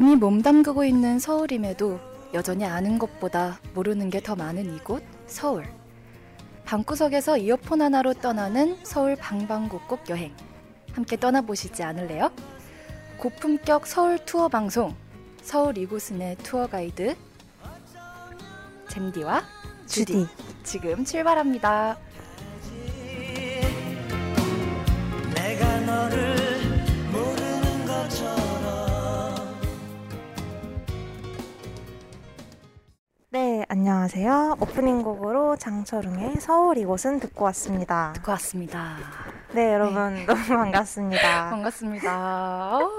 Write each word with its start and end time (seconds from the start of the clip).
이미 0.00 0.16
몸담그고 0.16 0.82
있는 0.84 1.18
서울임에도 1.18 2.00
여전히 2.32 2.64
아는 2.64 2.98
것보다 2.98 3.60
모르는 3.74 4.08
게 4.08 4.22
더 4.22 4.34
많은 4.34 4.74
이곳 4.74 5.02
서울. 5.26 5.66
방구석에서 6.64 7.36
이어폰 7.36 7.82
하나로 7.82 8.14
떠나는 8.14 8.78
서울 8.82 9.14
방방곡곡 9.14 10.08
여행. 10.08 10.34
함께 10.94 11.18
떠나보시지 11.18 11.82
않을래요? 11.82 12.30
고품격 13.18 13.86
서울 13.86 14.18
투어 14.24 14.48
방송 14.48 14.96
서울 15.42 15.76
이곳은의 15.76 16.36
투어 16.36 16.66
가이드 16.66 17.14
잼디와 18.88 19.42
주디, 19.86 20.12
주디. 20.14 20.26
지금 20.62 21.04
출발합니다. 21.04 21.98
안녕하세요. 33.72 34.56
오프닝 34.60 35.04
곡으로 35.04 35.54
장철웅의 35.54 36.40
서울 36.40 36.76
이곳은 36.76 37.20
듣고 37.20 37.44
왔습니다. 37.44 38.12
듣고 38.16 38.32
왔습니다. 38.32 38.96
네, 39.52 39.72
여러분 39.72 40.26
너무 40.26 40.44
반갑습니다. 40.44 41.50
반갑습니다. 41.54 42.78
어, 42.78 42.90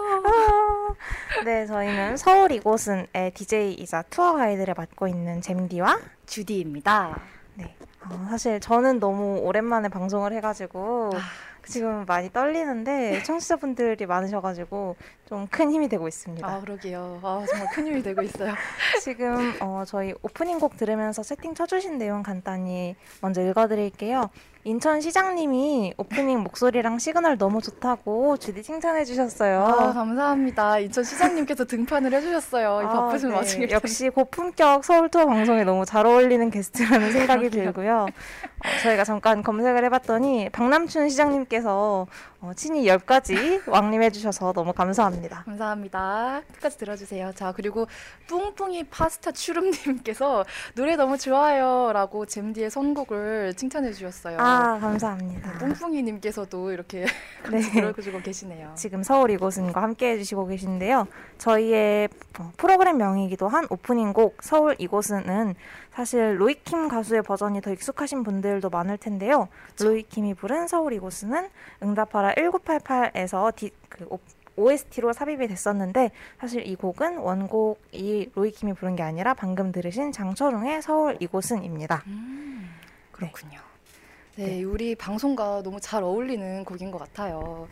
네, 1.43 1.65
저희는 1.65 2.15
서울 2.15 2.53
이곳은의 2.53 3.33
DJ이자 3.33 4.03
투어 4.03 4.31
가이드를 4.31 4.73
맡고 4.77 5.09
있는 5.09 5.41
잼디와 5.41 5.99
주디입니다. 6.25 7.19
네, 7.55 7.75
어, 8.05 8.27
사실 8.29 8.61
저는 8.61 9.01
너무 9.01 9.39
오랜만에 9.39 9.89
방송을 9.89 10.31
해가지고 10.31 11.09
아, 11.15 11.19
지금 11.65 12.05
많이 12.07 12.31
떨리는데 12.31 13.23
청취자분들이 13.23 14.05
많으셔가지고 14.05 14.95
좀 15.27 15.47
큰 15.49 15.71
힘이 15.71 15.87
되고 15.89 16.07
있습니다. 16.07 16.47
아 16.47 16.59
그러게요. 16.59 17.19
아 17.23 17.45
정말 17.49 17.67
큰 17.73 17.87
힘이 17.87 18.03
되고 18.03 18.21
있어요. 18.21 18.53
지금 19.01 19.53
어, 19.61 19.83
저희 19.85 20.13
오프닝 20.21 20.59
곡 20.59 20.77
들으면서 20.77 21.23
세팅 21.23 21.53
쳐주신 21.55 21.97
내용 21.97 22.21
간단히 22.23 22.95
먼저 23.21 23.41
읽어드릴게요. 23.41 24.29
인천 24.63 25.01
시장님이 25.01 25.95
오프닝 25.97 26.39
목소리랑 26.41 26.99
시그널 26.99 27.37
너무 27.39 27.61
좋다고 27.61 28.37
주디 28.37 28.61
칭찬해 28.61 29.05
주셨어요. 29.05 29.63
아 29.63 29.93
감사합니다. 29.93 30.77
인천 30.79 31.03
시장님께서 31.03 31.65
등판을 31.65 32.13
해주셨어요. 32.13 32.81
이 32.83 32.85
아, 32.85 32.89
바쁘신 32.89 33.29
네. 33.29 33.35
와중에 33.35 33.67
역시 33.71 34.09
고품격 34.09 34.85
서울 34.85 35.09
투어 35.09 35.25
방송에 35.25 35.63
너무 35.63 35.83
잘 35.85 36.05
어울리는 36.05 36.51
게스트라는 36.51 37.11
생각이 37.11 37.49
들고요. 37.49 38.05
어, 38.05 38.83
저희가 38.83 39.03
잠깐 39.03 39.41
검색을 39.41 39.83
해봤더니 39.85 40.49
박남춘 40.51 41.09
시장님께서 41.09 42.05
어, 42.43 42.53
친히 42.55 42.85
여기까지 42.85 43.61
왕림해 43.69 44.09
주셔서 44.09 44.51
너무 44.51 44.73
감사합니다. 44.73 45.43
감사합니다. 45.45 46.41
끝까지 46.55 46.79
들어주세요. 46.79 47.33
자 47.35 47.51
그리고 47.55 47.85
뿡뿡이 48.27 48.85
파스타 48.85 49.31
추름님께서 49.31 50.43
노래 50.73 50.95
너무 50.95 51.19
좋아요 51.19 51.91
라고 51.93 52.25
잼디의 52.25 52.71
선곡을 52.71 53.53
칭찬해 53.55 53.93
주셨어요. 53.93 54.39
아 54.39 54.79
감사합니다. 54.79 55.59
뿡뿡이님께서도 55.59 56.71
이렇게 56.71 57.05
네. 57.51 57.61
들어주고 57.61 58.21
계시네요. 58.21 58.73
지금 58.75 59.03
서울 59.03 59.29
이곳은과 59.29 59.79
함께 59.79 60.13
해주시고 60.13 60.47
계신데요. 60.47 61.07
저희의 61.37 62.09
어, 62.39 62.51
프로그램 62.57 62.97
명이기도 62.97 63.47
한 63.49 63.67
오프닝 63.69 64.13
곡 64.13 64.37
서울 64.41 64.75
이곳은은 64.79 65.53
사실 65.93 66.39
로이킴 66.39 66.87
가수의 66.87 67.21
버전이 67.21 67.61
더 67.61 67.71
익숙하신 67.71 68.23
분들도 68.23 68.69
많을 68.69 68.97
텐데요. 68.97 69.49
로이킴이 69.79 70.35
부른 70.35 70.67
서울 70.67 70.93
이곳은은 70.93 71.49
응답하라 71.83 72.30
1988에서 72.35 73.55
디, 73.55 73.71
그 73.89 74.05
오, 74.09 74.19
OST로 74.55 75.13
삽입이 75.13 75.47
됐었는데 75.47 76.11
사실 76.39 76.67
이 76.67 76.75
곡은 76.75 77.17
원곡이 77.17 78.31
로이킴이 78.35 78.73
부른 78.73 78.95
게 78.95 79.03
아니라 79.03 79.33
방금 79.33 79.71
들으신 79.71 80.11
장철웅의 80.11 80.81
서울 80.81 81.17
이곳은입니다. 81.19 82.03
음, 82.07 82.69
그렇군요. 83.11 83.59
네, 84.35 84.45
네. 84.45 84.63
우리 84.63 84.95
방송과 84.95 85.61
너무 85.63 85.79
잘 85.79 86.03
어울리는 86.03 86.63
곡인 86.63 86.91
것 86.91 86.97
같아요. 86.99 87.67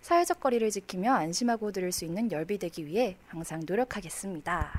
사회적 0.00 0.40
거리를 0.40 0.68
지키며 0.70 1.12
안심하고 1.12 1.72
들을 1.72 1.92
수 1.92 2.04
있는 2.04 2.30
열비 2.32 2.58
되기 2.58 2.86
위해 2.86 3.16
항상 3.28 3.60
노력하겠습니다. 3.66 4.70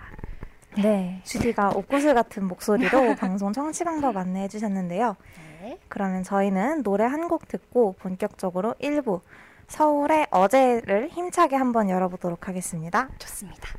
네, 0.82 1.22
주디가 1.26 1.72
옥구슬 1.72 2.14
같은 2.14 2.46
목소리로 2.48 3.16
방송 3.18 3.52
청취 3.54 3.84
방법 3.84 4.18
안내해 4.18 4.48
주셨는데요. 4.48 5.16
네. 5.62 5.78
그러면 5.90 6.24
저희는 6.24 6.84
노래 6.84 7.04
한 7.06 7.28
곡 7.28 7.48
듣고 7.48 7.94
본격적으로 8.00 8.74
1부 8.82 9.22
서울의 9.68 10.28
어제를 10.32 11.10
힘차게 11.10 11.56
한번 11.56 11.90
열어보도록 11.90 12.48
하겠습니다. 12.48 13.10
좋습니다. 13.20 13.70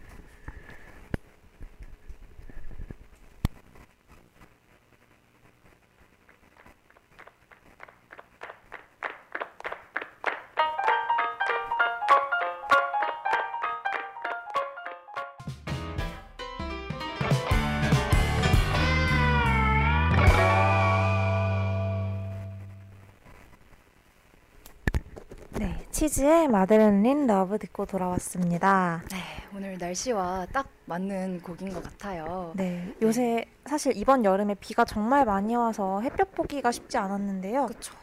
네, 26.11 26.15
치즈의 26.15 26.49
Madeleine 26.49 27.29
Love 27.29 27.57
듣고 27.59 27.87
돌아왔습니다. 27.87 29.01
네, 29.13 29.19
오늘 29.55 29.79
날씨와 29.79 30.47
딱 30.53 30.67
맞는 30.87 31.41
곡인 31.41 31.73
것 31.73 31.85
같아요. 31.85 32.51
네, 32.57 32.93
요새 33.01 33.45
사실 33.65 33.97
이번 33.97 34.25
여름에 34.25 34.55
비가 34.55 34.85
정말 34.85 35.25
많이 35.25 35.55
와서 35.55 36.01
햇볕 36.01 36.35
보기가 36.35 36.73
쉽지 36.73 36.99
않았는데요. 36.99 37.67
그렇죠. 37.67 37.95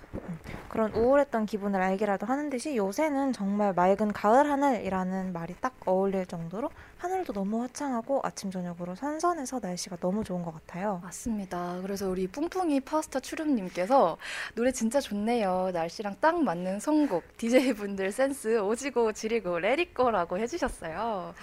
그런 0.70 0.94
우울했던 0.94 1.46
기분을 1.48 1.82
알기라도 1.82 2.26
하는 2.26 2.50
듯이 2.50 2.78
요새는 2.78 3.34
정말 3.34 3.74
맑은 3.74 4.14
가을 4.14 4.50
하늘이라는 4.50 5.34
말이 5.34 5.54
딱 5.60 5.74
어울릴 5.86 6.26
정도로 6.28 6.70
하늘도 6.98 7.34
너무 7.34 7.62
화창하고 7.62 8.22
아침 8.24 8.50
저녁으로 8.50 8.96
선선해서 8.96 9.60
날씨가 9.62 9.98
너무 9.98 10.24
좋은 10.24 10.42
것 10.42 10.54
같아요. 10.54 11.00
맞습니다. 11.04 11.80
그래서 11.82 12.10
우리 12.10 12.28
뿡뿡이 12.28 12.82
파스타 12.82 13.20
추름님께서 13.20 14.18
노래 14.56 14.72
진짜 14.72 15.00
좋네요. 15.00 15.70
날씨랑 15.74 16.16
딱 16.20 16.42
맞는 16.42 16.80
선곡. 16.80 17.38
DJ분들 17.38 18.12
센스 18.12 18.60
오지고 18.60 19.14
지리고 19.14 19.60
레리꼬라고 19.60 20.40
해주셨어요. 20.40 21.36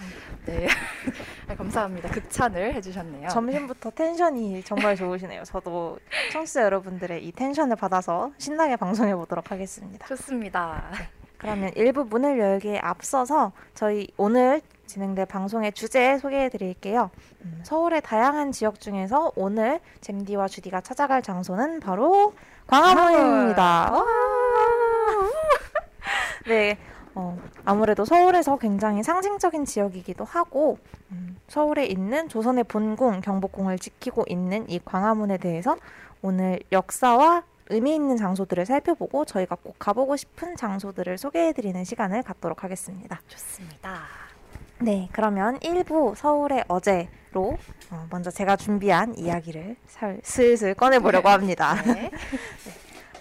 네. 0.46 0.66
아, 1.48 1.54
감사합니다. 1.54 2.10
극찬을 2.10 2.74
해주셨네요. 2.74 3.28
점심부터 3.28 3.90
텐션이 3.90 4.64
정말 4.64 4.96
좋으시네요. 4.96 5.44
저도 5.44 5.98
청취자 6.32 6.62
여러분들의 6.64 7.24
이 7.24 7.30
텐션을 7.30 7.76
받아서 7.76 8.32
신나게 8.38 8.76
방송해 8.76 9.14
보도록 9.14 9.52
하겠습니다. 9.52 10.06
좋습니다. 10.08 10.90
그러면 11.38 11.70
일부 11.76 12.04
문을 12.04 12.38
열기에 12.38 12.78
앞서서 12.78 13.52
저희 13.74 14.08
오늘 14.16 14.62
진행될 14.94 15.26
방송의 15.26 15.72
주제 15.72 16.18
소개해 16.18 16.50
드릴게요. 16.50 17.10
음, 17.44 17.60
서울의 17.64 18.00
다양한 18.02 18.52
지역 18.52 18.78
중에서 18.78 19.32
오늘 19.34 19.80
잼디와 20.00 20.46
주디가 20.46 20.82
찾아갈 20.82 21.20
장소는 21.20 21.80
바로 21.80 22.32
광화문입니다. 22.68 23.90
와! 23.92 24.04
네, 26.46 26.78
어, 27.16 27.36
아무래도 27.64 28.04
서울에서 28.04 28.56
굉장히 28.58 29.02
상징적인 29.02 29.64
지역이기도 29.64 30.22
하고 30.22 30.78
음, 31.10 31.38
서울에 31.48 31.86
있는 31.86 32.28
조선의 32.28 32.62
본궁 32.62 33.20
경복궁을 33.20 33.80
지키고 33.80 34.24
있는 34.28 34.70
이 34.70 34.78
광화문에 34.78 35.38
대해서 35.38 35.76
오늘 36.22 36.60
역사와 36.70 37.42
의미 37.70 37.96
있는 37.96 38.16
장소들을 38.16 38.64
살펴보고 38.64 39.24
저희가 39.24 39.56
꼭 39.56 39.74
가보고 39.76 40.16
싶은 40.16 40.54
장소들을 40.54 41.18
소개해드리는 41.18 41.82
시간을 41.82 42.22
갖도록 42.22 42.62
하겠습니다. 42.62 43.20
좋습니다. 43.26 44.24
네, 44.80 45.08
그러면 45.12 45.58
1부 45.60 46.14
서울의 46.14 46.64
어제로 46.68 47.56
어, 47.90 48.06
먼저 48.10 48.30
제가 48.30 48.56
준비한 48.56 49.16
이야기를 49.16 49.76
살, 49.86 50.20
슬슬 50.22 50.74
꺼내보려고 50.74 51.28
합니다. 51.28 51.74
네. 51.86 52.10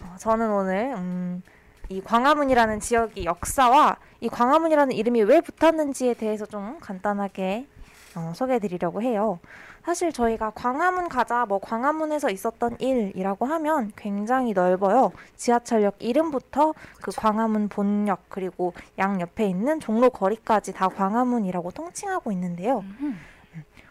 어, 0.01 0.15
저는 0.17 0.51
오늘 0.51 0.93
음, 0.95 1.43
이 1.89 2.01
광화문이라는 2.01 2.79
지역의 2.79 3.25
역사와 3.25 3.97
이 4.19 4.29
광화문이라는 4.29 4.95
이름이 4.95 5.23
왜 5.23 5.41
붙었는지에 5.41 6.15
대해서 6.15 6.45
좀 6.45 6.79
간단하게 6.79 7.67
어, 8.15 8.33
소개해드리려고 8.35 9.01
해요. 9.01 9.39
사실 9.83 10.13
저희가 10.13 10.51
광화문 10.51 11.09
가자, 11.09 11.45
뭐 11.45 11.59
광화문에서 11.59 12.29
있었던 12.29 12.77
일이라고 12.79 13.45
하면 13.45 13.91
굉장히 13.97 14.53
넓어요. 14.53 15.11
지하철역 15.35 15.95
이름부터 15.99 16.73
그. 17.01 17.11
광화문 17.15 17.67
본역 17.67 18.29
그리고 18.29 18.73
양 18.97 19.19
옆에 19.19 19.45
있는 19.45 19.81
종로 19.81 20.09
거리까지 20.09 20.73
다 20.73 20.87
광화문이라고 20.87 21.71
통칭하고 21.71 22.31
있는데요. 22.31 22.79
음, 23.01 23.19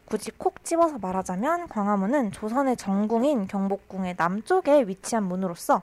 굳이 0.06 0.30
콕 0.30 0.64
집어서 0.64 0.98
말하자면 0.98 1.68
광화문은 1.68 2.32
조선의 2.32 2.76
정궁인 2.78 3.46
경복궁의 3.46 4.14
남쪽에 4.16 4.82
위치한 4.86 5.24
문으로서 5.24 5.82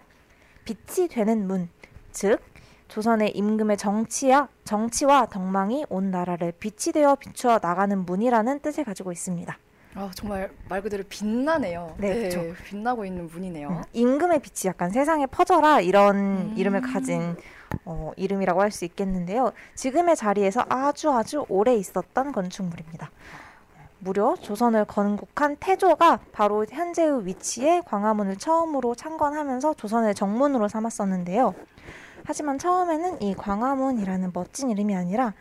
빛이 0.66 1.08
되는 1.08 1.46
문, 1.48 1.70
즉 2.12 2.40
조선의 2.88 3.38
임금의 3.38 3.78
정치야, 3.78 4.48
정치와 4.64 5.28
덕망이 5.28 5.86
온 5.90 6.10
나라를 6.10 6.52
빛이 6.60 6.94
되어 6.94 7.16
비추어 7.16 7.60
나가는 7.62 8.06
문이라는 8.06 8.60
뜻을 8.62 8.84
가지고 8.84 9.12
있습니다. 9.12 9.56
아, 9.96 10.10
정말 10.14 10.52
말 10.70 10.82
그대로 10.82 11.04
빛나네요. 11.10 11.96
네, 11.98 12.24
그쵸. 12.30 12.54
빛나고 12.66 13.06
있는 13.06 13.28
문이네요. 13.28 13.70
음, 13.70 13.84
임금의 13.94 14.40
빛이 14.40 14.70
약간 14.70 14.92
세상에 14.92 15.26
퍼져라 15.26 15.82
이런 15.82 16.16
음. 16.16 16.54
이름을 16.56 16.82
가진 16.82 17.36
어, 17.86 18.12
이름이라고 18.16 18.62
할 18.62 18.72
수 18.72 18.86
있겠는데요. 18.86 19.52
지금의 19.76 20.16
자리에서 20.16 20.64
아주 20.70 21.12
아주 21.12 21.46
오래 21.50 21.76
있었던 21.76 22.32
건축물입니다. 22.32 23.10
무려 24.02 24.36
조선을 24.40 24.86
건국한 24.86 25.58
태조가 25.60 26.20
바로 26.32 26.66
현재의 26.70 27.26
위치에 27.26 27.82
광화문을 27.86 28.38
처음으로 28.38 28.96
창건하면서 28.96 29.74
조선의 29.74 30.16
정문으로 30.16 30.68
삼았었는데요. 30.70 31.54
하지만 32.24 32.60
처음에는 32.60 33.22
이 33.24 33.34
광화문이라는 33.34 34.32
멋진 34.34 34.70
이름이 34.70 34.96
아니라 34.96 35.28
어, 35.28 35.34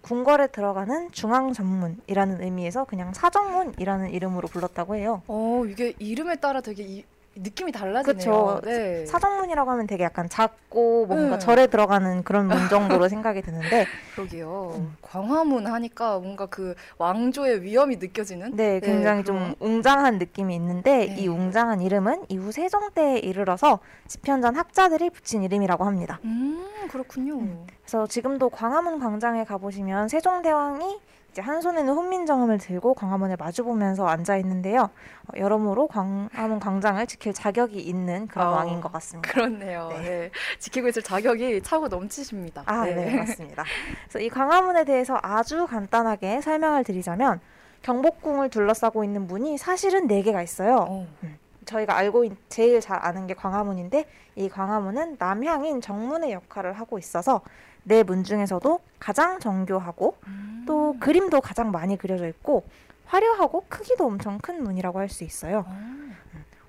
궁궐에 0.00 0.48
들어가는 0.48 1.12
중앙 1.12 1.52
전문이라는 1.52 2.42
의미에서 2.42 2.84
그냥 2.84 3.12
사정문이라는 3.12 4.10
이름으로 4.10 4.48
불렀다고 4.48 4.96
해요. 4.96 5.22
어, 5.26 5.64
이게 5.68 5.94
이름에 5.98 6.36
따라 6.36 6.60
되게 6.60 6.82
이, 6.82 7.04
느낌이 7.34 7.72
달라지네요. 7.72 8.16
그쵸. 8.18 8.60
네. 8.64 9.06
사정문이라고 9.06 9.70
하면 9.70 9.86
되게 9.86 10.04
약간 10.04 10.28
작고 10.28 11.06
뭔가 11.06 11.36
네. 11.36 11.38
절에 11.38 11.66
들어가는 11.66 12.24
그런 12.24 12.46
문 12.46 12.68
정도로 12.68 13.08
생각이 13.08 13.40
드는데 13.42 13.86
그러게요. 14.14 14.72
음. 14.76 14.96
광화문 15.00 15.66
하니까 15.66 16.18
뭔가 16.18 16.46
그 16.46 16.74
왕조의 16.98 17.62
위엄이 17.62 17.96
느껴지는? 17.96 18.54
네, 18.54 18.80
굉장히 18.80 19.22
그런- 19.22 19.54
좀 19.54 19.54
웅장한 19.60 20.18
느낌이 20.18 20.54
있는데 20.56 21.06
네. 21.06 21.14
이 21.16 21.26
웅장한 21.28 21.80
이름은 21.80 22.26
이후 22.28 22.52
세종 22.52 22.90
때에 22.90 23.18
이르러서 23.18 23.78
집현전 24.08 24.54
학자들이 24.56 25.08
붙인 25.10 25.42
이름이라고 25.42 25.84
합니다. 25.84 26.20
음, 26.24 26.62
그렇군요. 26.90 27.34
음. 27.36 27.66
그래서 27.80 28.06
지금도 28.06 28.50
광화문 28.50 28.98
광장에 29.00 29.44
가보시면 29.44 30.08
세종대왕이 30.08 31.00
이제 31.32 31.40
한 31.40 31.62
손에는 31.62 31.94
훈민정음을 31.94 32.58
들고 32.58 32.92
광화문을 32.92 33.36
마주보면서 33.38 34.06
앉아 34.06 34.36
있는데요. 34.36 34.90
어, 35.26 35.38
여러모로 35.38 35.88
광화문 35.88 36.60
광장을 36.60 37.06
지킬 37.06 37.32
자격이 37.32 37.80
있는 37.80 38.28
그런 38.28 38.48
어, 38.48 38.50
왕인 38.50 38.82
것 38.82 38.92
같습니다. 38.92 39.32
그렇네요. 39.32 39.88
네. 39.88 40.00
네. 40.02 40.30
지키고 40.58 40.88
있을 40.88 41.00
자격이 41.00 41.62
차고 41.62 41.88
넘치십니다. 41.88 42.64
아, 42.66 42.84
네, 42.84 43.16
맞습니다. 43.16 43.64
그래서 44.04 44.20
이 44.20 44.28
광화문에 44.28 44.84
대해서 44.84 45.18
아주 45.22 45.66
간단하게 45.66 46.42
설명을 46.42 46.84
드리자면 46.84 47.40
경복궁을 47.80 48.50
둘러싸고 48.50 49.02
있는 49.02 49.26
문이 49.26 49.56
사실은 49.56 50.06
네 50.06 50.20
개가 50.20 50.42
있어요. 50.42 50.86
어. 50.86 51.06
저희가 51.64 51.96
알고 51.96 52.24
있, 52.24 52.32
제일 52.50 52.80
잘 52.80 52.98
아는 53.00 53.26
게 53.26 53.32
광화문인데 53.32 54.04
이 54.36 54.48
광화문은 54.50 55.16
남향인 55.18 55.80
정문의 55.80 56.32
역할을 56.32 56.74
하고 56.74 56.98
있어서 56.98 57.40
네 57.84 58.02
문 58.02 58.24
중에서도 58.24 58.80
가장 58.98 59.40
정교하고 59.40 60.16
음. 60.26 60.64
또 60.66 60.96
그림도 61.00 61.40
가장 61.40 61.70
많이 61.70 61.96
그려져 61.96 62.28
있고 62.28 62.64
화려하고 63.06 63.64
크기도 63.68 64.06
엄청 64.06 64.38
큰 64.38 64.62
문이라고 64.62 64.98
할 64.98 65.08
수 65.08 65.24
있어요. 65.24 65.64
어. 65.66 66.12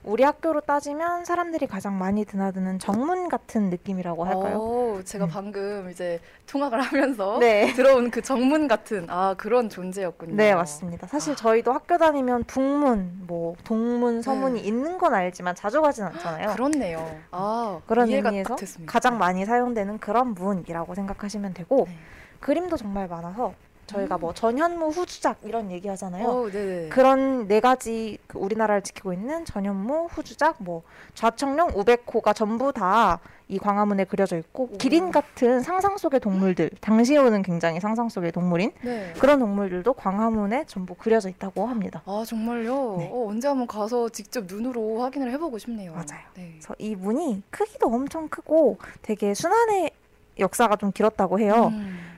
우리 0.04 0.24
학교로 0.24 0.62
따지면 0.62 1.24
사람들이 1.24 1.66
가장 1.66 1.98
많이 1.98 2.26
드나드는 2.26 2.80
정문 2.80 3.30
같은 3.30 3.70
느낌이라고 3.70 4.26
할까요? 4.26 4.58
어, 4.60 5.02
제가 5.04 5.26
음. 5.26 5.30
방금 5.30 5.90
이제 5.90 6.20
통학을 6.46 6.80
하면서 6.82 7.38
네. 7.40 7.72
들어온 7.74 8.12
그 8.12 8.22
정문 8.22 8.68
같은 8.68 9.06
아 9.10 9.34
그런 9.38 9.70
존재였군요. 9.70 10.36
네, 10.36 10.54
맞습니다. 10.54 11.08
사실 11.08 11.36
저희도 11.36 11.72
학교 11.72 11.98
다니면 11.98 12.44
북문, 12.44 13.24
뭐 13.28 13.56
동문, 13.64 14.22
서문이 14.22 14.62
네. 14.62 14.68
있는 14.68 14.98
건 14.98 15.14
알지만 15.14 15.56
자주 15.56 15.82
가진 15.82 16.04
않잖아요. 16.04 16.52
그렇네요. 16.54 17.20
아 17.32 17.80
그런 17.88 18.10
의미에서. 18.10 18.58
가장 18.86 19.18
많이 19.18 19.46
사용되는 19.46 20.00
그런 20.00 20.34
문이라고 20.34 20.96
생각하시면 20.96 21.54
되고 21.54 21.86
네. 21.88 21.98
그림도 22.42 22.76
정말 22.76 23.08
많아서 23.08 23.54
저희가 23.88 24.16
음. 24.16 24.22
뭐 24.22 24.34
전현무 24.34 24.90
후주작 24.90 25.40
이런 25.44 25.72
얘기 25.72 25.88
하잖아요. 25.88 26.28
어, 26.28 26.50
네네. 26.50 26.90
그런 26.90 27.48
네 27.48 27.60
가지 27.60 28.18
그 28.28 28.38
우리나라를 28.40 28.82
지키고 28.82 29.14
있는 29.14 29.46
전현무, 29.46 30.08
후주작, 30.12 30.58
뭐 30.60 30.84
좌청룡, 31.14 31.72
우백호가 31.76 32.34
전부 32.34 32.72
다 32.72 33.20
이 33.50 33.60
광화문에 33.60 34.06
그려져 34.06 34.38
있고 34.38 34.70
오. 34.72 34.78
기린 34.78 35.12
같은 35.12 35.62
상상 35.62 35.98
속의 35.98 36.22
동물들, 36.22 36.72
당시에는 36.80 37.42
굉장히 37.44 37.80
상상 37.80 38.10
속의 38.10 38.32
동물인 38.32 38.72
네. 38.82 39.14
그런 39.20 39.40
동물들도 39.40 39.94
광화문에 39.94 40.66
전부 40.66 40.96
그려져 40.96 41.30
있다고 41.30 41.68
합니다. 41.68 42.02
아 42.06 42.24
정말요? 42.26 42.96
네. 42.98 43.10
어, 43.12 43.28
언제 43.28 43.48
한번 43.48 43.68
가서 43.68 44.10
직접 44.10 44.46
눈으로 44.48 45.02
확인을 45.02 45.32
해보고 45.34 45.58
싶네요. 45.58 45.92
맞아요. 45.92 46.22
네. 46.36 46.54
그래서 46.54 46.74
이 46.80 46.96
문이 46.96 47.44
크기도 47.50 47.88
엄청 47.88 48.30
크고 48.30 48.78
되게 49.02 49.34
순환의 49.34 49.92
역사가 50.40 50.78
좀 50.78 50.92
길었다고 50.92 51.40
해요. 51.40 51.70
음. 51.74 52.13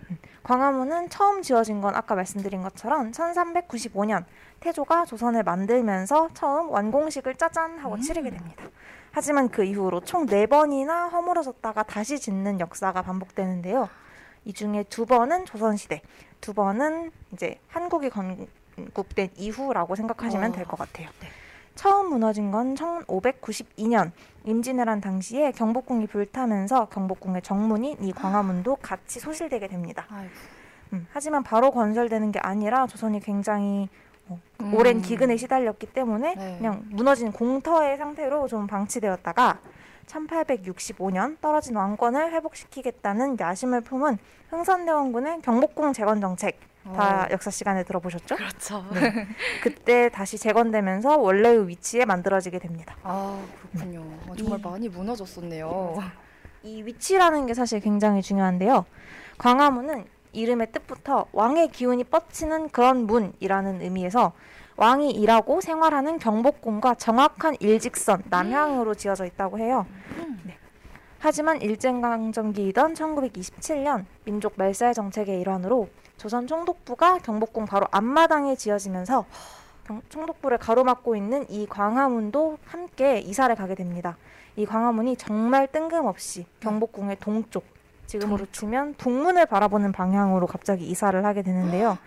광화문은 0.46 1.10
처음 1.10 1.42
지어진 1.42 1.82
건 1.82 1.96
아까 1.96 2.14
말씀드린 2.14 2.62
것처럼 2.62 3.12
1395년 3.12 4.26
태조가 4.60 5.06
조선을 5.06 5.42
만들면서 5.42 6.30
처음 6.36 6.70
완공식을 6.70 7.34
짜잔 7.36 7.80
하고 7.80 7.96
음. 7.96 8.02
치르게 8.02 8.30
됩니다. 8.30 8.64
하지만 9.12 9.50
그 9.50 9.64
이후로 9.64 10.02
총 10.02 10.28
네번이나 10.28 11.08
허물어졌다가 11.08 11.82
다시 11.84 12.20
짓는 12.20 12.60
역사가 12.60 13.02
반복되는데요. 13.02 13.90
이 14.44 14.54
중에 14.54 14.84
두 14.84 15.08
번은 15.08 15.46
조선시대, 15.46 16.04
두 16.42 16.54
번은 16.54 17.12
이제 17.34 17.60
한국이 17.68 18.12
건국된 18.12 19.32
이후라고 19.38 19.96
생각하시면 19.96 20.52
어. 20.52 20.54
될것 20.54 20.78
같아요. 20.78 21.10
네. 21.22 21.28
처음 21.76 22.10
무너진 22.10 22.52
건 22.52 22.74
1592년 22.76 24.12
임진왜란 24.46 25.02
당시에 25.02 25.52
경복궁이 25.52 26.08
불타면서 26.08 26.86
경복궁의 26.86 27.42
정문인 27.42 27.98
이 28.02 28.12
광화문도 28.12 28.78
같이 28.82 29.20
소실되게 29.20 29.68
됩니다. 29.68 30.08
음, 30.94 31.08
하지만 31.12 31.44
바로 31.44 31.72
건설되는 31.72 32.32
게 32.32 32.40
아니라 32.40 32.88
조선이 32.88 33.20
굉장히 33.20 33.90
어, 34.28 34.40
오랜 34.74 34.98
음. 34.98 35.02
기근에 35.02 35.38
시달렸기 35.38 35.88
때문에 35.88 36.36
네. 36.36 36.58
그냥 36.58 36.84
무너진 36.90 37.32
공터의 37.32 37.98
상태로 37.98 38.48
좀 38.48 38.66
방치되었다가 38.68 39.60
1865년 40.08 41.40
떨어진 41.42 41.76
왕권을 41.76 42.32
회복시키겠다는 42.34 43.38
야심을 43.40 43.82
품은 43.82 44.18
흥선대원군의 44.50 45.42
경복궁 45.42 45.94
재건 45.94 46.22
정책 46.22 46.60
다 46.94 47.24
어. 47.24 47.28
역사 47.32 47.50
시간에 47.50 47.84
들어보셨죠? 47.84 48.36
그렇죠. 48.36 48.86
네. 48.94 49.28
그때 49.64 50.10
다시 50.10 50.38
재건되면서 50.38 51.18
원래의 51.18 51.68
위치에 51.68 52.06
만들어지게 52.06 52.60
됩니다. 52.60 52.96
아 53.04 53.44
그렇군요. 53.72 54.04
아, 54.30 54.34
정말 54.38 54.60
이- 54.60 54.62
많이 54.62 54.90
무너졌었네요. 54.90 55.98
이 56.64 56.84
위치라는 56.84 57.48
게 57.48 57.54
사실 57.54 57.80
굉장히 57.80 58.22
중요한데요. 58.22 58.86
광화문은 59.38 60.06
이름의 60.34 60.72
뜻부터 60.72 61.26
왕의 61.32 61.70
기운이 61.70 62.04
뻗치는 62.06 62.70
그런 62.70 63.06
문이라는 63.08 63.82
의미에서 63.82 64.34
왕이 64.78 65.12
일하고 65.12 65.62
생활하는 65.62 66.20
경복궁과 66.20 66.96
정확한 66.96 67.56
일직선 67.62 68.24
남향으로 68.30 68.94
지어져 68.96 69.26
있다고 69.26 69.58
해요. 69.60 69.86
음. 70.18 70.42
네. 70.44 70.58
하지만 71.20 71.62
일제강점기이던 71.62 72.94
1927년 72.94 74.06
민족 74.26 74.54
멸살 74.58 74.94
정책의 74.94 75.40
일환으로 75.42 75.88
조선 76.18 76.48
총독부가 76.48 77.20
경복궁 77.20 77.66
바로 77.66 77.88
앞마당에 77.92 78.56
지어지면서 78.56 79.26
경- 79.86 80.02
총독부를 80.10 80.58
가로막고 80.58 81.16
있는 81.16 81.46
이 81.50 81.68
광화문도 81.68 82.58
함께 82.66 83.20
이사를 83.20 83.54
가게 83.56 83.76
됩니다. 83.76 84.18
이 84.56 84.66
광화문이 84.66 85.18
정말 85.18 85.68
뜬금없이 85.68 86.46
경복궁의 86.62 87.18
동쪽, 87.20 87.66
지금으로 88.08 88.46
치면 88.52 88.96
북문을 88.96 89.46
바라보는 89.46 89.92
방향으로 89.92 90.48
갑자기 90.48 90.86
이사를 90.88 91.24
하게 91.26 91.42
되는데요. 91.42 91.98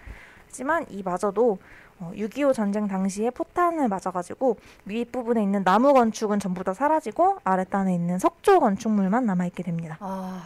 하지만 0.46 0.86
이마저도 0.88 1.58
어, 2.00 2.12
6.25 2.14 2.54
전쟁 2.54 2.86
당시에 2.86 3.30
포탄을 3.30 3.88
맞아가지고 3.88 4.56
윗부분에 4.86 5.42
있는 5.42 5.64
나무 5.64 5.92
건축은 5.92 6.38
전부 6.38 6.62
다 6.64 6.72
사라지고 6.72 7.38
아랫단에 7.44 7.92
있는 7.92 8.18
석조 8.20 8.60
건축물만 8.60 9.26
남아있게 9.26 9.64
됩니다. 9.64 9.96
아 10.00 10.42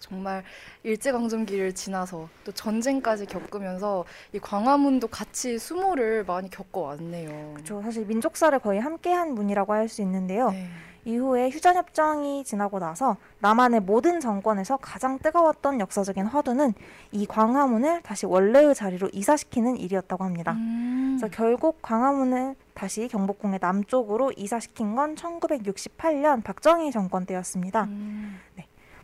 정말 0.00 0.42
일제강점기를 0.82 1.74
지나서 1.74 2.28
또 2.44 2.52
전쟁까지 2.52 3.26
겪으면서 3.26 4.04
이 4.32 4.38
광화문도 4.38 5.08
같이 5.08 5.58
수모를 5.58 6.24
많이 6.24 6.50
겪어왔네요. 6.50 7.56
저 7.64 7.80
사실 7.82 8.06
민족사를 8.06 8.58
거의 8.58 8.80
함께한 8.80 9.34
문이라고 9.34 9.72
할 9.74 9.90
수 9.90 10.02
있는데요. 10.02 10.50
네. 10.50 10.68
이후에 11.04 11.48
휴전협정이 11.50 12.44
지나고 12.44 12.78
나서 12.78 13.16
남한의 13.40 13.80
모든 13.80 14.20
정권에서 14.20 14.76
가장 14.76 15.18
뜨거웠던 15.18 15.80
역사적인 15.80 16.26
화두는 16.26 16.74
이 17.10 17.26
광화문을 17.26 18.02
다시 18.02 18.26
원래의 18.26 18.74
자리로 18.74 19.08
이사시키는 19.12 19.78
일이었다고 19.78 20.24
합니다. 20.24 20.52
음. 20.52 21.16
그래서 21.18 21.34
결국 21.34 21.80
광화문을 21.82 22.54
다시 22.74 23.08
경복궁의 23.08 23.58
남쪽으로 23.62 24.32
이사시킨 24.36 24.94
건 24.94 25.14
1968년 25.14 26.44
박정희 26.44 26.92
정권 26.92 27.26
때였습니다. 27.26 27.84
음. 27.84 28.38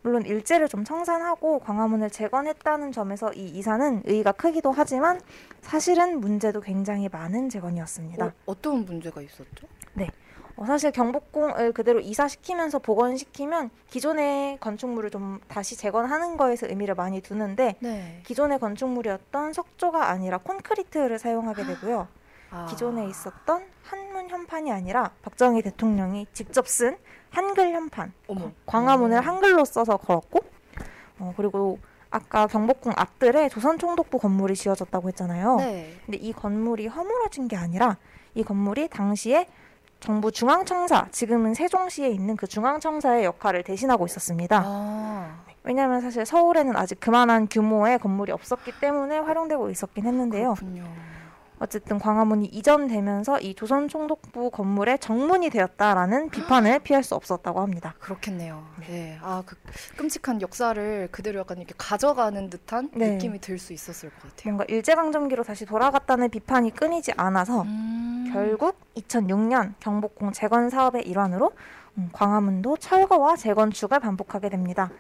물론 0.07 0.25
일제를 0.25 0.69
좀 0.69 0.85
청산하고 0.85 1.59
광화문을 1.59 2.11
재건했다는 2.11 2.93
점에서 2.93 3.33
이 3.33 3.49
이사는 3.49 4.03
의의가 4.05 4.31
크기도 4.31 4.71
하지만 4.71 5.21
사실은 5.63 6.21
문제도 6.21 6.61
굉장히 6.61 7.09
많은 7.09 7.49
재건이었습니다. 7.49 8.25
어, 8.25 8.33
어떤 8.47 8.85
문제가 8.85 9.21
있었죠? 9.21 9.67
어, 10.55 10.65
사실 10.65 10.93
경복궁을 10.93 11.73
그대로 11.73 11.99
이사시키면서 11.99 12.79
복원시키면 12.79 13.71
기존의 13.91 14.59
건축물을 14.61 15.11
좀 15.11 15.41
다시 15.49 15.77
재건하는 15.77 16.37
거에서 16.37 16.69
의미를 16.69 16.95
많이 16.95 17.21
두는데 17.21 17.75
네. 17.81 18.21
기존의 18.27 18.61
건축물이었던 18.61 19.55
석조가 19.55 20.09
아니라 20.09 20.39
콘크리트를 20.39 21.19
사용하게 21.19 21.65
되고요. 21.65 22.07
아. 22.53 22.67
기존에 22.67 23.09
있었던 23.09 23.65
한 23.83 24.06
문 24.27 24.31
현판이 24.31 24.73
아니라 24.73 25.13
박정희 25.23 25.63
대통령이 25.63 26.27
직접 26.33 26.69
쓴 26.69 26.97
한글 27.31 27.73
현판, 27.73 28.13
어머. 28.29 28.51
광화문을 28.67 29.19
음. 29.19 29.23
한글로 29.23 29.65
써서 29.65 29.97
걸었고, 29.97 30.41
어, 31.19 31.35
그리고 31.37 31.79
아까 32.11 32.47
경복궁 32.47 32.93
앞들에 32.97 33.49
조선 33.49 33.79
총독부 33.79 34.19
건물이 34.19 34.55
지어졌다고 34.55 35.09
했잖아요. 35.09 35.57
네. 35.57 35.93
근데 36.05 36.19
이 36.19 36.33
건물이 36.33 36.87
허물어진 36.87 37.47
게 37.49 37.57
아니라 37.57 37.97
이 38.35 38.43
건물이 38.43 38.89
당시에 38.89 39.47
정부 40.01 40.33
중앙청사, 40.33 41.09
지금은 41.11 41.55
세종시에 41.55 42.09
있는 42.09 42.37
그 42.37 42.47
중앙청사의 42.47 43.25
역할을 43.25 43.63
대신하고 43.63 44.07
있었습니다. 44.07 44.63
아. 44.65 45.43
왜냐하면 45.63 46.01
사실 46.01 46.25
서울에는 46.25 46.77
아직 46.77 47.01
그만한 47.01 47.49
규모의 47.49 47.99
건물이 47.99 48.33
없었기 48.33 48.73
때문에 48.81 49.19
활용되고 49.19 49.69
있었긴 49.71 50.07
했는데요. 50.07 50.55
그렇군요. 50.55 50.85
어쨌든 51.59 51.99
광화문이 51.99 52.47
이전되면서 52.47 53.41
이 53.41 53.55
조선 53.55 53.89
총독부 53.89 54.51
건물의 54.51 54.99
정문이 54.99 55.51
되었다라는 55.51 56.29
비판을 56.31 56.81
피할 56.81 57.03
수 57.03 57.15
없었다고 57.15 57.61
합니다. 57.61 57.95
그렇겠네요. 57.99 58.63
네. 58.87 59.19
아, 59.23 59.43
그 59.47 59.57
끔찍한 59.97 60.43
역사를 60.43 61.09
그대로 61.11 61.41
약간 61.41 61.57
이렇게 61.59 61.75
가져가는 61.79 62.51
듯한 62.51 62.91
네. 62.95 63.13
느낌이 63.13 63.41
들 63.41 63.57
수 63.59 63.73
있었을 63.73 64.11
것 64.11 64.23
같아요. 64.23 64.53
뭔가 64.53 64.65
일제강점기로 64.69 65.43
다시 65.43 65.65
돌아갔다는 65.65 66.29
비판이 66.29 66.75
끊이지 66.75 67.13
않아서 67.17 67.63
음. 67.63 68.31
결국 68.33 68.79
2006년 68.97 69.73
경복궁 69.81 70.33
재건 70.33 70.69
사업의 70.69 71.07
일환으로 71.09 71.53
음, 71.97 72.11
광화문도 72.13 72.77
철거와 72.77 73.37
재건축을 73.37 73.99
반복하게 74.01 74.51
됩니다. 74.51 74.91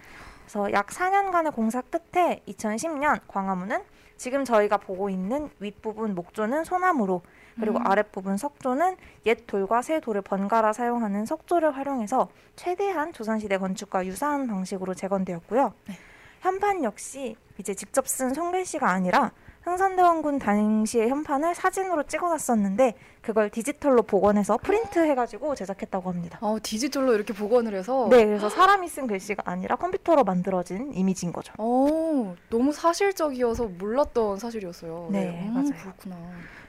그래서 0.46 0.72
약 0.72 0.86
4년간의 0.86 1.54
공사 1.54 1.82
끝에 1.82 2.40
2010년 2.48 3.20
광화문은 3.28 3.82
지금 4.16 4.44
저희가 4.44 4.78
보고 4.78 5.10
있는 5.10 5.50
윗부분 5.60 6.14
목조는 6.14 6.64
소나무로 6.64 7.22
그리고 7.58 7.78
음. 7.78 7.86
아랫부분 7.86 8.36
석조는 8.36 8.96
옛 9.26 9.46
돌과 9.46 9.82
새 9.82 10.00
돌을 10.00 10.22
번갈아 10.22 10.72
사용하는 10.72 11.26
석조를 11.26 11.76
활용해서 11.76 12.28
최대한 12.54 13.12
조선시대 13.12 13.58
건축과 13.58 14.06
유사한 14.06 14.46
방식으로 14.46 14.94
재건되었고요. 14.94 15.72
네. 15.88 15.94
현판 16.40 16.84
역시 16.84 17.36
이제 17.58 17.74
직접 17.74 18.06
쓴 18.06 18.34
손글씨가 18.34 18.88
아니라 18.88 19.32
흥선대원군 19.66 20.38
당시의 20.38 21.08
현판을 21.08 21.56
사진으로 21.56 22.04
찍어놨었는데 22.04 22.94
그걸 23.20 23.50
디지털로 23.50 24.02
복원해서 24.02 24.58
프린트해가지고 24.58 25.56
제작했다고 25.56 26.08
합니다. 26.08 26.38
아, 26.40 26.56
디지털로 26.62 27.14
이렇게 27.14 27.34
복원을 27.34 27.74
해서 27.74 28.06
네, 28.08 28.24
그래서 28.24 28.48
사람이 28.48 28.86
쓴 28.88 29.08
글씨가 29.08 29.42
아니라 29.44 29.74
컴퓨터로 29.74 30.22
만들어진 30.22 30.92
이미지인 30.94 31.32
거죠. 31.32 31.52
어, 31.58 32.36
너무 32.48 32.72
사실적이어서 32.72 33.64
몰랐던 33.64 34.38
사실이었어요. 34.38 35.08
네, 35.10 35.48
음, 35.48 35.54
맞아요. 35.54 35.82
그렇구나. 35.82 36.16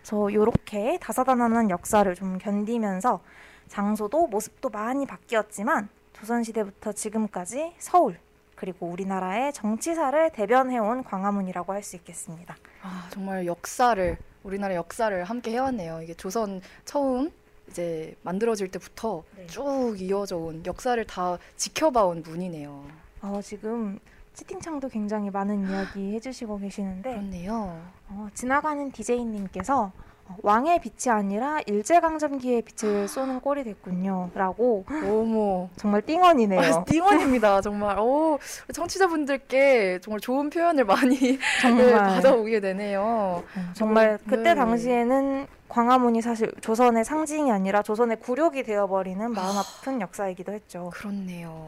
그래서 0.02 0.30
이렇게 0.32 0.98
다사다난한 1.00 1.70
역사를 1.70 2.12
좀 2.16 2.40
견디면서 2.40 3.20
장소도 3.68 4.26
모습도 4.26 4.70
많이 4.70 5.06
바뀌었지만 5.06 5.88
조선시대부터 6.14 6.94
지금까지 6.94 7.76
서울 7.78 8.18
그리고 8.58 8.88
우리나라의 8.88 9.54
정치사를 9.54 10.32
대변해온 10.32 11.04
광화문이라고 11.04 11.72
할 11.74 11.84
수 11.84 11.96
있겠습니다. 11.96 12.58
아, 12.82 13.08
정말 13.12 13.46
역사를 13.46 14.18
우리나라 14.44 14.76
역사를 14.76 15.24
함께 15.24 15.52
해왔네요. 15.52 16.02
이게 16.02 16.14
조선 16.16 16.60
처음 16.84 17.32
이제 17.70 18.16
만들어질 18.24 18.70
때부터 18.72 19.24
네. 19.36 19.46
쭉 19.48 19.96
이어져 20.00 20.38
온 20.38 20.64
역사를 20.66 21.02
다 21.06 21.38
지켜봐온 21.56 22.24
문이네요. 22.24 22.84
어, 23.22 23.40
지금 23.44 24.00
채팅창도 24.34 24.90
굉장히 24.90 25.30
많은 25.30 25.70
이야기 25.70 26.16
해주시고 26.16 26.58
계시는데 26.60 27.12
그렇네요. 27.12 27.82
어, 28.10 28.28
지나가는 28.34 28.92
어, 29.78 29.92
왕의 30.42 30.80
빛이 30.82 31.12
아니라 31.14 31.60
일제강점기의 31.66 32.64
빛을 32.64 33.08
쏘는 33.10 33.40
꼴이 33.42 33.64
됐군요. 33.64 34.32
라고 34.34 34.86
어머. 34.88 35.70
정말 35.76 36.02
띵언이네요. 36.02 36.60
아, 36.60 36.84
띵원입니다. 36.84 37.62
정말. 37.62 38.00
오, 38.00 38.40
청취자분들께 38.74 40.00
정말 40.02 40.20
좋은 40.20 40.50
표현을 40.50 40.86
많이 40.86 41.18
네, 41.20 41.40
정말 41.62 41.94
받아오게 41.94 42.60
되네요. 42.60 43.02
어, 43.02 43.44
정말 43.74 44.18
그때 44.28 44.54
네. 44.54 44.56
당시에는 44.56 45.48
광화문이 45.70 46.22
사실 46.22 46.52
조선의 46.62 47.04
상징이 47.04 47.52
아니라 47.52 47.82
조선의 47.82 48.20
굴욕이 48.22 48.64
되어버리는 48.64 49.32
마음 49.32 49.58
아픈 49.58 50.00
역사이기도 50.02 50.54
했죠. 50.54 50.92
그렇네요. 50.94 51.68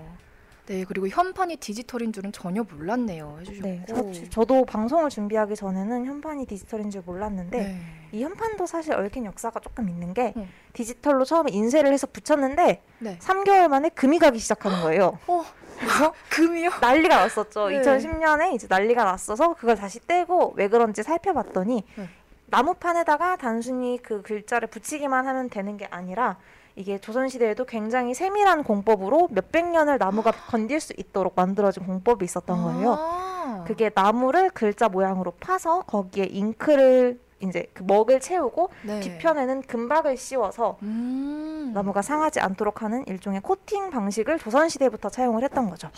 네, 0.70 0.86
그리고 0.88 1.08
현판이 1.08 1.56
디지털인 1.56 2.14
줄은 2.14 2.32
전혀 2.32 2.62
몰랐네요. 2.62 3.38
해주셨고. 3.40 4.12
네, 4.12 4.30
저도 4.30 4.66
방송을 4.66 5.10
준비하기 5.10 5.56
전에는 5.56 6.06
현판이 6.06 6.46
디지털인 6.46 6.92
줄 6.92 7.02
몰랐는데 7.04 7.58
네. 7.58 7.82
이 8.12 8.24
현판도 8.24 8.68
사실 8.68 8.94
얽힌 8.94 9.26
역사가 9.26 9.62
조금 9.62 9.90
있는 9.90 10.14
게 10.14 10.32
음. 10.38 10.48
디지털로 10.74 11.26
처음에 11.26 11.52
인쇄를 11.52 11.92
해서 11.92 12.06
붙였는데 12.06 12.84
네. 13.00 13.18
3개월 13.18 13.68
만에 13.68 13.90
금이 13.90 14.20
가기 14.20 14.38
시작하는 14.38 14.80
거예요. 14.84 15.18
어, 15.26 15.44
그래서 15.80 16.14
금이요? 16.30 16.70
난리가 16.80 17.16
났었죠. 17.16 17.70
네. 17.70 17.82
2010년에 17.82 18.54
이제 18.54 18.68
난리가 18.70 19.04
났어서 19.04 19.56
그걸 19.56 19.76
다시 19.76 20.00
떼고 20.06 20.54
왜 20.56 20.68
그런지 20.68 21.02
살펴봤더니 21.02 21.84
네. 21.96 22.10
나무판에다가 22.46 23.38
단순히 23.38 23.98
그 24.04 24.22
글자를 24.22 24.68
붙이기만 24.68 25.26
하면 25.26 25.50
되는 25.50 25.78
게 25.78 25.88
아니라 25.90 26.38
이게 26.80 26.98
조선시대에도 26.98 27.66
굉장히 27.66 28.14
세밀한 28.14 28.64
공법으로 28.64 29.28
몇백 29.32 29.68
년을 29.68 29.98
나무가 29.98 30.32
건딜 30.32 30.80
수 30.80 30.94
있도록 30.96 31.34
만들어진 31.36 31.86
공법이 31.86 32.24
있었던 32.24 32.64
거예요. 32.64 32.96
아. 32.98 33.64
그게 33.68 33.92
나무를 33.94 34.50
글자 34.52 34.88
모양으로 34.88 35.32
파서 35.42 35.82
거기에 35.82 36.28
잉크를 36.32 37.20
이제 37.42 37.70
그 37.74 37.84
먹을 37.84 38.22
채우고 38.22 38.70
네. 38.84 39.02
뒤편에는 39.02 39.64
금박을 39.64 40.16
씌워서 40.16 40.78
음. 40.84 41.72
나무가 41.74 42.02
상하지 42.02 42.40
않도록 42.40 42.82
하는 42.82 43.06
일종의 43.08 43.42
코팅 43.42 43.90
방식을 43.90 44.40
조선 44.40 44.70
시대부터 44.70 45.10
차용을 45.10 45.44
했던 45.44 45.70
거죠. 45.70 45.90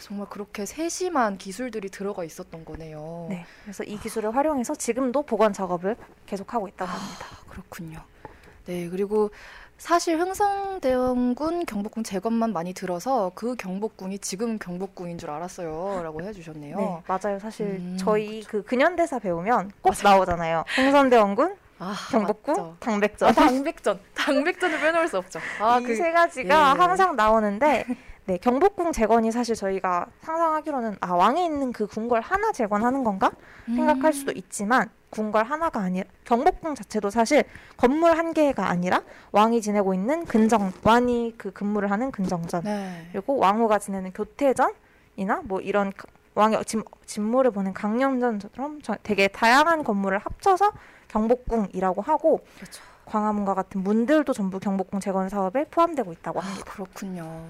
정말 0.00 0.28
그렇게 0.28 0.66
세심한 0.66 1.38
기술들이 1.38 1.88
들어가 1.88 2.24
있었던 2.24 2.62
거네요. 2.66 3.26
네. 3.30 3.46
그래서 3.62 3.84
이 3.84 3.98
기술을 3.98 4.36
활용해서 4.36 4.74
지금도 4.74 5.22
복원 5.22 5.54
작업을 5.54 5.96
계속하고 6.26 6.68
있다고 6.68 6.90
합니다. 6.90 7.26
아, 7.32 7.50
그렇군요. 7.50 8.02
네, 8.66 8.88
그리고 8.88 9.30
사실 9.78 10.18
흥성대원군 10.18 11.66
경복궁 11.66 12.02
재건만 12.02 12.52
많이 12.52 12.72
들어서 12.72 13.30
그 13.34 13.56
경복궁이 13.56 14.18
지금 14.20 14.58
경복궁인 14.58 15.18
줄 15.18 15.30
알았어요라고 15.30 16.22
해주셨네요. 16.22 16.76
네, 16.76 17.02
맞아요. 17.06 17.38
사실 17.38 17.66
음, 17.66 17.96
저희 17.98 18.42
그 18.42 18.62
근현대사 18.62 19.18
배우면 19.18 19.72
꼭 19.82 19.94
나오잖아요. 20.02 20.64
흥선대원군, 20.74 21.56
아, 21.78 21.94
경복궁, 22.10 22.54
맞죠. 22.54 22.70
아, 22.70 22.76
당백전. 22.80 23.34
당백전, 23.34 24.00
당백전을 24.14 24.80
빼놓을 24.80 25.08
수 25.08 25.18
없죠. 25.18 25.40
아, 25.60 25.78
이세 25.78 26.10
가지가 26.10 26.54
예. 26.74 26.78
항상 26.78 27.14
나오는데 27.14 27.84
네, 28.24 28.38
경복궁 28.38 28.92
재건이 28.92 29.30
사실 29.30 29.54
저희가 29.54 30.06
상상하기로는 30.22 30.96
아 31.00 31.12
왕이 31.12 31.44
있는 31.44 31.72
그 31.72 31.86
궁궐 31.86 32.22
하나 32.22 32.50
재건하는 32.50 33.04
건가 33.04 33.30
생각할 33.66 34.12
수도 34.12 34.32
음. 34.32 34.36
있지만 34.38 34.90
궁궐 35.16 35.44
하나가 35.44 35.80
아니라 35.80 36.06
경복궁 36.24 36.74
자체도 36.74 37.08
사실 37.08 37.44
건물 37.78 38.16
한 38.18 38.34
개가 38.34 38.68
아니라 38.68 39.02
왕이 39.32 39.62
지내고 39.62 39.94
있는 39.94 40.26
근정 40.26 40.72
왕이 40.84 41.34
그 41.38 41.52
근무를 41.52 41.90
하는 41.90 42.10
근정전 42.10 42.62
네. 42.64 43.08
그리고 43.12 43.38
왕후가 43.38 43.78
지내는 43.78 44.12
교태전이나 44.12 45.40
뭐 45.44 45.60
이런 45.60 45.90
가- 45.96 46.04
왕의 46.34 46.62
진, 46.66 46.82
진모를 47.06 47.50
보는 47.50 47.72
강령전처럼 47.72 48.82
저- 48.82 48.96
되게 49.02 49.26
다양한 49.28 49.84
건물을 49.84 50.18
합쳐서 50.18 50.70
경복궁이라고 51.08 52.02
하고 52.02 52.40
그렇죠. 52.56 52.82
광화문과 53.06 53.54
같은 53.54 53.82
문들도 53.82 54.30
전부 54.34 54.58
경복궁 54.60 55.00
재건 55.00 55.30
사업에 55.30 55.64
포함되고 55.70 56.12
있다고 56.12 56.40
아, 56.40 56.44
합니다. 56.44 56.72
그렇군요. 56.72 57.44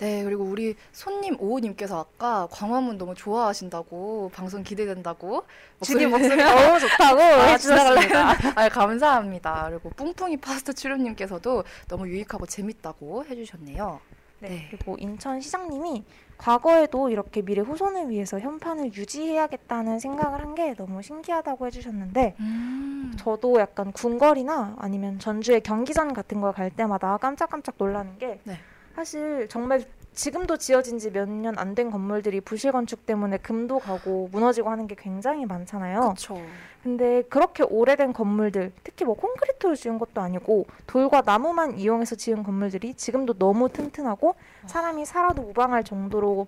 네, 0.00 0.24
그리고 0.24 0.44
우리 0.44 0.74
손님 0.92 1.36
오우님께서 1.38 2.00
아까 2.00 2.48
광화문 2.50 2.96
너무 2.96 3.14
좋아하신다고 3.14 4.30
방송 4.34 4.62
기대된다고 4.62 5.44
주님 5.82 6.10
목소리 6.10 6.36
너무 6.42 6.80
좋다고 6.80 7.20
해주셨습니다. 7.20 8.30
아, 8.56 8.68
감사합니다. 8.70 9.66
그리고 9.68 9.90
뿡뿡이 9.90 10.38
파스타 10.38 10.72
출연님께서도 10.72 11.64
너무 11.88 12.08
유익하고 12.08 12.46
재밌다고 12.46 13.26
해주셨네요. 13.26 14.00
네. 14.38 14.68
그리고 14.70 14.96
인천 14.98 15.38
시장님이 15.38 16.02
과거에도 16.38 17.10
이렇게 17.10 17.42
미래 17.42 17.60
후손을 17.60 18.08
위해서 18.08 18.40
현판을 18.40 18.94
유지해야겠다는 18.94 19.98
생각을 19.98 20.40
한 20.40 20.54
게 20.54 20.74
너무 20.74 21.02
신기하다고 21.02 21.66
해주셨는데 21.66 22.36
음, 22.40 23.12
저도 23.18 23.60
약간 23.60 23.92
궁궐이나 23.92 24.76
아니면 24.78 25.18
전주의 25.18 25.60
경기장 25.60 26.14
같은 26.14 26.40
걸 26.40 26.52
갈 26.54 26.70
때마다 26.70 27.18
깜짝깜짝 27.18 27.74
놀라는 27.76 28.16
게 28.18 28.40
네. 28.44 28.58
사실 29.04 29.48
정말 29.48 29.82
지금도 30.12 30.58
지어진 30.58 30.98
지 30.98 31.08
몇 31.10 31.26
년 31.26 31.56
안 31.58 31.74
된 31.74 31.90
건물들이 31.90 32.42
부실 32.42 32.70
건축 32.72 33.06
때문에 33.06 33.38
금도 33.38 33.78
가고 33.78 34.28
무너지고 34.30 34.68
하는 34.68 34.86
게 34.86 34.94
굉장히 34.94 35.46
많잖아요. 35.46 36.00
그렇죠. 36.00 36.38
근데 36.82 37.22
그렇게 37.30 37.62
오래된 37.62 38.12
건물들, 38.12 38.72
특히 38.84 39.04
뭐 39.06 39.14
콘크리트로 39.14 39.74
지은 39.74 39.98
것도 39.98 40.20
아니고 40.20 40.66
돌과 40.86 41.22
나무만 41.24 41.78
이용해서 41.78 42.14
지은 42.16 42.42
건물들이 42.42 42.92
지금도 42.94 43.34
너무 43.38 43.70
튼튼하고 43.70 44.34
사람이 44.66 45.06
살아도 45.06 45.42
무방할 45.42 45.82
정도로 45.84 46.46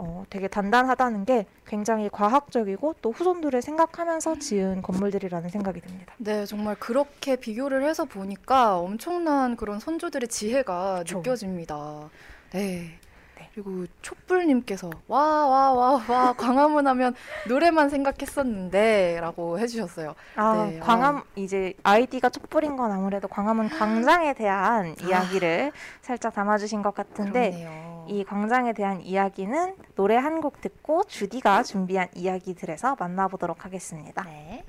어, 0.00 0.24
되게 0.30 0.46
단단하다는 0.48 1.24
게 1.24 1.46
굉장히 1.66 2.08
과학적이고 2.08 2.94
또 3.02 3.10
후손들을 3.12 3.60
생각하면서 3.60 4.38
지은 4.38 4.82
건물들이라는 4.82 5.48
생각이 5.50 5.80
듭니다. 5.80 6.14
네, 6.18 6.46
정말 6.46 6.76
그렇게 6.76 7.36
비교를 7.36 7.82
해서 7.84 8.04
보니까 8.04 8.78
엄청난 8.78 9.56
그런 9.56 9.80
선조들의 9.80 10.28
지혜가 10.28 11.00
그쵸. 11.00 11.18
느껴집니다. 11.18 12.10
네. 12.52 12.98
네. 13.36 13.50
그리고 13.54 13.86
촛불님께서 14.02 14.88
와 15.08 15.46
와 15.48 15.72
와 15.74 16.02
와 16.08 16.32
광화문 16.34 16.86
하면 16.86 17.14
노래만 17.48 17.88
생각했었는데라고 17.88 19.58
해주셨어요. 19.58 20.14
아, 20.36 20.68
네, 20.70 20.78
광화문 20.78 21.22
이제 21.36 21.74
아이디가 21.82 22.28
촛불인 22.30 22.76
건 22.76 22.92
아무래도 22.92 23.26
광화문 23.28 23.68
광장에 23.68 24.34
대한 24.34 24.94
아. 25.02 25.06
이야기를 25.06 25.72
살짝 26.02 26.34
담아주신 26.34 26.82
것 26.82 26.94
같은데 26.94 27.50
그렇네요. 27.50 27.97
이 28.08 28.24
광장에 28.24 28.72
대한 28.72 29.00
이야기는 29.02 29.76
노래 29.94 30.16
한 30.16 30.40
곡 30.40 30.60
듣고 30.60 31.02
주디가 31.04 31.62
준비한 31.64 32.08
이야기들에서 32.14 32.96
만나보도록 32.98 33.64
하겠습니다. 33.64 34.22
네. 34.22 34.64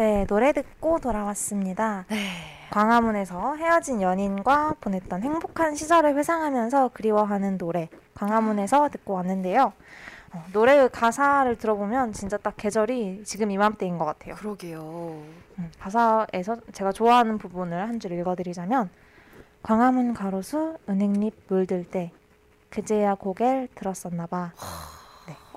네, 0.00 0.24
노래 0.24 0.52
듣고 0.54 0.98
돌아왔습니다. 0.98 2.06
네. 2.08 2.16
광화문에서 2.70 3.56
헤어진 3.56 4.00
연인과 4.00 4.76
보냈던 4.80 5.22
행복한 5.22 5.74
시절을 5.74 6.16
회상하면서 6.16 6.92
그리워하는 6.94 7.58
노래 7.58 7.90
광화문에서 8.14 8.88
듣고 8.88 9.12
왔는데요. 9.12 9.74
어, 10.32 10.44
노래의 10.54 10.88
가사를 10.88 11.54
들어보면 11.58 12.14
진짜 12.14 12.38
딱 12.38 12.54
계절이 12.56 13.24
지금 13.26 13.50
이맘때인 13.50 13.98
것 13.98 14.06
같아요. 14.06 14.36
그러게요. 14.36 14.80
음, 15.58 15.70
가사에서 15.78 16.56
제가 16.72 16.92
좋아하는 16.92 17.36
부분을 17.36 17.86
한 17.86 18.00
줄 18.00 18.12
읽어드리자면 18.12 18.88
광화문 19.62 20.14
가로수 20.14 20.78
은행잎 20.88 21.34
물들 21.48 21.84
때 21.84 22.10
그제야 22.70 23.14
고개를 23.16 23.68
들었었나봐. 23.74 24.52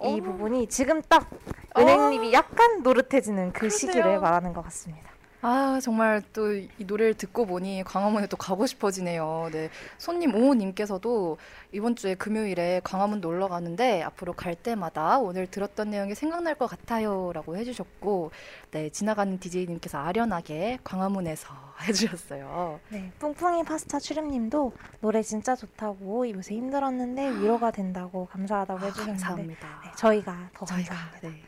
네, 0.03 0.15
이 0.15 0.19
어. 0.19 0.23
부분이 0.23 0.67
지금 0.67 1.01
딱 1.03 1.29
은행잎이 1.77 2.33
약간 2.33 2.83
노릇해지는 2.83 3.53
그 3.53 3.59
그러네요. 3.67 3.77
시기를 3.77 4.19
말하는 4.19 4.53
것 4.53 4.61
같습니다. 4.65 5.12
아 5.45 5.79
정말 5.81 6.21
또 6.31 6.53
이 6.79 6.85
노래를 6.85 7.15
듣고 7.15 7.45
보니 7.45 7.83
광화문에 7.85 8.27
또 8.27 8.37
가고 8.37 8.65
싶어지네요. 8.65 9.49
네, 9.51 9.69
손님 9.97 10.33
오호님께서도 10.35 11.37
이번 11.73 11.95
주에 11.97 12.15
금요일에 12.15 12.79
광화문 12.83 13.19
놀러 13.19 13.49
가는데 13.49 14.01
앞으로 14.03 14.33
갈 14.33 14.55
때마다 14.55 15.19
오늘 15.19 15.47
들었던 15.47 15.89
내용이 15.89 16.15
생각날 16.15 16.55
것 16.55 16.67
같아요 16.67 17.31
라고 17.33 17.57
해주셨고, 17.57 18.31
네 18.71 18.89
지나가는 18.89 19.37
DJ님께서 19.37 19.97
아련하게 19.97 20.79
광화문에서 20.85 21.49
해주셨어요. 21.87 22.79
네, 22.89 23.11
뿡뿡이 23.19 23.63
파스타 23.63 23.99
출연님도 23.99 24.71
노래 25.01 25.21
진짜 25.21 25.55
좋다고 25.55 26.29
요새 26.31 26.55
힘들었는데 26.55 27.31
위로가 27.41 27.71
된다고 27.71 28.27
감사하다고 28.27 28.79
아, 28.79 28.85
해주셨는데 28.85 29.19
감사합니다. 29.23 29.81
네, 29.83 29.91
저희가 29.97 30.49
더 30.53 30.65
저희가 30.65 30.95
감사합니다. 30.95 31.27
네. 31.27 31.41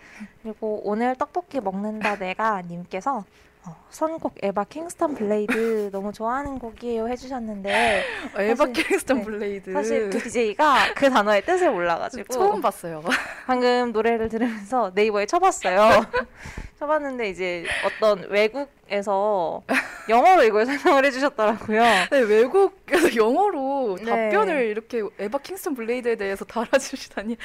그리고 0.44 0.82
오늘 0.84 1.16
떡볶이 1.16 1.62
먹는다 1.62 2.18
내가 2.18 2.62
님께서 2.62 3.24
어, 3.68 3.76
선곡 3.90 4.36
에바 4.44 4.66
킹스턴 4.66 5.16
블레이드 5.16 5.90
너무 5.94 6.12
좋아하는 6.14 6.60
곡이에요 6.60 7.08
해주셨는데 7.08 8.04
에바 8.38 8.68
사실- 8.68 8.74
킹스턴 8.74 9.18
네, 9.20 9.24
블레이드 9.24 9.74
사실 9.74 10.10
그 10.10 10.20
DJ가 10.20 10.94
그 10.96 11.10
단어의 11.10 11.44
뜻을 11.46 11.72
몰라가지고 11.72 12.34
처음 12.34 12.62
봤어요. 12.62 13.04
방금 13.48 13.92
노래를 13.92 14.30
들으면서 14.30 14.92
네이버에 14.94 15.26
쳐봤어요. 15.26 16.06
쳐봤는데 16.80 17.30
이제 17.30 17.66
어떤 17.86 18.30
외국 18.30 18.70
에서 18.88 19.64
영어로 20.08 20.44
이걸 20.44 20.66
설명을 20.68 21.06
해주셨더라고요. 21.06 21.82
네, 22.12 22.20
외국에서 22.20 23.16
영어로 23.16 23.98
네. 24.00 24.06
답변을 24.06 24.66
이렇게 24.68 25.02
에바 25.18 25.40
킹스턴 25.40 25.74
블레이드에 25.74 26.16
대해서 26.16 26.46
달아주시다니, 26.46 27.38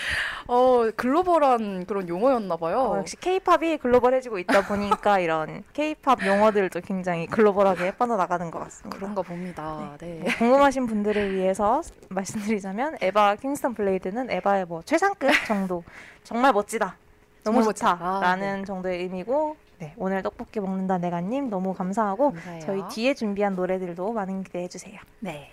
어, 0.47 0.91
글로벌한 0.95 1.87
그런 1.87 2.09
용어였나 2.09 2.57
봐요. 2.57 2.79
어, 2.81 2.99
역시 2.99 3.17
케이팝이 3.17 3.79
글로벌해지고 3.79 4.39
있다 4.41 4.67
보니까 4.69 5.19
이런 5.21 5.65
케이팝 5.73 6.27
용어들도 6.27 6.81
굉장히 6.83 7.27
글로벌하게 7.27 7.93
뻗어나가는 7.93 8.51
것 8.51 8.59
같습니다. 8.59 8.99
그런가 8.99 9.23
봅니다. 9.23 9.97
네. 9.99 10.21
뭐 10.23 10.31
궁금하신 10.39 10.87
분들을 10.87 11.35
위해서 11.35 11.81
말씀드리자면 12.11 12.99
에바 13.01 13.37
킹스턴 13.37 13.75
블레이드는 13.75 14.31
에바의 14.31 14.67
뭐 14.67 14.83
최상급 14.83 15.31
정도 15.47 15.85
정말 16.23 16.53
멋지다 16.53 16.97
너무 17.45 17.63
정말 17.63 17.65
멋지다. 17.65 17.93
좋다라는 17.97 18.65
정도의 18.67 18.99
의미고 19.03 19.57
네, 19.81 19.95
오늘 19.97 20.23
떡볶이 20.23 20.61
먹는다 20.61 20.99
내가님 20.99 21.49
너무 21.49 21.73
감사하고 21.73 22.33
감사해요. 22.33 22.61
저희 22.61 22.83
뒤에 22.91 23.15
준비한 23.15 23.55
노래들도 23.55 24.13
많은 24.13 24.45
기대해 24.45 24.69
주세요. 24.69 25.01
네. 25.21 25.49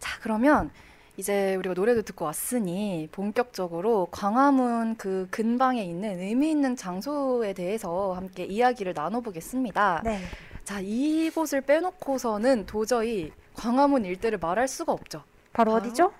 자, 0.00 0.18
그러면 0.20 0.70
이제 1.16 1.54
우리가 1.54 1.74
노래도 1.74 2.02
듣고 2.02 2.24
왔으니 2.24 3.08
본격적으로 3.12 4.08
광화문 4.10 4.96
그 4.96 5.28
근방에 5.30 5.84
있는 5.84 6.18
의미 6.18 6.50
있는 6.50 6.74
장소에 6.74 7.52
대해서 7.52 8.12
함께 8.14 8.44
이야기를 8.44 8.94
나눠보겠습니다. 8.94 10.02
네. 10.04 10.18
자, 10.64 10.80
이곳을 10.80 11.60
빼놓고서는 11.60 12.66
도저히 12.66 13.30
광화문 13.54 14.04
일대를 14.04 14.38
말할 14.38 14.66
수가 14.66 14.92
없죠. 14.92 15.22
바로 15.52 15.72
바로 15.72 15.86
어디죠? 15.86 16.12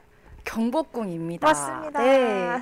경복궁입니다. 0.44 1.46
맞습니다. 1.46 2.02
네. 2.02 2.60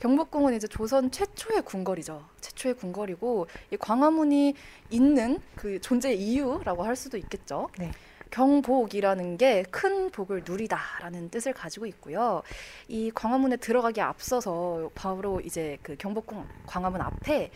경복궁은 0.00 0.54
이제 0.54 0.66
조선 0.66 1.10
최초의 1.10 1.62
궁궐이죠. 1.62 2.24
최초의 2.40 2.74
궁궐이고 2.74 3.46
이 3.70 3.76
광화문이 3.76 4.54
있는 4.90 5.38
그 5.56 5.80
존재 5.80 6.12
이유라고 6.12 6.82
할 6.84 6.96
수도 6.96 7.16
있겠죠. 7.16 7.68
네. 7.78 7.90
경복이라는 8.30 9.36
게 9.36 9.64
큰 9.70 10.10
복을 10.10 10.42
누리다라는 10.46 11.28
뜻을 11.30 11.52
가지고 11.52 11.86
있고요. 11.86 12.42
이 12.88 13.10
광화문에 13.14 13.56
들어가기 13.56 14.00
앞서서 14.00 14.90
바로 14.94 15.40
이제 15.40 15.78
그 15.82 15.96
경복궁 15.96 16.46
광화문 16.66 17.00
앞에 17.02 17.50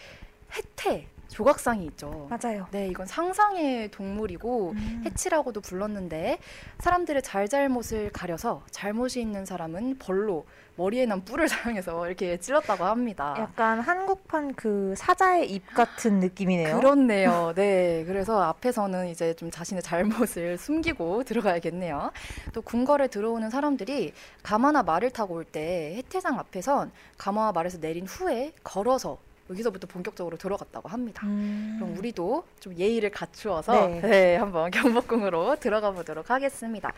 해태 0.55 1.07
조각상이 1.29 1.85
있죠. 1.87 2.29
맞아요. 2.31 2.67
네, 2.71 2.89
이건 2.89 3.07
상상의 3.07 3.91
동물이고 3.91 4.71
음. 4.71 5.03
해치라고도 5.05 5.61
불렀는데 5.61 6.39
사람들의 6.79 7.23
잘잘못을 7.23 8.11
가려서 8.13 8.63
잘못이 8.71 9.21
있는 9.21 9.45
사람은 9.45 9.99
벌로 9.99 10.47
머리에 10.77 11.07
난 11.07 11.25
뿔을 11.25 11.49
사용해서 11.49 12.07
이렇게 12.07 12.37
찔렀다고 12.39 12.85
합니다. 12.85 13.35
약간 13.39 13.81
한국판 13.81 14.55
그 14.55 14.95
사자의 14.97 15.51
입 15.51 15.67
같은 15.75 16.21
느낌이네요. 16.21 16.77
그렇네요. 16.79 17.53
네. 17.57 18.05
그래서 18.07 18.43
앞에서는 18.43 19.09
이제 19.09 19.35
좀 19.35 19.51
자신의 19.51 19.83
잘못을 19.83 20.57
숨기고 20.59 21.25
들어가야겠네요. 21.25 22.13
또 22.53 22.63
궁궐에 22.63 23.09
들어오는 23.09 23.49
사람들이 23.51 24.13
가마나 24.43 24.83
말을 24.83 25.11
타고 25.11 25.35
올 25.35 25.47
때 25.47 25.95
해태상 25.97 26.39
앞에선 26.41 26.91
가마와 27.19 27.53
말에서 27.53 27.79
내린 27.79 28.05
후에 28.05 28.53
걸어서 28.65 29.17
여기서부터 29.51 29.87
본격적으로 29.87 30.37
들어갔다고 30.37 30.89
합니다. 30.89 31.27
음. 31.27 31.77
그럼 31.79 31.97
우리도 31.99 32.45
좀 32.61 32.75
예의를 32.77 33.11
갖추어서 33.11 33.89
네. 33.89 34.01
네. 34.03 34.37
한번 34.37 34.71
경복궁으로 34.71 35.57
들어가 35.57 35.93
보도록 35.93 36.31
하겠습니다. 36.31 36.93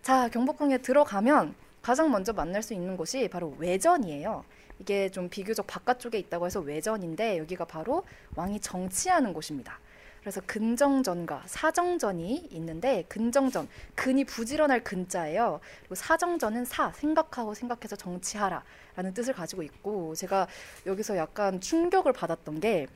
자, 0.00 0.28
경복궁에 0.28 0.78
들어가면 0.78 1.54
가장 1.82 2.10
먼저 2.10 2.32
만날 2.32 2.62
수 2.62 2.74
있는 2.74 2.96
곳이 2.96 3.28
바로 3.28 3.54
외전이에요. 3.58 4.44
이게 4.78 5.08
좀 5.10 5.28
비교적 5.28 5.66
바깥쪽에 5.66 6.18
있다고 6.18 6.46
해서 6.46 6.60
외전인데 6.60 7.38
여기가 7.38 7.64
바로 7.64 8.04
왕이 8.36 8.60
정치하는 8.60 9.32
곳입니다. 9.32 9.78
그래서 10.20 10.40
근정전과 10.46 11.42
사정전이 11.46 12.48
있는데 12.52 13.04
근정전 13.08 13.68
근이 13.96 14.24
부지런할 14.24 14.84
근자예요. 14.84 15.60
그리고 15.80 15.96
사정전은 15.96 16.64
사 16.64 16.92
생각하고 16.92 17.54
생각해서 17.54 17.96
정치하라 17.96 18.62
라는 18.96 19.14
뜻을 19.14 19.34
가지고 19.34 19.62
있고 19.62 20.14
제가 20.14 20.46
여기서 20.86 21.16
약간 21.16 21.60
충격을 21.60 22.12
받았던 22.12 22.60
게 22.60 22.86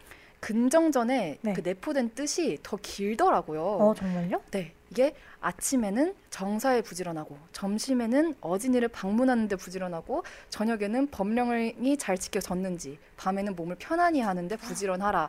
근정전에 0.40 1.38
네. 1.40 1.52
그 1.54 1.60
내포된 1.60 2.10
뜻이 2.14 2.58
더 2.62 2.76
길더라고요. 2.80 3.62
어 3.62 3.94
정말요? 3.94 4.42
네, 4.50 4.74
이게 4.90 5.14
아침에는 5.40 6.14
정사에 6.30 6.82
부지런하고 6.82 7.38
점심에는 7.52 8.36
어진이를 8.40 8.88
방문하는데 8.88 9.56
부지런하고 9.56 10.24
저녁에는 10.50 11.08
법령이 11.08 11.96
잘 11.96 12.18
지켜졌는지 12.18 12.98
밤에는 13.16 13.56
몸을 13.56 13.76
편안히 13.78 14.20
하는데 14.20 14.56
부지런하라. 14.56 15.28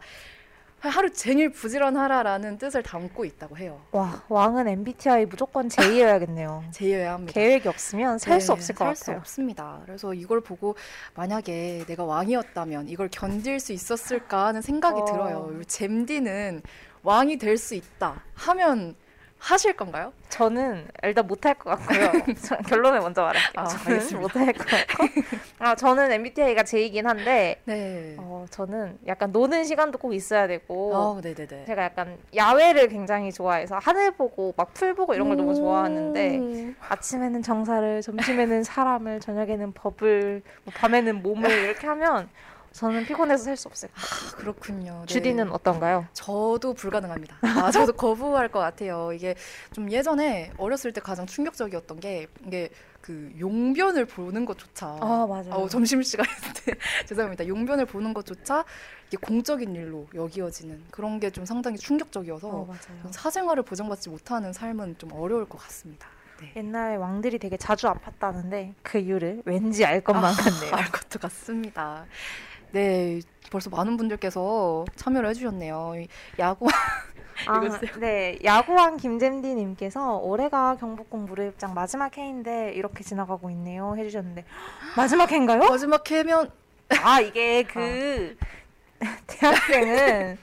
하루 0.79 1.11
종일 1.11 1.49
부지런하라라는 1.49 2.57
뜻을 2.59 2.83
담고 2.83 3.25
있다고 3.25 3.57
해요. 3.57 3.81
와 3.91 4.21
왕은 4.29 4.67
MBTI 4.67 5.25
무조건 5.25 5.69
J여야겠네요. 5.69 6.63
제여야 6.71 7.13
합니다. 7.13 7.33
계획이 7.33 7.67
없으면 7.67 8.19
살수 8.19 8.47
네, 8.47 8.53
없을 8.53 8.75
것 8.75 8.85
살수 8.85 9.05
같아요. 9.05 9.17
없습니다. 9.19 9.81
그래서 9.85 10.13
이걸 10.13 10.41
보고 10.41 10.75
만약에 11.15 11.85
내가 11.87 12.03
왕이었다면 12.05 12.89
이걸 12.89 13.09
견딜 13.11 13.59
수 13.59 13.73
있었을까 13.73 14.45
하는 14.47 14.61
생각이 14.61 15.01
어. 15.01 15.05
들어요. 15.05 15.59
잼디는 15.65 16.61
왕이 17.03 17.37
될 17.37 17.57
수 17.57 17.73
있다 17.73 18.21
하면 18.35 18.95
하실 19.39 19.73
건가요? 19.73 20.12
저는 20.30 20.88
일단 21.04 21.26
못할 21.28 21.54
것 21.54 21.69
같고요. 21.71 22.12
저 22.43 22.58
결론을 22.58 23.00
먼저 23.00 23.21
말할게요. 23.23 23.63
아, 23.63 23.65
저는. 23.65 24.19
못할 24.21 24.54
것 24.54 24.65
같고. 24.65 25.04
아 25.60 25.76
저는 25.76 26.12
MBTI가 26.12 26.63
J이긴 26.63 27.08
한데 27.08 27.62
네. 27.65 28.15
어, 28.17 28.45
저는 28.50 29.00
약간 29.08 29.32
노는 29.32 29.63
시간도 29.63 30.00
꼭 30.00 30.13
있어야 30.13 30.47
되고 30.47 30.93
어. 30.93 31.21
제가 31.21 31.84
약간 31.84 32.17
야외를 32.36 32.88
굉장히 32.88 33.32
좋아해서 33.32 33.80
하늘 33.82 34.12
보고 34.12 34.54
막 34.56 34.67
풀 34.78 34.93
보고 34.93 35.15
이런 35.15 35.28
걸 35.28 35.38
너무 35.38 35.56
좋아하는데 35.56 36.76
아침에는 36.89 37.41
정사를, 37.41 38.02
점심에는 38.02 38.63
사람을, 38.63 39.19
저녁에는 39.21 39.71
법을, 39.73 40.43
뭐 40.65 40.73
밤에는 40.76 41.23
몸을 41.23 41.50
이렇게 41.50 41.88
하면 41.88 42.30
저는 42.77 43.05
피곤해서 43.07 43.43
살수 43.45 43.69
같아요. 43.69 43.89
아, 43.95 44.35
그렇군요. 44.35 44.99
네. 45.01 45.05
주디는 45.13 45.51
어떤가요? 45.51 46.05
저도 46.13 46.75
불가능합니다. 46.75 47.37
아, 47.41 47.71
저도 47.71 47.93
거부할 47.93 48.49
것 48.49 48.59
같아요. 48.59 49.11
이게 49.13 49.33
좀 49.73 49.91
예전에 49.91 50.51
어렸을 50.57 50.93
때 50.93 51.01
가장 51.01 51.25
충격적이었던 51.25 51.99
게 51.99 52.27
이게 52.45 52.69
그 53.01 53.33
용변을 53.39 54.05
보는 54.05 54.45
것조차 54.45 54.85
맞아요. 55.25 55.49
아우, 55.53 55.67
점심 55.69 56.03
시간인데 56.03 56.75
죄송합니다. 57.07 57.47
용변을 57.47 57.85
보는 57.85 58.13
것조차 58.13 58.63
이게 59.07 59.17
공적인 59.17 59.73
일로 59.73 60.05
여기어지는 60.13 60.83
그런 60.91 61.19
게 61.19 61.31
좀 61.31 61.45
상당히 61.45 61.77
충격적이어서 61.77 62.47
어, 62.47 62.75
사생활을 63.09 63.63
보장받지 63.63 64.09
못하는 64.09 64.53
삶은 64.53 64.97
좀 64.99 65.11
어려울 65.13 65.49
것 65.49 65.57
같습니다. 65.63 66.07
네. 66.39 66.53
옛날에 66.55 66.95
왕들이 66.97 67.39
되게 67.39 67.57
자주 67.57 67.87
아팠다는데 67.87 68.73
그 68.83 68.99
이유를 68.99 69.41
왠지 69.45 69.83
알 69.83 70.01
것만 70.01 70.35
같네요. 70.35 70.75
알 70.75 70.91
것도 70.91 71.17
같습니다. 71.19 72.05
네, 72.71 73.19
벌써 73.51 73.69
많은 73.69 73.97
분들께서 73.97 74.86
참여를 74.95 75.30
해주셨네요. 75.30 75.93
이 75.97 76.08
야구 76.39 76.67
아. 77.47 77.62
네, 77.99 78.38
야구왕 78.43 78.97
김잼디님께서 78.97 80.17
올해가 80.17 80.75
경복궁 80.80 81.25
무료입장 81.25 81.73
마지막 81.73 82.17
해인데 82.17 82.73
이렇게 82.73 83.03
지나가고 83.03 83.49
있네요 83.51 83.95
해주셨는데 83.95 84.43
마지막 84.95 85.32
해인가요? 85.32 85.60
마지막 85.69 86.10
해면 86.12 86.51
아 87.03 87.19
이게 87.21 87.63
그 87.63 88.36
대학생은 89.27 90.38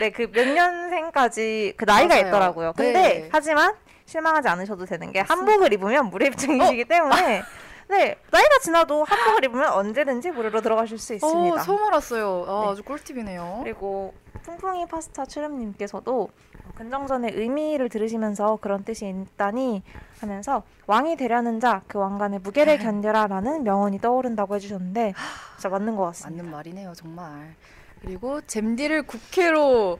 네 0.00 0.10
그 0.10 0.26
몇 0.32 0.46
년생까지 0.48 1.74
그 1.76 1.84
나이가 1.84 2.14
맞아요. 2.16 2.26
있더라고요. 2.28 2.72
근데 2.76 2.92
네. 2.92 3.28
하지만 3.32 3.74
실망하지 4.04 4.48
않으셔도 4.48 4.84
되는 4.84 5.12
게 5.12 5.20
한복을 5.20 5.72
입으면 5.72 6.10
무료입장이시기 6.10 6.84
때문에 6.84 7.42
네 7.88 8.16
나이가 8.30 8.58
지나도 8.62 9.04
한복을 9.04 9.44
입으면 9.44 9.72
언제든지 9.72 10.30
무료로 10.32 10.60
들어가실 10.60 10.98
수 10.98 11.14
있습니다. 11.14 11.54
어, 11.60 11.64
처음 11.64 11.84
알았어요. 11.84 12.44
아, 12.48 12.62
네. 12.66 12.72
아주 12.72 12.82
꿀팁이네요. 12.82 13.60
그리고 13.62 14.12
풍풍이 14.42 14.86
파스타 14.86 15.24
출연님께서도 15.24 16.28
근정전의 16.76 17.32
의미를 17.34 17.88
들으시면서 17.88 18.58
그런 18.60 18.84
뜻이 18.84 19.06
있다니 19.08 19.82
하면서 20.20 20.62
왕이 20.86 21.16
되려는 21.16 21.58
자 21.60 21.82
그 21.88 21.98
왕관의 21.98 22.40
무게를 22.40 22.78
견뎌라라는 22.78 23.62
명언이 23.64 24.00
떠오른다고 24.00 24.54
해주셨는데 24.56 25.14
진짜 25.54 25.68
맞는 25.68 25.96
것 25.96 26.04
같습니다. 26.06 26.42
맞는 26.42 26.52
말이네요, 26.56 26.92
정말. 26.94 27.54
그리고 28.02 28.40
잼디를 28.46 29.02
국회로 29.04 29.98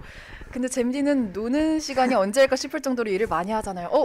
근데 0.52 0.68
잼디는 0.68 1.32
노는 1.34 1.80
시간이 1.80 2.14
언제일까 2.14 2.56
싶을 2.56 2.80
정도로 2.80 3.10
일을 3.10 3.26
많이 3.26 3.52
하잖아요. 3.52 3.88
어, 3.88 4.02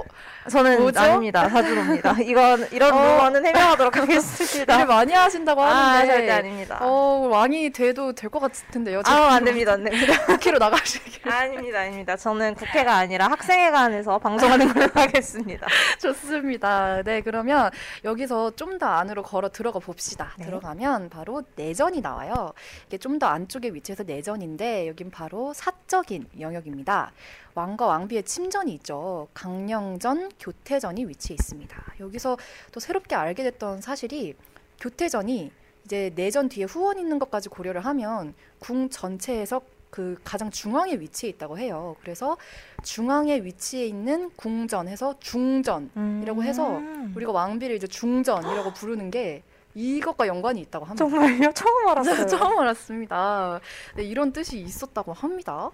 저는 0.50 0.82
뭐죠? 0.82 1.00
아닙니다. 1.00 1.48
사주로입니다. 1.48 2.18
이건 2.24 2.68
이런 2.72 2.92
어. 2.92 3.00
루머는 3.02 3.46
해명하도록 3.46 3.96
하겠습니다. 3.96 4.76
일을 4.76 4.86
많이 4.86 5.14
하신다고 5.14 5.62
아 5.62 5.68
하는데 5.70 6.08
절대 6.08 6.32
아닙니다. 6.32 6.80
어, 6.82 7.28
왕이 7.32 7.70
돼도 7.70 8.14
될 8.14 8.30
것 8.32 8.40
같은데요. 8.40 9.02
아, 9.06 9.36
안 9.36 9.46
됩니다, 9.46 9.74
안 9.74 9.84
됩니다. 9.86 10.14
국회로 10.26 10.58
나가시길 10.58 11.32
아닙니다, 11.32 11.80
아닙니다. 11.82 12.18
저는 12.18 12.56
국회가 12.56 12.96
아니라 12.96 13.30
학생회관에서 13.30 14.18
방송하는 14.18 14.74
걸로 14.74 14.90
하겠습니다. 14.94 15.68
좋습니다. 16.00 17.02
네, 17.04 17.22
그러면 17.22 17.70
여기서 18.04 18.52
좀 18.56 18.72
더 18.80 18.88
안으로 18.88 19.22
걸어 19.22 19.50
들어가 19.50 19.80
봅시다. 19.80 20.32
네. 20.40 20.46
들어가면 20.46 21.10
바로 21.10 21.44
내전이 21.56 22.02
나와요. 22.02 22.52
이게 22.88 22.98
좀 22.98 23.20
더 23.20 23.28
안쪽에 23.28 23.70
위 23.70 23.81
치해서 23.82 24.04
내전인데 24.04 24.88
여긴 24.88 25.12
바로 25.12 25.54
사적인 25.54 26.28
영역입니다. 26.40 27.12
왕과 27.56 27.86
왕비의 27.86 28.24
침전이 28.24 28.74
있죠. 28.76 29.28
강령전, 29.34 30.32
교태전이 30.40 31.06
위치해 31.06 31.36
있습니다. 31.36 31.96
여기서 32.00 32.38
또 32.72 32.80
새롭게 32.80 33.16
알게 33.16 33.44
됐던 33.44 33.82
사실이 33.82 34.36
교태전이 34.80 35.52
이제 35.86 36.12
내전 36.16 36.50
뒤에 36.50 36.66
후원 36.66 37.00
있는 37.00 37.20
것까지 37.20 37.50
고려를 37.50 37.86
하면 37.86 38.34
궁 38.60 38.90
전체에서 38.90 39.62
그 39.90 40.18
가장 40.24 40.50
중앙에 40.50 40.94
위치해 40.94 41.30
있다고 41.32 41.60
해요. 41.60 41.96
그래서 42.02 42.38
중앙에 42.82 43.44
위치해 43.44 43.86
있는 43.86 44.30
궁전에서 44.38 45.20
중전이라고 45.20 46.44
해서 46.44 46.78
음. 46.78 47.14
우리가 47.16 47.32
왕비를 47.34 47.76
이제 47.76 47.88
중전이라고 47.88 48.74
부르는 48.74 49.12
게 49.12 49.44
이것과 49.76 50.28
연관이 50.28 50.62
있다고 50.62 50.86
합니다. 50.86 51.04
정말요? 51.04 51.52
처음 51.54 51.88
알았어요. 51.88 52.26
처음 52.28 52.60
알았습니다. 52.60 53.60
네, 53.96 54.04
이런 54.04 54.34
뜻이 54.34 54.60
있었다고 54.60 55.14
합니다. 55.14 55.72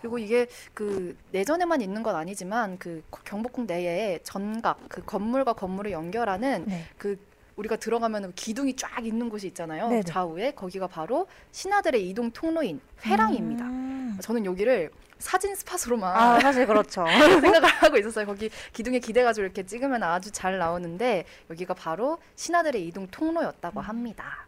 그리고 0.00 0.18
이게 0.18 0.46
그 0.74 1.16
내전에만 1.32 1.80
있는 1.80 2.02
건 2.02 2.16
아니지만 2.16 2.78
그 2.78 3.02
경복궁 3.24 3.66
내에 3.66 4.20
전각 4.22 4.80
그 4.88 5.04
건물과 5.04 5.54
건물을 5.54 5.92
연결하는 5.92 6.64
네. 6.66 6.84
그 6.96 7.18
우리가 7.56 7.76
들어가면 7.76 8.32
기둥이 8.34 8.76
쫙 8.76 9.04
있는 9.04 9.28
곳이 9.28 9.48
있잖아요. 9.48 9.88
네네. 9.88 10.02
좌우에 10.02 10.52
거기가 10.52 10.86
바로 10.86 11.26
신하들의 11.50 12.08
이동 12.08 12.30
통로인 12.30 12.80
회랑입니다. 13.04 13.64
음. 13.64 14.16
저는 14.20 14.44
여기를 14.44 14.90
사진 15.18 15.54
스팟으로만 15.54 16.16
아 16.16 16.40
사실 16.40 16.66
그렇죠. 16.66 17.04
생각을 17.40 17.64
하고 17.68 17.96
있었어요. 17.96 18.26
거기 18.26 18.50
기둥에 18.72 18.98
기대가지고 19.00 19.44
이렇게 19.44 19.64
찍으면 19.66 20.02
아주 20.02 20.30
잘 20.30 20.58
나오는데 20.58 21.24
여기가 21.50 21.74
바로 21.74 22.18
신하들의 22.36 22.86
이동 22.86 23.06
통로였다고 23.08 23.80
합니다. 23.80 24.46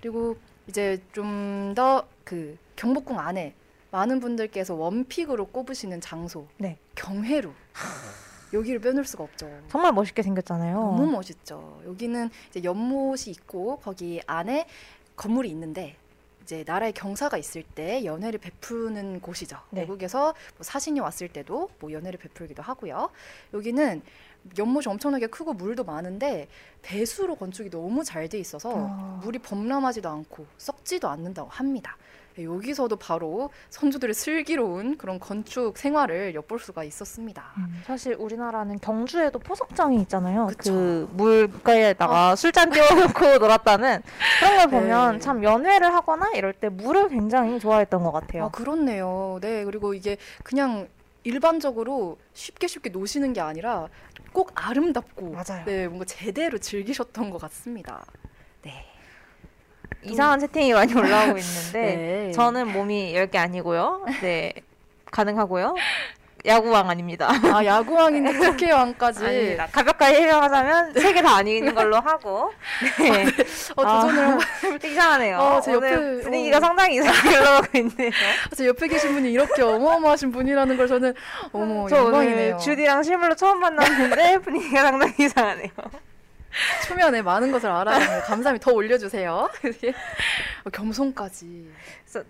그리고 0.00 0.36
이제 0.66 1.02
좀 1.12 1.72
더 1.74 2.04
그 2.24 2.56
경복궁 2.76 3.18
안에 3.18 3.54
많은 3.90 4.20
분들께서 4.20 4.74
원픽으로 4.76 5.46
꼽으시는 5.46 6.00
장소 6.00 6.46
네. 6.58 6.78
경회루 6.94 7.52
여기를 8.52 8.80
빼놓을 8.80 9.04
수가 9.04 9.24
없죠. 9.24 9.50
정말 9.68 9.92
멋있게 9.92 10.22
생겼잖아요. 10.22 10.74
너무 10.76 11.10
멋있죠. 11.10 11.80
여기는 11.86 12.30
이제 12.50 12.62
연못이 12.62 13.30
있고 13.32 13.78
거기 13.78 14.20
안에 14.28 14.66
건물이 15.16 15.48
있는데 15.50 15.96
이제 16.50 16.64
나라의 16.66 16.92
경사가 16.92 17.36
있을 17.38 17.62
때 17.62 18.04
연회를 18.04 18.40
베푸는 18.40 19.20
곳이죠. 19.20 19.56
네. 19.70 19.82
외국에서 19.82 20.34
뭐 20.56 20.62
사신이 20.62 20.98
왔을 20.98 21.28
때도 21.28 21.70
뭐 21.78 21.92
연회를 21.92 22.18
베풀기도 22.18 22.60
하고요. 22.60 23.08
여기는 23.54 24.02
연못이 24.58 24.88
엄청나게 24.88 25.28
크고 25.28 25.52
물도 25.52 25.84
많은데 25.84 26.48
배수로 26.82 27.36
건축이 27.36 27.70
너무 27.70 28.02
잘 28.02 28.28
돼 28.28 28.38
있어서 28.38 28.72
아. 28.74 29.20
물이 29.22 29.38
범람하지도 29.38 30.08
않고 30.08 30.46
썩지도 30.58 31.08
않는다고 31.08 31.48
합니다. 31.50 31.96
네, 32.40 32.44
여기서도 32.44 32.96
바로 32.96 33.50
선조들의 33.68 34.14
슬기로운 34.14 34.96
그런 34.96 35.20
건축 35.20 35.76
생활을 35.76 36.34
엿볼 36.34 36.58
수가 36.58 36.84
있었습니다. 36.84 37.52
음, 37.58 37.82
사실 37.84 38.16
우리나라는 38.18 38.78
경주에도 38.80 39.38
포석장이 39.38 40.00
있잖아요. 40.02 40.46
그쵸. 40.46 40.72
그 40.72 41.08
물가에다가 41.12 42.36
술잔 42.36 42.70
띄워놓고 42.70 43.38
놀았다는 43.38 44.02
그런 44.38 44.56
걸 44.56 44.68
보면 44.68 45.12
네. 45.14 45.18
참 45.18 45.44
연회를 45.44 45.92
하거나 45.92 46.30
이럴 46.34 46.54
때 46.54 46.70
물을 46.70 47.08
굉장히 47.08 47.60
좋아했던 47.60 48.02
것 48.02 48.10
같아요. 48.12 48.44
아, 48.44 48.48
그렇네요. 48.48 49.38
네, 49.42 49.64
그리고 49.64 49.92
이게 49.92 50.16
그냥 50.42 50.88
일반적으로 51.22 52.16
쉽게 52.32 52.66
쉽게 52.66 52.88
노시는 52.88 53.34
게 53.34 53.42
아니라 53.42 53.88
꼭 54.32 54.52
아름답고 54.54 55.30
맞아요. 55.32 55.64
네, 55.66 55.86
뭔가 55.86 56.06
제대로 56.06 56.56
즐기셨던 56.56 57.28
것 57.30 57.38
같습니다. 57.42 58.06
네. 60.02 60.12
이상한 60.12 60.38
채팅이 60.40 60.72
많이 60.72 60.94
올라오고 60.94 61.38
있는데 61.38 61.72
네. 62.26 62.32
저는 62.32 62.72
몸이 62.72 63.12
10개 63.14 63.36
아니고요. 63.36 64.06
네. 64.22 64.52
가능하고요. 65.10 65.74
야구왕 66.46 66.88
아닙니다. 66.88 67.28
아, 67.52 67.62
야구왕인데 67.62 68.32
국회왕까지 68.40 69.26
아닙니다. 69.26 69.68
가볍게 69.70 70.06
해명하자면 70.06 70.94
세 70.94 71.12
개 71.12 71.20
다 71.20 71.36
아닌 71.36 71.74
걸로 71.74 71.96
하고. 72.00 72.50
네. 72.98 73.24
어, 73.76 73.82
아. 73.84 74.00
도전을 74.00 74.24
한번 74.26 74.40
이상하네요. 74.82 75.36
어, 75.36 75.60
제 75.60 75.72
옆에- 75.72 76.22
분위기가 76.22 76.56
어. 76.56 76.60
상당히 76.60 76.94
이상하게 76.96 77.28
흘러가고 77.36 77.78
있네요. 77.78 78.10
제 78.56 78.66
옆에 78.68 78.88
계신 78.88 79.12
분이 79.12 79.30
이렇게 79.32 79.60
어마어마하신 79.60 80.32
분이라는 80.32 80.76
걸 80.78 80.88
저는 80.88 81.12
어머 81.52 81.86
저 81.90 81.96
영광이네요. 81.98 82.54
오늘 82.54 82.58
주디랑 82.58 83.02
실물로 83.02 83.34
처음 83.34 83.60
만났는데 83.60 84.38
분위기가 84.38 84.80
상당히 84.82 85.12
이상하네요. 85.18 85.68
초면에 86.86 87.22
많은 87.22 87.52
것을 87.52 87.70
알아가는 87.70 88.22
감사합니다. 88.22 88.64
더 88.64 88.72
올려주세요. 88.72 89.48
어, 90.64 90.70
겸손까지. 90.70 91.70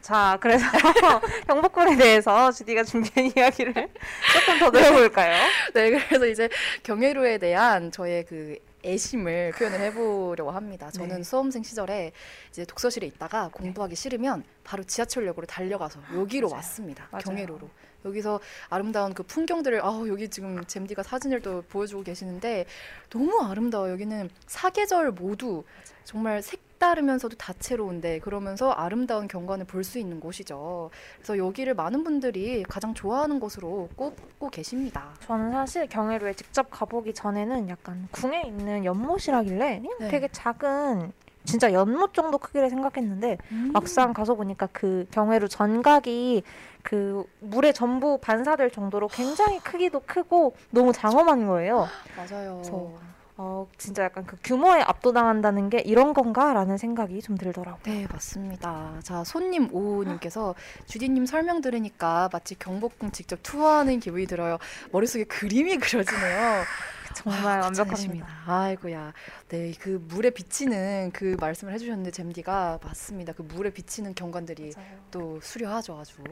자, 0.00 0.38
그래서 0.40 0.64
경복궁에 1.48 1.96
대해서 1.96 2.50
주디가 2.52 2.84
준비한 2.84 3.32
이야기를 3.34 3.72
조금 3.72 4.58
더 4.58 4.70
들어볼까요? 4.70 5.42
네, 5.74 5.90
그래서 5.90 6.26
이제 6.26 6.48
경회루에 6.82 7.38
대한 7.38 7.90
저의 7.90 8.24
그 8.26 8.56
애심을 8.84 9.52
표현을 9.58 9.80
해보려고 9.80 10.50
합니다. 10.50 10.90
저는 10.90 11.16
네. 11.18 11.22
수험생 11.22 11.62
시절에 11.62 12.12
이제 12.50 12.64
독서실에 12.64 13.06
있다가 13.06 13.48
공부하기 13.52 13.94
싫으면 13.94 14.44
바로 14.64 14.82
지하철역으로 14.84 15.46
달려가서 15.46 16.00
여기로 16.14 16.48
맞아요. 16.48 16.56
왔습니다. 16.56 17.08
맞아요. 17.10 17.22
경회로로. 17.24 17.68
여기서 18.04 18.40
아름다운 18.68 19.14
그 19.14 19.22
풍경들을 19.22 19.84
아우 19.84 20.08
여기 20.08 20.28
지금 20.28 20.64
잼디가 20.64 21.02
사진을 21.02 21.42
또 21.42 21.62
보여주고 21.68 22.02
계시는데 22.02 22.66
너무 23.10 23.40
아름다워. 23.42 23.88
요 23.88 23.92
여기는 23.92 24.30
사계절 24.46 25.12
모두 25.12 25.64
정말 26.04 26.42
색다르면서도 26.42 27.36
다채로운데 27.36 28.20
그러면서 28.20 28.70
아름다운 28.70 29.28
경관을 29.28 29.66
볼 29.66 29.84
수 29.84 29.98
있는 29.98 30.20
곳이죠. 30.20 30.90
그래서 31.16 31.36
여기를 31.38 31.74
많은 31.74 32.04
분들이 32.04 32.62
가장 32.64 32.94
좋아하는 32.94 33.40
곳으로 33.40 33.88
꼽고 33.96 34.50
계십니다. 34.50 35.14
저는 35.26 35.52
사실 35.52 35.86
경회로에 35.88 36.34
직접 36.34 36.68
가보기 36.70 37.12
전에는 37.14 37.68
약간 37.68 38.08
궁에 38.12 38.42
있는 38.46 38.84
연못이라길래 38.84 39.80
그냥 39.80 39.98
네. 40.00 40.08
되게 40.08 40.28
작은 40.32 41.12
진짜 41.44 41.72
연못 41.72 42.14
정도 42.14 42.38
크기를 42.38 42.70
생각했는데 42.70 43.38
음. 43.52 43.70
막상 43.72 44.12
가서 44.12 44.34
보니까 44.34 44.68
그 44.72 45.06
경회로 45.10 45.48
전각이 45.48 46.42
그 46.82 47.24
물에 47.40 47.72
전부 47.72 48.18
반사될 48.18 48.70
정도로 48.70 49.08
굉장히 49.08 49.58
크기도 49.60 50.00
크고 50.00 50.54
너무 50.70 50.92
장엄한 50.92 51.46
거예요. 51.46 51.88
맞아요. 52.16 52.56
그래서 52.62 52.92
어, 53.42 53.66
진짜 53.78 54.04
약간 54.04 54.26
그 54.26 54.36
규모에 54.44 54.82
압도당한다는 54.82 55.70
게 55.70 55.78
이런 55.78 56.12
건가라는 56.12 56.76
생각이 56.76 57.22
좀 57.22 57.38
들더라고요. 57.38 57.80
네, 57.84 58.06
맞습니다. 58.12 58.96
자, 59.02 59.24
손님 59.24 59.74
오님께서 59.74 60.54
주디님 60.84 61.24
설명 61.24 61.62
들으니까 61.62 62.28
마치 62.30 62.54
경복궁 62.58 63.12
직접 63.12 63.38
투어하는 63.42 63.98
기분이 64.00 64.26
들어요. 64.26 64.58
머릿속에 64.92 65.24
그림이 65.24 65.78
그려지네요. 65.78 66.64
정말 67.14 67.60
아, 67.60 67.64
완벽합니다. 67.64 68.26
아이고야. 68.46 69.12
네, 69.48 69.72
그 69.78 70.02
물에 70.08 70.30
비치는 70.30 71.10
그 71.12 71.36
말씀을 71.40 71.72
해주셨는데 71.74 72.10
잼디가 72.10 72.80
맞습니다. 72.82 73.32
그 73.32 73.42
물에 73.42 73.70
비치는 73.70 74.14
경관들이 74.14 74.72
또 75.10 75.40
수려하죠, 75.42 75.98
아주. 75.98 76.22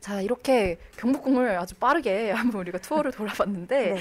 자, 0.00 0.20
이렇게 0.20 0.78
경복궁을 0.98 1.56
아주 1.58 1.74
빠르게 1.76 2.30
한번 2.32 2.60
우리가 2.60 2.78
투어를 2.78 3.10
돌아봤는데 3.12 3.94
네. 3.94 4.00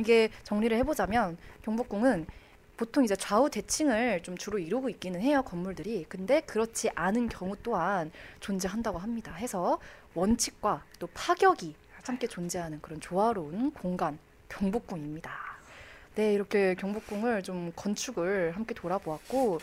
이게 0.00 0.30
정리를 0.42 0.76
해보자면 0.78 1.36
경복궁은 1.62 2.26
보통 2.76 3.04
이제 3.04 3.14
좌우 3.14 3.48
대칭을 3.48 4.24
좀 4.24 4.36
주로 4.36 4.58
이루고 4.58 4.88
있기는 4.88 5.20
해요 5.20 5.42
건물들이 5.42 6.06
근데 6.08 6.40
그렇지 6.40 6.90
않은 6.96 7.28
경우 7.28 7.54
또한 7.62 8.10
존재한다고 8.40 8.98
합니다 8.98 9.32
해서 9.32 9.78
원칙과 10.14 10.82
또 10.98 11.06
파격이 11.14 11.76
함께 12.02 12.26
존재하는 12.26 12.80
그런 12.80 13.00
조화로운 13.00 13.70
공간 13.70 14.18
경복궁입니다 14.58 15.30
네 16.14 16.32
이렇게 16.32 16.74
경복궁을 16.74 17.42
좀 17.42 17.72
건축을 17.74 18.52
함께 18.54 18.74
돌아보았고 18.74 19.60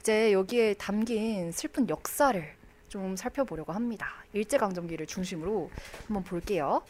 이제 0.00 0.32
여기에 0.32 0.74
담긴 0.74 1.52
슬픈 1.52 1.88
역사를 1.88 2.42
좀 2.88 3.16
살펴보려고 3.16 3.72
합니다 3.72 4.08
일제강점기를 4.32 5.06
중심으로 5.06 5.70
한번 6.06 6.24
볼게요 6.24 6.82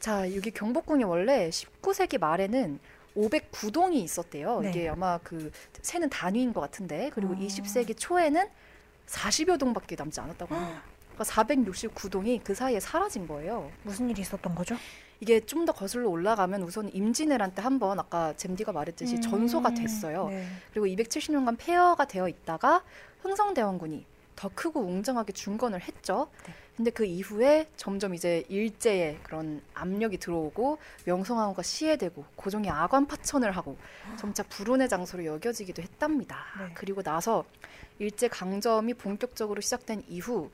자 0.00 0.32
여기 0.34 0.50
경복궁이 0.50 1.04
원래 1.04 1.48
19세기 1.48 2.18
말에는 2.18 2.78
509동이 3.16 3.94
있었대요. 3.94 4.60
네. 4.60 4.70
이게 4.70 4.88
아마 4.88 5.18
그 5.18 5.50
세는 5.82 6.10
단위인 6.10 6.52
것 6.52 6.60
같은데 6.60 7.10
그리고 7.14 7.34
어. 7.34 7.36
20세기 7.36 7.96
초에는 7.96 8.46
40여 9.06 9.58
동밖에 9.58 9.96
남지 9.96 10.20
않았다고 10.20 10.54
합니다. 10.54 10.82
그러니까 11.14 11.24
469동이 11.24 12.42
그 12.42 12.54
사이에 12.54 12.80
사라진 12.80 13.28
거예요. 13.28 13.70
무슨 13.82 14.10
일이 14.10 14.20
있었던 14.20 14.54
거죠? 14.54 14.76
이게 15.20 15.40
좀 15.40 15.64
더 15.64 15.72
거슬러 15.72 16.08
올라가면 16.10 16.62
우선 16.62 16.90
임진왜란 16.92 17.54
때 17.54 17.62
한번 17.62 17.98
아까 17.98 18.34
잼디가 18.36 18.72
말했듯이 18.72 19.20
전소가 19.22 19.72
됐어요. 19.72 20.28
네. 20.28 20.46
그리고 20.72 20.86
270년간 20.86 21.56
폐허가 21.58 22.04
되어 22.04 22.28
있다가 22.28 22.82
흥성대원군이 23.22 24.04
더 24.36 24.50
크고 24.54 24.80
웅장하게 24.80 25.32
중건을 25.32 25.80
했죠. 25.80 26.28
네. 26.46 26.52
근데 26.76 26.90
그 26.90 27.04
이후에 27.04 27.68
점점 27.76 28.14
이제 28.14 28.44
일제의 28.48 29.20
그런 29.22 29.62
압력이 29.74 30.18
들어오고 30.18 30.78
명성황후가 31.04 31.62
시해되고 31.62 32.24
고종이 32.34 32.68
아관 32.68 33.06
파천을 33.06 33.52
하고 33.52 33.78
점차 34.18 34.42
불운의 34.42 34.88
장소로 34.88 35.24
여겨지기도 35.24 35.82
했답니다. 35.82 36.44
네. 36.58 36.74
그리고 36.74 37.02
나서 37.02 37.44
일제 38.00 38.26
강점이 38.28 38.94
본격적으로 38.94 39.60
시작된 39.60 40.02
이후 40.08 40.50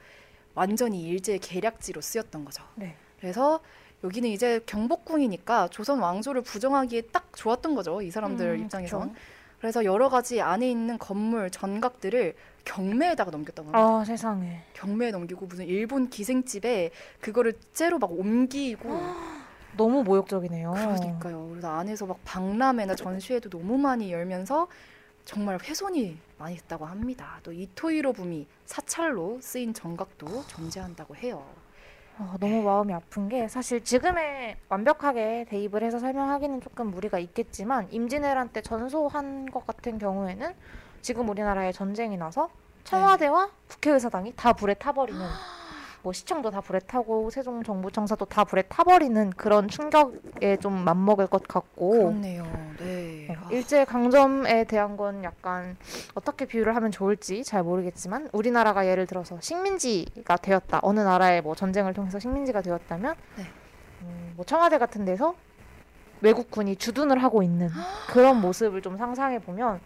완전히 0.54 1.02
일제의 1.02 1.38
계략지로 1.38 2.00
쓰였던 2.00 2.44
거죠. 2.44 2.62
네. 2.74 2.96
그래서 3.18 3.60
여기는 4.02 4.28
이제 4.30 4.60
경복궁이니까 4.66 5.68
조선 5.68 5.98
왕조를 5.98 6.42
부정하기에 6.42 7.02
딱 7.12 7.28
좋았던 7.36 7.74
거죠. 7.74 8.00
이 8.02 8.10
사람들 8.10 8.46
음, 8.46 8.64
입장에선. 8.64 9.08
그쵸. 9.10 9.14
그래서 9.60 9.84
여러 9.84 10.08
가지 10.08 10.40
안에 10.40 10.70
있는 10.70 10.96
건물 10.98 11.50
전각들을 11.50 12.34
경매에다가 12.64 13.30
넘겼던 13.30 13.66
겁니다. 13.66 13.78
아 13.78 14.04
세상에. 14.04 14.62
경매에 14.72 15.10
넘기고 15.10 15.46
무슨 15.46 15.66
일본 15.66 16.08
기생집에 16.08 16.90
그거를 17.20 17.52
째로 17.74 17.98
막 17.98 18.10
옮기고 18.10 18.88
너무 19.76 20.02
모욕적이네요. 20.02 20.72
그러니까요. 20.72 21.48
그래서 21.50 21.70
안에서 21.70 22.06
막 22.06 22.18
박람회나 22.24 22.94
전시회도 22.94 23.50
너무 23.50 23.76
많이 23.76 24.10
열면서 24.12 24.66
정말 25.26 25.58
훼손이 25.62 26.16
많이 26.38 26.56
됐다고 26.56 26.86
합니다. 26.86 27.38
또 27.42 27.52
이토이로 27.52 28.14
붐이 28.14 28.46
사찰로 28.64 29.38
쓰인 29.42 29.74
정각도 29.74 30.44
존재한다고 30.46 31.16
해요. 31.16 31.44
어, 32.18 32.34
너무 32.38 32.62
마음이 32.62 32.92
아픈 32.92 33.28
게 33.28 33.48
사실 33.48 33.82
지금에 33.82 34.56
완벽하게 34.68 35.46
대입을 35.48 35.82
해서 35.82 35.98
설명하기는 35.98 36.60
조금 36.60 36.90
무리가 36.90 37.18
있겠지만 37.18 37.88
임진왜란 37.90 38.50
때 38.50 38.60
전소한 38.60 39.50
것 39.50 39.66
같은 39.66 39.98
경우에는 39.98 40.54
지금 41.00 41.28
우리나라에 41.30 41.72
전쟁이 41.72 42.16
나서 42.18 42.50
청와대와 42.84 43.50
국회의사당이 43.68 44.34
다 44.36 44.52
불에 44.52 44.74
타버리는 44.74 45.20
뭐 46.02 46.12
시청도 46.12 46.50
다 46.50 46.60
불에 46.60 46.78
타고 46.80 47.28
세종 47.30 47.62
정부청사도 47.62 48.24
다 48.26 48.44
불에 48.44 48.62
타버리는 48.62 49.30
그런 49.30 49.68
충격에 49.68 50.56
좀 50.56 50.84
맞먹을 50.84 51.26
것 51.26 51.46
같고 51.46 51.90
그렇네요. 51.90 52.44
네. 52.78 53.26
네, 53.28 53.36
아, 53.38 53.48
일제 53.50 53.84
강점에 53.84 54.64
대한 54.64 54.96
건 54.96 55.22
약간 55.24 55.76
어떻게 56.14 56.46
비유를 56.46 56.74
하면 56.76 56.90
좋을지 56.90 57.44
잘 57.44 57.62
모르겠지만 57.62 58.28
우리나라가 58.32 58.86
예를 58.86 59.06
들어서 59.06 59.38
식민지가 59.40 60.36
되었다 60.38 60.80
어느 60.82 61.00
나라의 61.00 61.42
뭐 61.42 61.54
전쟁을 61.54 61.92
통해서 61.92 62.18
식민지가 62.18 62.62
되었다면 62.62 63.14
네. 63.36 63.44
음, 64.02 64.32
뭐 64.36 64.44
청와대 64.46 64.78
같은 64.78 65.04
데서 65.04 65.34
외국군이 66.22 66.76
주둔을 66.76 67.22
하고 67.22 67.42
있는 67.42 67.68
그런 68.08 68.40
모습을 68.40 68.80
좀 68.80 68.96
상상해 68.96 69.38
보면 69.38 69.80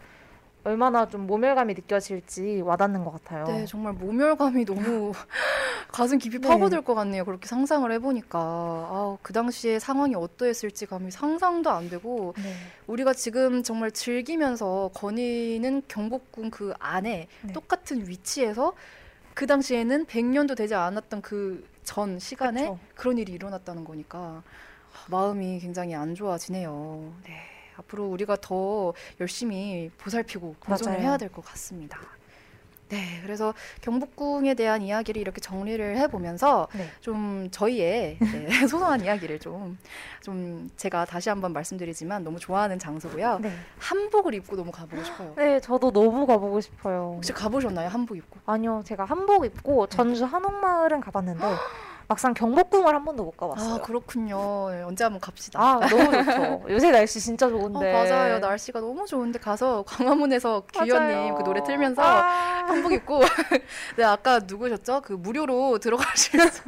얼마나 0.65 1.09
좀 1.09 1.27
모멸감이 1.27 1.75
느껴질지 1.75 2.63
와닿는 2.63 3.05
것 3.05 3.13
같아요. 3.13 3.45
네, 3.47 3.67
정말 3.67 3.93
모멸감이 3.93 4.65
너무 4.65 5.13
가슴 5.93 6.19
깊이 6.19 6.39
네. 6.39 6.49
파고들 6.49 6.83
것 6.83 6.95
같네요. 6.95 7.25
그렇게 7.25 7.47
상상을 7.47 7.91
해보니까 7.93 8.39
아, 8.39 9.19
그 9.23 9.33
당시에 9.33 9.79
상황이 9.79 10.15
어떠했을지 10.15 10.87
감히 10.87 11.11
상상도 11.11 11.71
안 11.71 11.89
되고 11.89 12.35
네. 12.43 12.57
우리가 12.87 13.13
지금 13.13 13.63
정말 13.63 13.91
즐기면서 13.91 14.91
거니는 14.95 15.83
경복궁 15.89 16.51
그 16.51 16.73
안에 16.79 17.29
네. 17.43 17.53
똑같은 17.53 18.09
위치에서 18.09 18.73
그 19.35 19.47
당시에는 19.47 20.07
100년도 20.07 20.55
되지 20.55 20.75
않았던 20.75 21.23
그 21.23 21.75
전 21.85 22.19
시간에 22.19 22.65
그쵸. 22.65 22.79
그런 22.95 23.19
일이 23.19 23.33
일어났다는 23.33 23.85
거니까 23.85 24.43
마음이 25.11 25.61
굉장히 25.61 25.95
안 25.95 26.15
좋아지네요. 26.15 27.13
네. 27.25 27.54
앞으로 27.77 28.07
우리가 28.07 28.37
더 28.41 28.93
열심히 29.21 29.91
보살피고 29.99 30.57
공존을. 30.61 31.01
해야 31.01 31.17
될 31.17 31.29
것 31.31 31.45
같습니다. 31.45 31.99
네, 32.91 33.19
그래서 33.23 33.55
경복궁에 33.81 34.55
대한 34.55 34.83
이야기를 34.83 35.21
이렇게 35.21 35.41
정리를 35.41 35.97
해보면서 35.97 36.69
네. 36.75 36.89
좀 37.01 37.49
저희의 37.51 38.19
네, 38.21 38.47
소소한 38.69 39.01
이야기를 39.03 39.41
좀, 39.41 39.79
좀 40.21 40.71
제가 40.77 41.05
다시 41.07 41.29
한번 41.31 41.53
말씀드리지만 41.55 42.23
너무 42.23 42.39
좋아하는 42.39 42.79
장소고요. 42.79 43.39
네. 43.41 43.53
한복을 43.79 44.35
입고 44.35 44.55
너무 44.55 44.71
가보고 44.71 45.03
싶어요. 45.03 45.33
네, 45.37 45.59
저도 45.61 45.91
너무 45.91 46.27
가보고 46.27 46.61
싶어요. 46.61 47.15
혹시 47.17 47.33
가보셨나요? 47.33 47.89
한복 47.89 48.19
입고? 48.19 48.39
아니요, 48.47 48.83
제가 48.85 49.07
한복 49.07 49.47
입고 49.47 49.87
전주 49.89 50.25
한옥마을은 50.27 51.01
가봤는데 51.01 51.43
막상 52.09 52.35
경복궁을 52.35 52.95
한 52.95 53.05
번도 53.05 53.25
못 53.25 53.37
가봤어요. 53.37 53.75
아, 53.75 53.79
그렇군요. 53.79 54.39
언제 54.87 55.05
한번 55.05 55.21
갑시다. 55.21 55.61
아, 55.61 55.81
너무 55.89 56.05
좋죠. 56.25 56.63
요새 56.69 56.91
날씨 56.91 57.21
진짜 57.21 57.47
어, 57.47 57.51
좋은데. 57.51 57.93
맞아요. 57.93 58.39
날씨가 58.39 58.81
너무 58.81 59.07
좋은데 59.07 59.39
가서 59.39 59.83
광화문에서 59.87 60.63
규현님 60.73 61.17
맞아요. 61.17 61.35
그 61.37 61.43
노래 61.45 61.63
틀면서 61.63 62.03
아. 62.03 62.65
한복 62.67 62.93
입고 62.93 63.21
네 63.97 64.05
아까 64.05 64.41
누구셨죠? 64.41 65.01
그 65.03 65.13
무료로 65.15 65.79
들어가실 65.79 66.41
수 66.51 66.63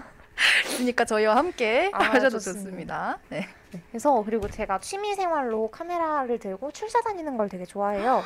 있으니까 0.66 1.04
저희와 1.04 1.36
함께 1.36 1.90
아, 1.92 2.02
하셔도 2.04 2.38
좋습니다. 2.38 2.62
좋습니다. 2.62 3.18
네. 3.30 3.48
네, 3.72 3.82
그래서 3.90 4.22
그리고 4.24 4.48
제가 4.48 4.78
취미 4.80 5.14
생활로 5.14 5.68
카메라를 5.70 6.38
들고 6.38 6.70
출사 6.72 7.00
다니는 7.02 7.36
걸 7.36 7.48
되게 7.48 7.64
좋아해요. 7.64 8.22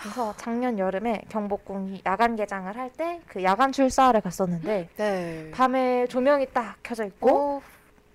그래서 0.00 0.32
작년 0.36 0.78
여름에 0.78 1.22
경복궁이 1.28 2.02
야간 2.06 2.36
개장을 2.36 2.74
할 2.76 2.90
때 2.96 3.20
그 3.26 3.42
야간 3.42 3.72
출사를 3.72 4.18
갔었는데 4.20 4.88
네. 4.96 5.50
밤에 5.52 6.06
조명이 6.06 6.46
딱 6.52 6.76
켜져 6.82 7.04
있고 7.06 7.56
어, 7.58 7.62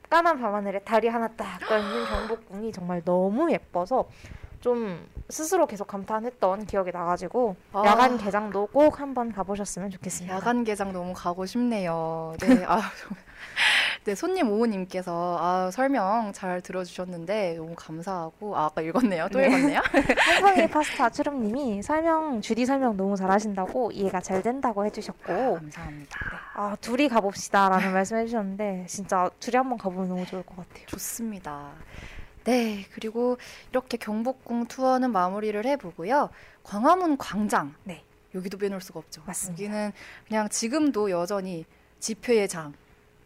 까만 0.09 0.39
밤하늘에 0.39 0.79
달이 0.79 1.07
하나 1.09 1.27
딱 1.27 1.59
떠 1.67 1.77
있는 1.77 2.05
경복궁이 2.05 2.71
정말 2.71 3.01
너무 3.03 3.51
예뻐서 3.51 4.07
좀 4.63 5.05
스스로 5.27 5.67
계속 5.67 5.87
감탄했던 5.87 6.67
기억이 6.67 6.91
나가지고 6.93 7.57
아. 7.73 7.83
야간 7.85 8.17
개장도 8.17 8.67
꼭 8.67 9.01
한번 9.01 9.33
가보셨으면 9.33 9.91
좋겠습니다. 9.91 10.33
야간 10.33 10.63
개장 10.63 10.93
너무 10.93 11.11
가고 11.11 11.45
싶네요. 11.45 12.33
네. 12.39 12.63
아, 12.65 12.79
네, 14.05 14.15
손님 14.15 14.49
오우님께서 14.49 15.37
아, 15.37 15.69
설명 15.69 16.31
잘 16.31 16.61
들어주셨는데 16.61 17.55
너무 17.57 17.73
감사하고 17.75 18.55
아, 18.55 18.67
아까 18.67 18.81
읽었네요. 18.81 19.27
또 19.33 19.39
네. 19.39 19.47
읽었네요. 19.47 19.81
한성이 20.17 20.69
파스타 20.69 21.09
추름님이 21.09 21.81
설명 21.83 22.39
주디 22.39 22.65
설명 22.65 22.95
너무 22.95 23.17
잘하신다고 23.17 23.91
이해가 23.91 24.21
잘 24.21 24.41
된다고 24.41 24.85
해주셨고 24.85 25.55
감사합니다. 25.55 26.19
아 26.53 26.77
둘이 26.79 27.09
가봅시다라는 27.09 27.91
말씀해주셨는데 27.91 28.85
진짜 28.87 29.29
둘이 29.41 29.57
한번 29.57 29.77
가보면 29.77 30.07
너무 30.07 30.25
좋을 30.25 30.43
것 30.43 30.55
같아요. 30.55 30.85
좋습니다. 30.85 31.71
네, 32.45 32.85
그리고 32.93 33.37
이렇게 33.71 33.97
경복궁 33.97 34.65
투어는 34.67 35.11
마무리를 35.11 35.65
해보고요. 35.65 36.29
광화문 36.63 37.17
광장. 37.17 37.73
네. 37.83 38.03
여기도 38.35 38.57
빼놓을 38.57 38.81
수가 38.81 38.99
없죠. 38.99 39.21
맞습니다. 39.25 39.63
여기는 39.63 39.91
그냥 40.27 40.49
지금도 40.49 41.11
여전히 41.11 41.65
집회의 41.99 42.47
장, 42.47 42.73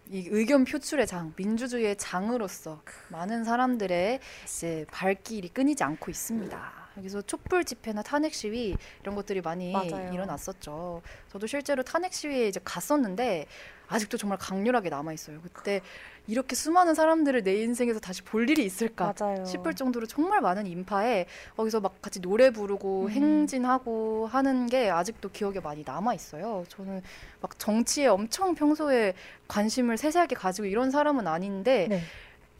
이 0.09 0.27
의견 0.29 0.65
표출의 0.65 1.07
장, 1.07 1.33
민주주의의 1.35 1.95
장으로서 1.97 2.81
많은 3.09 3.43
사람들의 3.43 4.19
이제 4.45 4.85
발길이 4.91 5.49
끊이지 5.49 5.83
않고 5.83 6.11
있습니다. 6.11 6.73
여기서 6.97 7.21
촛불 7.21 7.63
집회나 7.63 8.01
탄핵 8.01 8.33
시위 8.33 8.75
이런 9.01 9.15
것들이 9.15 9.41
많이 9.41 9.71
맞아요. 9.71 10.11
일어났었죠. 10.13 11.01
저도 11.31 11.47
실제로 11.47 11.83
탄핵 11.83 12.13
시위에 12.13 12.47
이제 12.47 12.59
갔었는데 12.63 13.45
아직도 13.87 14.17
정말 14.17 14.37
강렬하게 14.37 14.89
남아 14.89 15.13
있어요. 15.13 15.39
그때 15.53 15.81
이렇게 16.27 16.55
수많은 16.55 16.93
사람들을 16.93 17.43
내 17.43 17.61
인생에서 17.61 17.99
다시 17.99 18.21
볼 18.21 18.49
일이 18.49 18.65
있을까 18.65 19.13
맞아요. 19.19 19.45
싶을 19.45 19.73
정도로 19.75 20.05
정말 20.07 20.41
많은 20.41 20.67
인파에 20.67 21.25
거기서 21.55 21.79
막 21.79 22.01
같이 22.01 22.19
노래 22.19 22.49
부르고 22.49 23.05
음. 23.05 23.09
행진하고 23.09 24.27
하는 24.27 24.67
게 24.67 24.89
아직도 24.89 25.29
기억에 25.29 25.59
많이 25.61 25.83
남아 25.85 26.13
있어요. 26.13 26.65
저는 26.67 27.01
막 27.41 27.57
정치에 27.57 28.07
엄청 28.07 28.55
평소에 28.55 29.13
관심을 29.47 29.97
세세하게 29.97 30.35
가지고 30.35 30.67
이런 30.67 30.91
사람은 30.91 31.27
아닌데 31.27 31.87
네. 31.89 32.01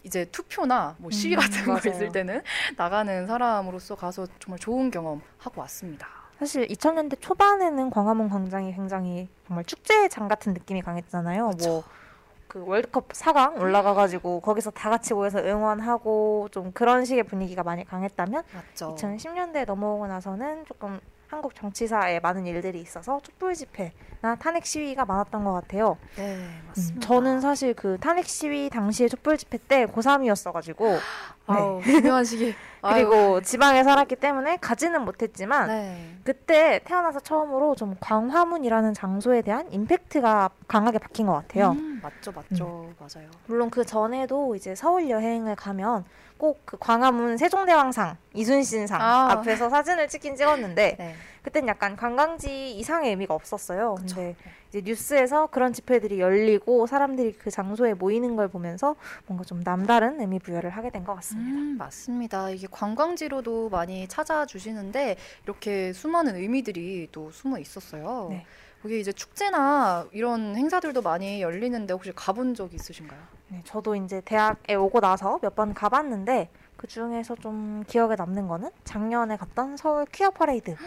이제 0.03 0.23
투표나 0.25 0.95
뭐 0.99 1.11
시위 1.11 1.35
음, 1.35 1.39
같은 1.39 1.65
거 1.65 1.73
맞아요. 1.73 1.93
있을 1.93 2.11
때는 2.13 2.41
나가는 2.77 3.27
사람으로서 3.27 3.95
가서 3.95 4.25
정말 4.39 4.59
좋은 4.59 4.89
경험 4.89 5.21
하고 5.39 5.59
왔습니다. 5.61 6.07
사실 6.39 6.67
2000년대 6.67 7.19
초반에는 7.19 7.89
광화문 7.89 8.29
광장이 8.29 8.73
굉장히 8.73 9.27
정말 9.47 9.65
축제장 9.65 10.27
같은 10.27 10.53
느낌이 10.53 10.81
강했잖아요. 10.81 11.51
뭐그 11.57 12.67
월드컵 12.67 13.09
4강 13.09 13.59
올라가가지고 13.59 14.41
거기서 14.41 14.71
다 14.71 14.89
같이 14.89 15.13
모여서 15.13 15.39
응원하고 15.39 16.49
좀 16.51 16.71
그런 16.73 17.05
식의 17.05 17.23
분위기가 17.23 17.63
많이 17.63 17.83
강했다면 17.83 18.43
맞죠. 18.53 18.95
2010년대 18.95 19.65
넘어오고 19.65 20.07
나서는 20.07 20.65
조금 20.65 20.99
한국 21.27 21.53
정치사에 21.55 22.19
많은 22.21 22.45
일들이 22.45 22.79
있어서 22.81 23.19
촛불 23.21 23.53
집회나 23.53 24.35
탄핵 24.39 24.65
시위가 24.65 25.05
많았던 25.05 25.43
것 25.43 25.51
같아요. 25.53 25.97
네, 26.15 26.35
음, 26.35 26.61
맞습니다. 26.67 27.05
저는 27.05 27.41
사실 27.41 27.73
그 27.73 27.97
탄핵 27.99 28.25
시위 28.25 28.69
당시에 28.69 29.09
촛불 29.09 29.37
집회 29.37 29.57
때 29.57 29.85
고3이었어가지고 29.87 30.97
아우, 31.47 31.81
중요한 31.83 32.23
시기. 32.23 32.55
아유, 32.81 33.09
그리고 33.09 33.41
지방에 33.41 33.83
살았기 33.83 34.15
때문에 34.17 34.57
가지는 34.57 35.03
못했지만 35.03 35.67
네. 35.67 36.15
그때 36.23 36.79
태어나서 36.85 37.19
처음으로 37.19 37.75
좀 37.75 37.95
광화문이라는 37.99 38.93
장소에 38.93 39.41
대한 39.41 39.69
임팩트가 39.71 40.49
강하게 40.67 40.99
박힌 40.99 41.25
것 41.25 41.33
같아요. 41.33 41.71
음, 41.71 41.86
맞죠, 42.01 42.31
맞죠, 42.31 42.93
맞아요. 42.99 43.29
물론 43.47 43.69
그 43.69 43.83
전에도 43.85 44.55
이제 44.55 44.75
서울 44.75 45.09
여행을 45.09 45.55
가면 45.55 46.05
꼭 46.37 46.61
그 46.65 46.77
광화문 46.77 47.37
세종대왕상 47.37 48.17
이순신상 48.33 49.01
아. 49.01 49.31
앞에서 49.31 49.69
사진을 49.69 50.07
찍긴 50.07 50.35
찍었는데 50.35 50.95
네. 50.99 51.15
그땐 51.41 51.67
약간 51.67 51.95
관광지 51.95 52.77
이상의 52.77 53.09
의미가 53.11 53.33
없었어요. 53.33 53.95
그쵸. 53.95 54.15
근데 54.17 54.35
이제 54.69 54.81
뉴스에서 54.83 55.47
그런 55.47 55.71
집회들이 55.73 56.19
열리고 56.19 56.85
사람들이 56.87 57.33
그 57.39 57.49
장소에 57.49 57.93
모이는 57.93 58.35
걸 58.35 58.49
보면서 58.49 58.95
뭔가 59.25 59.45
좀 59.45 59.63
남다른 59.63 60.19
의미 60.19 60.39
부여를 60.39 60.69
하게 60.71 60.89
된 60.91 61.05
것 61.05 61.15
같습니다. 61.15 61.49
음, 61.57 61.77
맞습니다. 61.79 62.49
이게 62.49 62.67
관광지로도 62.69 63.69
많이 63.69 64.07
찾아주시는데 64.07 65.15
이렇게 65.45 65.93
수많은 65.93 66.35
의미들이 66.35 67.09
또 67.11 67.31
숨어 67.31 67.57
있었어요. 67.59 68.27
네. 68.29 68.45
거기 68.81 68.99
이제 68.99 69.11
축제나 69.11 70.07
이런 70.11 70.55
행사들도 70.55 71.01
많이 71.01 71.41
열리는데 71.41 71.93
혹시 71.93 72.11
가본 72.15 72.53
적 72.55 72.73
있으신가요? 72.73 73.19
네, 73.49 73.61
저도 73.65 73.95
이제 73.95 74.21
대학에 74.21 74.75
오고 74.75 74.99
나서 74.99 75.39
몇 75.41 75.55
번 75.55 75.73
가봤는데 75.73 76.49
그 76.75 76.85
중에서 76.85 77.35
좀 77.35 77.83
기억에 77.87 78.15
남는 78.15 78.47
거는 78.47 78.69
작년에 78.83 79.35
갔던 79.37 79.77
서울 79.77 80.05
퀴어 80.05 80.29
퍼레이드가 80.29 80.77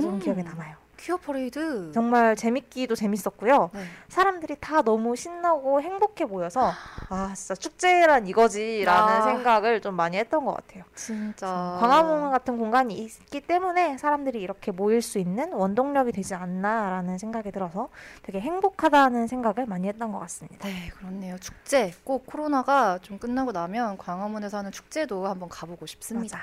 좀 0.00 0.14
음. 0.14 0.18
기억에 0.18 0.42
남아요. 0.42 0.76
퀴어 0.96 1.16
퍼레이드. 1.18 1.92
정말 1.92 2.36
재밌기도 2.36 2.94
재밌었고요. 2.94 3.70
네. 3.72 3.84
사람들이 4.08 4.56
다 4.60 4.82
너무 4.82 5.14
신나고 5.16 5.80
행복해 5.80 6.26
보여서 6.26 6.72
아 7.08 7.32
진짜 7.34 7.54
축제란 7.54 8.26
이거지라는 8.26 9.12
아. 9.14 9.22
생각을 9.22 9.80
좀 9.80 9.94
많이 9.94 10.16
했던 10.16 10.44
것 10.44 10.54
같아요. 10.54 10.84
진짜. 10.94 11.46
광화문 11.46 12.30
같은 12.30 12.58
공간이 12.58 12.94
있기 12.98 13.40
때문에 13.42 13.98
사람들이 13.98 14.40
이렇게 14.40 14.72
모일 14.72 15.02
수 15.02 15.18
있는 15.18 15.52
원동력이 15.52 16.12
되지 16.12 16.34
않나라는 16.34 17.18
생각이 17.18 17.52
들어서 17.52 17.88
되게 18.22 18.40
행복하다는 18.40 19.26
생각을 19.26 19.66
많이 19.66 19.88
했던 19.88 20.12
것 20.12 20.18
같습니다. 20.20 20.66
네, 20.66 20.88
그렇네요. 20.98 21.38
축제 21.38 21.92
꼭 22.04 22.26
코로나가 22.26 22.98
좀 23.02 23.18
끝나고 23.18 23.52
나면 23.52 23.98
광화문에서 23.98 24.58
하는 24.58 24.72
축제도 24.72 25.26
한번 25.26 25.48
가보고 25.48 25.86
싶습니다. 25.86 26.40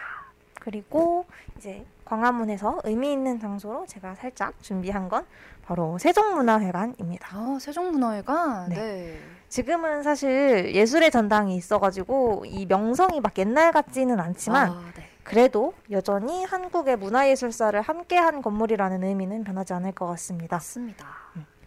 그리고 0.63 1.25
이제 1.57 1.85
광화문에서 2.05 2.79
의미 2.85 3.11
있는 3.11 3.37
장소로 3.37 3.85
제가 3.85 4.15
살짝 4.15 4.53
준비한 4.61 5.09
건 5.09 5.25
바로 5.65 5.97
세종문화회관입니다. 5.97 7.27
아, 7.31 7.57
세종문화회관. 7.59 8.69
네. 8.69 8.75
네. 8.75 9.19
지금은 9.49 10.03
사실 10.03 10.73
예술의 10.73 11.11
전당이 11.11 11.55
있어가지고 11.57 12.45
이 12.47 12.65
명성이 12.65 13.19
막 13.19 13.37
옛날 13.37 13.73
같지는 13.73 14.19
않지만 14.21 14.69
아, 14.69 14.91
네. 14.95 15.09
그래도 15.23 15.73
여전히 15.91 16.45
한국의 16.45 16.95
문화예술사를 16.97 17.81
함께한 17.81 18.41
건물이라는 18.41 19.03
의미는 19.03 19.43
변하지 19.43 19.73
않을 19.73 19.91
것 19.91 20.07
같습니다. 20.07 20.55
맞습니다. 20.55 21.07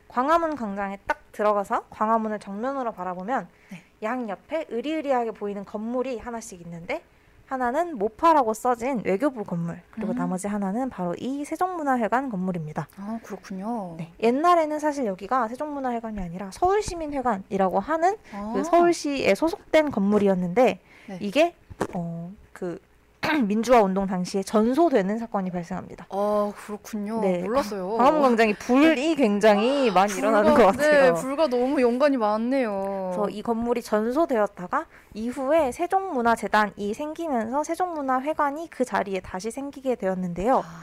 광화문 0.08 0.56
광장에 0.56 0.98
딱 1.06 1.20
들어가서 1.32 1.84
광화문을 1.90 2.38
정면으로 2.38 2.92
바라보면 2.92 3.46
네. 3.70 3.82
양 4.02 4.28
옆에 4.30 4.66
으리으리하게 4.72 5.32
보이는 5.32 5.66
건물이 5.66 6.18
하나씩 6.18 6.62
있는데 6.62 7.02
하나는 7.46 7.96
모파라고 7.96 8.54
써진 8.54 9.02
외교부 9.04 9.44
건물 9.44 9.80
그리고 9.90 10.12
음. 10.12 10.16
나머지 10.16 10.48
하나는 10.48 10.90
바로 10.90 11.14
이 11.18 11.44
세종문화회관 11.44 12.28
건물입니다. 12.28 12.88
아, 12.96 13.20
그렇군요. 13.22 13.94
네. 13.98 14.12
옛날에는 14.20 14.78
사실 14.78 15.06
여기가 15.06 15.48
세종문화회관이 15.48 16.20
아니라 16.20 16.50
서울시민회관이라고 16.50 17.78
하는 17.80 18.16
아, 18.32 18.52
그 18.54 18.64
서울시에 18.64 19.34
소속된 19.34 19.92
건물이었는데 19.92 20.80
네. 21.08 21.18
이게 21.20 21.54
어, 21.94 22.32
그 22.52 22.80
민주화 23.46 23.82
운동 23.82 24.06
당시에 24.06 24.42
전소되는 24.42 25.18
사건이 25.18 25.50
발생합니다. 25.50 26.06
아, 26.10 26.52
그렇군요. 26.56 27.20
네. 27.20 27.38
몰랐어요. 27.42 27.96
광화문 27.98 28.22
광장이 28.22 28.54
불이 28.54 29.16
굉장히 29.16 29.90
많이 29.90 30.14
일어나는 30.14 30.54
것 30.54 30.66
같아요. 30.66 31.14
네, 31.14 31.20
불과 31.20 31.46
너무 31.46 31.80
연관이 31.80 32.16
많네요. 32.16 33.12
그래서 33.14 33.30
이 33.30 33.42
건물이 33.42 33.82
전소되었다가 33.82 34.86
이후에 35.14 35.72
세종문화재단이 35.72 36.94
생기면서 36.94 37.64
세종문화회관이 37.64 38.68
그 38.70 38.84
자리에 38.84 39.20
다시 39.20 39.50
생기게 39.50 39.96
되었는데요. 39.96 40.58
아, 40.58 40.82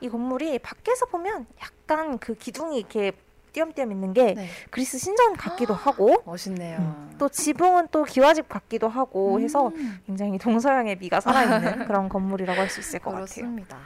이 0.00 0.08
건물이 0.08 0.58
밖에서 0.60 1.06
보면 1.06 1.46
약간 1.62 2.18
그 2.18 2.34
기둥이 2.34 2.78
이렇게 2.78 3.12
띄엄띄엄 3.52 3.92
있는 3.92 4.12
게 4.12 4.34
네. 4.34 4.46
그리스 4.70 4.98
신전 4.98 5.36
같기도 5.36 5.74
하고 5.74 6.22
멋있네요. 6.24 6.78
음, 6.78 7.14
또 7.18 7.28
지붕은 7.28 7.88
또 7.90 8.04
기와집 8.04 8.48
같기도 8.48 8.88
하고 8.88 9.40
해서 9.40 9.68
음, 9.68 10.00
굉장히 10.06 10.38
동서양의 10.38 10.96
미가 10.96 11.20
살아있는 11.20 11.84
그런 11.86 12.08
건물이라고 12.08 12.60
할 12.60 12.68
수 12.70 12.80
있을 12.80 12.98
것 13.00 13.10
같아요. 13.10 13.24
그렇습니다. 13.26 13.78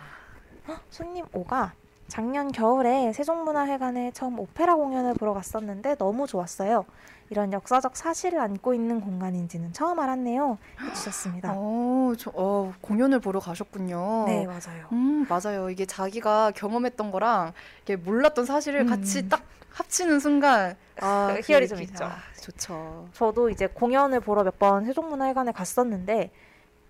손님 0.91 1.25
5가 1.27 1.71
작년 2.09 2.53
겨울에 2.53 3.13
세종문화회관에 3.13 4.11
처음 4.13 4.39
오페라 4.39 4.75
공연을 4.75 5.15
보러 5.15 5.33
갔었는데 5.33 5.97
너무 5.97 6.27
좋았어요. 6.27 6.85
이런 7.31 7.53
역사적 7.53 7.97
사실을 7.97 8.39
안고 8.41 8.75
있는 8.75 9.01
공간인지는 9.01 9.73
처음 9.73 9.99
알았네요. 9.99 10.59
해주셨습니다. 10.81 11.53
어, 11.57 12.13
저, 12.19 12.31
어, 12.35 12.73
공연을 12.81 13.21
보러 13.21 13.41
가셨군요. 13.41 14.25
네, 14.27 14.47
맞아요. 14.47 14.87
음, 14.93 15.27
맞아요. 15.29 15.71
이게 15.71 15.87
자기가 15.87 16.53
경험했던 16.53 17.11
거랑 17.11 17.53
이게 17.83 17.97
몰랐던 17.97 18.45
사실을 18.45 18.81
음. 18.83 18.87
같이 18.87 19.29
딱 19.29 19.43
합치는 19.71 20.21
순간 20.21 20.77
아, 21.01 21.37
희열이 21.45 21.67
좀 21.69 21.79
느낌, 21.79 21.93
있죠. 21.93 22.05
아, 22.05 22.17
좋죠. 22.41 23.09
저도 23.13 23.51
이제 23.51 23.67
공연을 23.67 24.21
보러 24.21 24.45
몇 24.45 24.59
번 24.59 24.85
세종문화회관에 24.85 25.51
갔었는데 25.53 26.31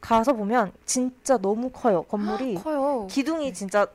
가서 0.01 0.35
보면 0.35 0.73
진짜 0.85 1.39
너무 1.39 1.71
커요. 1.71 2.03
건물이 2.03 2.57
커요. 2.63 3.07
기둥이 3.09 3.47
네. 3.47 3.53
진짜 3.53 3.87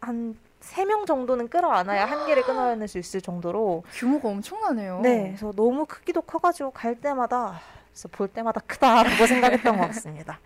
한 0.00 0.34
세 0.68 0.84
명 0.84 1.06
정도는 1.06 1.48
끌어안아야 1.48 2.04
한 2.04 2.26
개를 2.26 2.42
끊어낼 2.44 2.86
수 2.88 2.98
있을 2.98 3.20
정도로 3.22 3.84
규모가 3.92 4.28
엄청나네요. 4.28 5.00
네, 5.00 5.28
그래서 5.28 5.52
너무 5.52 5.86
크기도 5.86 6.20
커가지고 6.20 6.70
갈 6.72 6.94
때마다 6.94 7.58
볼 8.12 8.28
때마다 8.28 8.60
크다라고 8.66 9.26
생각했던 9.26 9.78
것 9.78 9.86
같습니다. 9.88 10.38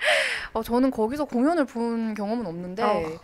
어, 0.53 0.63
저는 0.63 0.91
거기서 0.91 1.25
공연을 1.25 1.65
본 1.67 2.15
경험은 2.15 2.47
없는데 2.47 3.19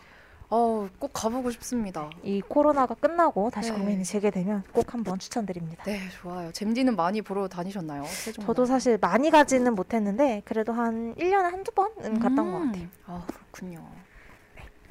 어, 0.51 0.89
꼭 0.99 1.13
가보고 1.13 1.51
싶습니다. 1.53 2.09
이 2.23 2.41
코로나가 2.41 2.95
끝나고 2.95 3.51
다시 3.51 3.71
네. 3.71 3.79
공연이 3.79 4.03
재개되면 4.05 4.65
꼭 4.73 4.93
한번 4.95 5.19
추천드립니다. 5.19 5.85
네, 5.85 6.01
좋아요. 6.21 6.51
잼디는 6.53 6.97
많이 6.97 7.23
보러 7.23 7.49
다니셨나요? 7.49 8.05
세종 8.07 8.45
저도 8.45 8.65
사실 8.67 8.99
많이 9.01 9.31
가지는 9.31 9.75
못했는데 9.75 10.43
그래도 10.45 10.73
한 10.73 11.15
1년에 11.17 11.51
한두 11.51 11.71
번은 11.73 12.19
갔던 12.19 12.51
것 12.53 12.59
같아요. 12.67 12.87
아, 13.07 13.25
그렇군요. 13.27 13.87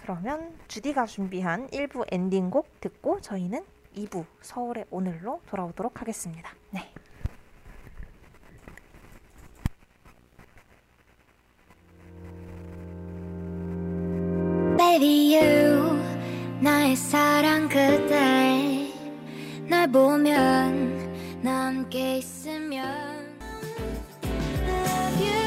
그러면 0.07 0.57
주디가 0.69 1.05
준비한 1.05 1.67
1부 1.67 2.05
엔딩곡 2.09 2.79
듣고 2.79 3.19
저희는 3.19 3.65
2부 3.93 4.23
서울의 4.39 4.85
오늘로 4.89 5.41
돌아오도록 5.47 5.99
하겠습니다. 5.99 6.53
네. 6.69 6.89
나의 16.61 16.95
사랑 16.95 17.67
그대 17.67 18.89
날 19.67 19.91
보면 19.91 21.41
나 21.41 21.65
함께 21.65 22.19
있으면 22.19 22.85
Love 24.23 25.27
you 25.27 25.46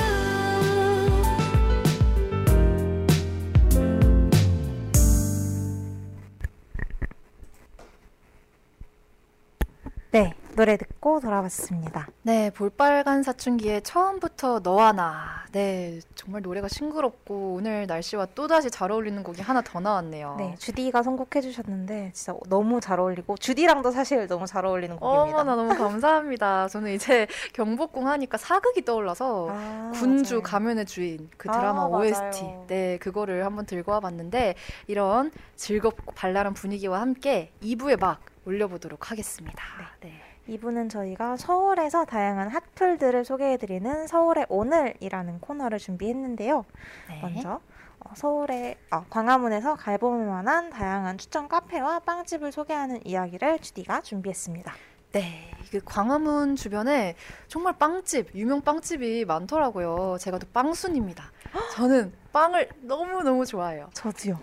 네, 10.13 10.35
노래 10.57 10.77
듣고 10.77 11.21
돌아왔습니다. 11.21 12.09
네, 12.23 12.51
볼빨간 12.51 13.23
사춘기의 13.23 13.83
처음부터 13.83 14.59
너와 14.59 14.91
나. 14.91 15.45
네, 15.53 16.01
정말 16.17 16.43
노래가 16.43 16.67
싱그럽고 16.67 17.55
오늘 17.55 17.87
날씨와 17.87 18.27
또다시 18.35 18.71
잘 18.71 18.91
어울리는 18.91 19.23
곡이 19.23 19.41
하나 19.41 19.63
더 19.63 19.79
나왔네요. 19.79 20.35
네, 20.37 20.57
주디가 20.59 21.05
선곡해 21.05 21.41
주셨는데 21.43 22.11
진짜 22.13 22.37
너무 22.49 22.81
잘 22.81 22.99
어울리고 22.99 23.37
주디랑도 23.37 23.93
사실 23.93 24.27
너무 24.27 24.47
잘 24.47 24.65
어울리는 24.67 24.97
곡입니다. 24.97 25.41
어머나 25.41 25.55
너무 25.55 25.77
감사합니다. 25.77 26.67
저는 26.67 26.93
이제 26.93 27.29
경복궁 27.53 28.09
하니까 28.09 28.37
사극이 28.37 28.85
떠올라서 28.85 29.49
아, 29.51 29.93
군주 29.95 30.35
맞아요. 30.35 30.43
가면의 30.43 30.87
주인 30.87 31.29
그 31.37 31.49
아, 31.51 31.53
드라마 31.53 31.89
맞아요. 31.89 32.03
OST 32.03 32.45
네 32.67 32.99
그거를 32.99 33.45
한번 33.45 33.65
들고 33.65 33.93
와 33.93 34.01
봤는데 34.01 34.57
이런 34.89 35.31
즐겁고 35.55 36.13
발랄한 36.13 36.55
분위기와 36.55 37.01
함께 37.01 37.53
2부에 37.63 37.99
막 37.99 38.21
올려보도록 38.47 39.11
하겠습니다. 39.11 39.63
네. 40.01 40.13
이분은 40.47 40.89
저희가 40.89 41.37
서울에서 41.37 42.05
다양한 42.05 42.49
핫플들을 42.49 43.25
소개해드리는 43.25 44.07
서울의 44.07 44.47
오늘이라는 44.49 45.41
코너를 45.41 45.79
준비했는데요. 45.79 46.65
네. 47.09 47.21
먼저 47.23 47.61
어, 48.01 48.15
서울의 48.15 48.77
어, 48.91 49.05
광화문에서 49.11 49.77
가볼 49.77 50.25
만한 50.27 50.71
다양한 50.71 51.19
추천 51.19 51.49
카페와 51.49 52.01
빵집을 52.01 52.51
소개하는 52.51 53.07
이야기를 53.07 53.59
주디가 53.61 54.01
준비했습니다. 54.01 54.73
네, 55.13 55.51
그 55.71 55.81
광화문 55.85 56.55
주변에 56.55 57.17
정말 57.49 57.77
빵집, 57.77 58.35
유명 58.35 58.63
빵집이 58.63 59.25
많더라고요. 59.25 60.17
제가 60.21 60.39
또 60.39 60.47
빵순입니다. 60.53 61.33
저는 61.75 62.13
빵을 62.33 62.69
너무너무 62.83 63.45
좋아해요. 63.45 63.91
저도요. 63.93 64.39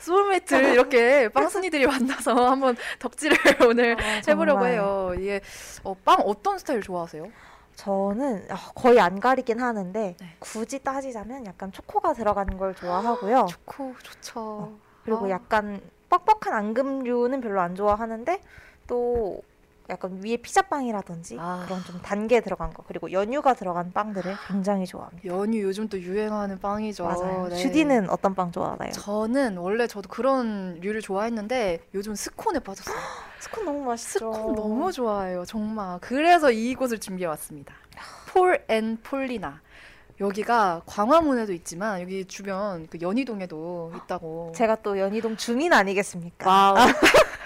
소울메이트 0.00 0.54
이렇게 0.74 1.28
빵순이들이 1.28 1.86
만나서 1.86 2.34
한번 2.50 2.76
덕질을 2.98 3.36
오늘 3.68 3.96
해보려고 4.26 4.60
정말. 4.60 4.72
해요. 4.72 5.12
이게 5.18 5.40
어, 5.84 5.94
빵 6.04 6.20
어떤 6.20 6.58
스타일 6.58 6.82
좋아하세요? 6.82 7.26
저는 7.76 8.46
어, 8.50 8.56
거의 8.74 9.00
안 9.00 9.20
가리긴 9.20 9.60
하는데 9.60 10.16
네. 10.18 10.36
굳이 10.38 10.78
따지자면 10.80 11.46
약간 11.46 11.72
초코가 11.72 12.12
들어가는 12.14 12.56
걸 12.58 12.74
좋아하고요. 12.74 13.46
좋고 13.48 13.94
좋죠. 14.02 14.72
그리고 15.04 15.26
아. 15.26 15.30
약간 15.30 15.80
뻑뻑한 16.08 16.52
앙금류는 16.52 17.40
별로 17.40 17.60
안 17.60 17.74
좋아하는데 17.74 18.40
또 18.86 19.40
약간 19.90 20.20
위에 20.24 20.36
피자빵이라든지 20.36 21.36
아. 21.38 21.64
그런 21.66 21.82
좀 21.84 22.00
단 22.00 22.24
게 22.24 22.40
들어간 22.40 22.72
거 22.72 22.82
그리고 22.86 23.10
연유가 23.12 23.54
들어간 23.54 23.92
빵들을 23.92 24.34
굉장히 24.48 24.86
좋아합니다. 24.86 25.26
연유 25.26 25.62
요즘 25.62 25.88
또 25.88 25.98
유행하는 26.00 26.58
빵이죠. 26.60 27.04
맞아요. 27.04 27.48
네. 27.48 27.56
주디는 27.56 28.08
어떤 28.10 28.34
빵 28.34 28.52
좋아하나요? 28.52 28.92
저는 28.92 29.56
원래 29.58 29.86
저도 29.86 30.08
그런 30.08 30.78
류를 30.80 31.00
좋아했는데 31.02 31.80
요즘 31.94 32.14
스콘에 32.14 32.60
빠졌어요. 32.60 32.96
스콘 33.40 33.64
너무 33.64 33.84
맛있죠. 33.84 34.32
스콘 34.32 34.54
너무 34.54 34.92
좋아해요. 34.92 35.44
정말. 35.46 35.98
그래서 36.00 36.50
이곳을 36.50 36.98
준비해 36.98 37.26
왔습니다. 37.28 37.74
폴 38.32 38.64
앤 38.68 38.98
폴리나. 39.02 39.60
여기가 40.20 40.82
광화문에도 40.84 41.52
있지만 41.54 42.02
여기 42.02 42.26
주변 42.26 42.86
그 42.88 42.98
연희동에도 43.00 43.92
있다고. 43.96 44.52
제가 44.54 44.76
또 44.82 44.98
연희동 44.98 45.36
주민 45.38 45.72
아니겠습니까? 45.72 46.48
wow. 46.48 46.76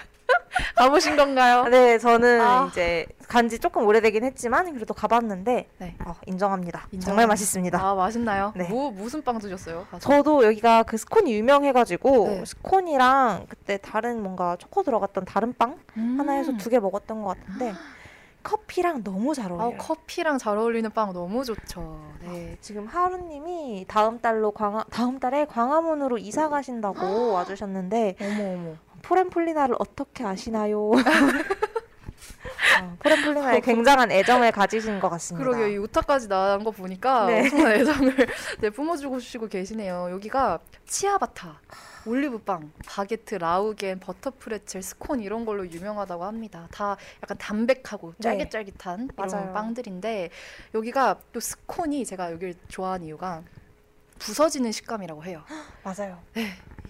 가보신 0.75 1.15
건가요? 1.17 1.65
네, 1.65 1.97
저는 1.97 2.41
아. 2.41 2.67
이제 2.71 3.05
간지 3.27 3.59
조금 3.59 3.85
오래되긴 3.85 4.23
했지만 4.23 4.73
그래도 4.73 4.93
가봤는데 4.93 5.67
네. 5.77 5.95
어, 6.05 6.13
인정합니다. 6.25 6.87
인정합니다. 6.91 6.99
정말 7.05 7.27
맛있습니다. 7.27 7.79
아 7.81 7.95
맛있나요? 7.95 8.53
네. 8.55 8.67
뭐 8.69 8.91
무슨 8.91 9.21
빵 9.23 9.37
드셨어요? 9.39 9.87
가서? 9.91 9.99
저도 9.99 10.45
여기가 10.45 10.83
그 10.83 10.97
스콘이 10.97 11.33
유명해가지고 11.33 12.27
네. 12.27 12.45
스콘이랑 12.45 13.45
그때 13.49 13.77
다른 13.77 14.21
뭔가 14.21 14.55
초코 14.57 14.83
들어갔던 14.83 15.25
다른 15.25 15.53
빵 15.57 15.77
음. 15.97 16.15
하나에서 16.19 16.55
두 16.57 16.69
개 16.69 16.79
먹었던 16.79 17.21
것 17.21 17.37
같은데 17.37 17.73
커피랑 18.43 19.03
너무 19.03 19.33
잘 19.33 19.51
아, 19.51 19.55
어울려요. 19.55 19.77
커피랑 19.79 20.37
잘 20.37 20.57
어울리는 20.57 20.89
빵 20.91 21.13
너무 21.13 21.43
좋죠. 21.43 21.99
네. 22.21 22.55
지금 22.61 22.85
하루님이 22.85 23.85
다음 23.87 24.19
달로 24.19 24.51
광화 24.51 24.83
다음 24.91 25.19
달에 25.19 25.45
광화문으로 25.45 26.19
이사 26.19 26.47
가신다고 26.49 27.31
와주셨는데 27.33 28.15
어머 28.21 28.53
어머. 28.53 28.75
포렌폴리나를 29.07 29.75
어떻게 29.79 30.23
아시나요? 30.23 30.91
어, 32.81 32.97
포렌폴리나에 32.99 33.61
굉장한 33.61 34.11
애정을 34.11 34.51
가지신 34.51 34.99
것 34.99 35.09
같습니다. 35.09 35.45
그러게요. 35.45 35.67
이 35.67 35.77
오타까지 35.77 36.27
나온 36.27 36.63
거 36.63 36.71
보니까 36.71 37.27
네. 37.27 37.41
엄청난 37.41 37.71
애정을 37.73 38.15
네, 38.59 38.69
뿜어주고 38.71 39.19
주시고 39.19 39.47
계시네요. 39.47 40.09
여기가 40.11 40.59
치아바타, 40.85 41.61
올리브빵, 42.05 42.71
바게트, 42.85 43.35
라우겐, 43.35 43.99
버터프레첼, 43.99 44.81
스콘 44.81 45.21
이런 45.21 45.45
걸로 45.45 45.67
유명하다고 45.69 46.23
합니다. 46.23 46.67
다 46.71 46.97
약간 47.23 47.37
담백하고 47.37 48.13
네. 48.17 48.37
쫄깃쫄깃한 48.49 49.09
이런 49.13 49.29
맞아요. 49.29 49.53
빵들인데 49.53 50.31
여기가 50.73 51.19
또 51.31 51.39
스콘이 51.39 52.05
제가 52.05 52.31
여기를 52.31 52.55
좋아하는 52.67 53.05
이유가 53.05 53.43
부서지는 54.19 54.71
식감이라고 54.71 55.23
해요. 55.23 55.43
맞아요. 55.83 56.19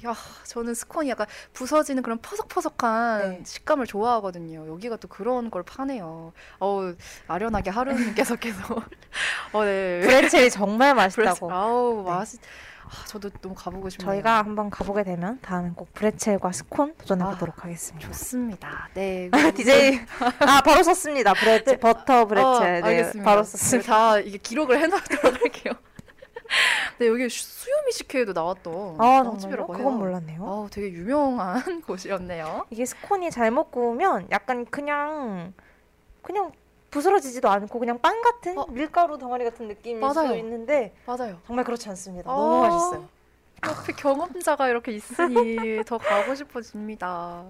야, 0.05 0.15
저는 0.43 0.73
스콘이 0.73 1.09
약간 1.09 1.27
부서지는 1.53 2.03
그런 2.03 2.19
퍼석퍼석한 2.19 3.29
네. 3.29 3.43
식감을 3.45 3.87
좋아하거든요. 3.87 4.67
여기가 4.67 4.97
또 4.97 5.07
그런 5.07 5.49
걸 5.49 5.63
파네요. 5.63 6.33
어우, 6.59 6.95
아련하게 7.27 7.69
하루님께서 7.71 8.35
계속. 8.35 8.83
어, 9.53 9.63
네. 9.63 10.01
브레첼이 10.01 10.49
정말 10.51 10.93
맛있다고. 10.95 11.51
아우, 11.51 12.03
네. 12.05 12.11
맛있. 12.11 12.39
아, 12.85 12.89
저도 13.07 13.31
너무 13.41 13.55
가보고 13.55 13.89
싶네요. 13.89 14.11
저희가 14.11 14.37
한번 14.37 14.69
가보게 14.69 15.03
되면 15.03 15.39
다음엔 15.41 15.73
꼭 15.73 15.91
브레첼과 15.95 16.51
스콘 16.51 16.93
도전해 16.97 17.23
아, 17.23 17.29
보도록 17.31 17.63
하겠습니다. 17.63 18.07
좋습니다. 18.07 18.89
네. 18.93 19.29
DJ 19.57 20.05
아 20.39 20.61
바로 20.61 20.83
썼습니다. 20.83 21.33
브레첼 21.33 21.77
버터 21.79 22.25
브레첼 22.25 22.45
어, 22.45 22.59
네, 22.59 22.81
알겠습니다. 22.83 23.23
바로 23.27 23.41
네, 23.43 23.49
썼습니다. 23.49 23.91
다 23.91 24.19
이게 24.19 24.37
기록을 24.37 24.79
해놓도록 24.81 25.41
할게요. 25.41 25.73
네, 26.99 27.07
여기 27.07 27.27
수요미식회에도 27.29 28.33
나왔던 28.33 28.73
아 28.73 29.03
정말요? 29.03 29.23
빵집이라고 29.31 29.75
해요. 29.75 29.83
그건 29.85 29.99
몰랐네요. 29.99 30.45
아우, 30.47 30.69
되게 30.69 30.91
유명한 30.91 31.81
곳이었네요. 31.83 32.65
이게 32.69 32.85
스콘이 32.85 33.31
잘못 33.31 33.71
구우면 33.71 34.27
약간 34.31 34.65
그냥 34.65 35.53
그냥 36.21 36.51
부스러지지도 36.91 37.49
않고 37.49 37.79
그냥 37.79 37.99
빵 37.99 38.21
같은 38.21 38.57
어. 38.57 38.65
밀가루 38.69 39.17
덩어리 39.17 39.43
같은 39.43 39.67
느낌일 39.67 39.99
맞아요. 39.99 40.29
수 40.29 40.35
있는데 40.37 40.95
맞아요. 41.05 41.37
정말 41.45 41.65
그렇지 41.65 41.89
않습니다. 41.89 42.31
아. 42.31 42.33
너무 42.35 42.61
맛있어요. 42.61 43.09
옆에 43.67 43.93
경험자가 43.93 44.69
이렇게 44.69 44.91
있으니 44.91 45.83
더 45.85 45.97
가고 45.97 46.35
싶어집니다. 46.35 47.43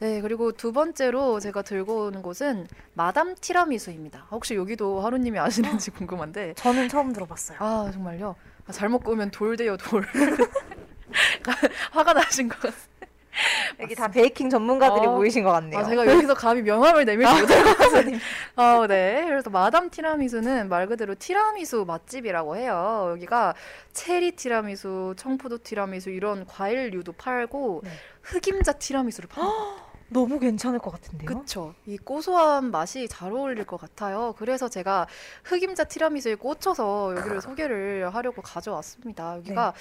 네, 0.00 0.20
그리고 0.20 0.52
두 0.52 0.72
번째로 0.72 1.40
제가 1.40 1.62
들고 1.62 2.06
온 2.06 2.22
곳은 2.22 2.66
마담 2.94 3.34
티라미수입니다. 3.40 4.26
혹시 4.30 4.54
여기도 4.54 5.00
하루님이 5.00 5.38
아시는지 5.38 5.90
궁금한데. 5.90 6.54
저는 6.54 6.88
처음 6.88 7.12
들어봤어요. 7.12 7.58
아, 7.60 7.90
정말요? 7.92 8.34
아, 8.66 8.72
잘못 8.72 9.00
구우면 9.04 9.30
돌 9.30 9.56
돼요, 9.56 9.76
돌. 9.76 10.06
화가 11.92 12.12
나신 12.12 12.48
것 12.48 12.58
같아요. 12.60 12.93
여기 13.80 13.94
다 13.94 14.08
베이킹 14.08 14.50
전문가들이 14.50 15.06
어. 15.06 15.12
모이신 15.12 15.42
것 15.42 15.50
같네요. 15.52 15.80
아, 15.80 15.84
제가 15.84 16.06
여기서 16.06 16.34
감히 16.34 16.62
명함을 16.62 17.04
내밀지 17.04 17.40
못해가지고. 17.40 18.16
아, 18.56 18.86
네. 18.88 19.24
그래서 19.26 19.50
마담 19.50 19.90
티라미수는 19.90 20.68
말 20.68 20.86
그대로 20.86 21.14
티라미수 21.14 21.84
맛집이라고 21.86 22.56
해요. 22.56 23.08
여기가 23.12 23.54
체리 23.92 24.32
티라미수, 24.32 25.14
청포도 25.16 25.58
티라미수 25.58 26.10
이런 26.10 26.46
과일류도 26.46 27.12
팔고 27.12 27.82
네. 27.84 27.90
흑임자 28.22 28.72
티라미수를 28.74 29.28
팝니다. 29.28 29.84
너무 30.10 30.38
괜찮을 30.38 30.78
것 30.78 30.90
같은데요. 30.92 31.26
그쵸. 31.26 31.74
이 31.86 31.96
고소한 31.96 32.70
맛이 32.70 33.08
잘 33.08 33.32
어울릴 33.32 33.64
것 33.64 33.80
같아요. 33.80 34.34
그래서 34.38 34.68
제가 34.68 35.08
흑임자 35.44 35.84
티라미수에 35.84 36.36
꽂혀서 36.36 37.16
여기를 37.16 37.40
소개를 37.40 38.14
하려고 38.14 38.42
가져왔습니다. 38.42 39.36
여기가 39.38 39.72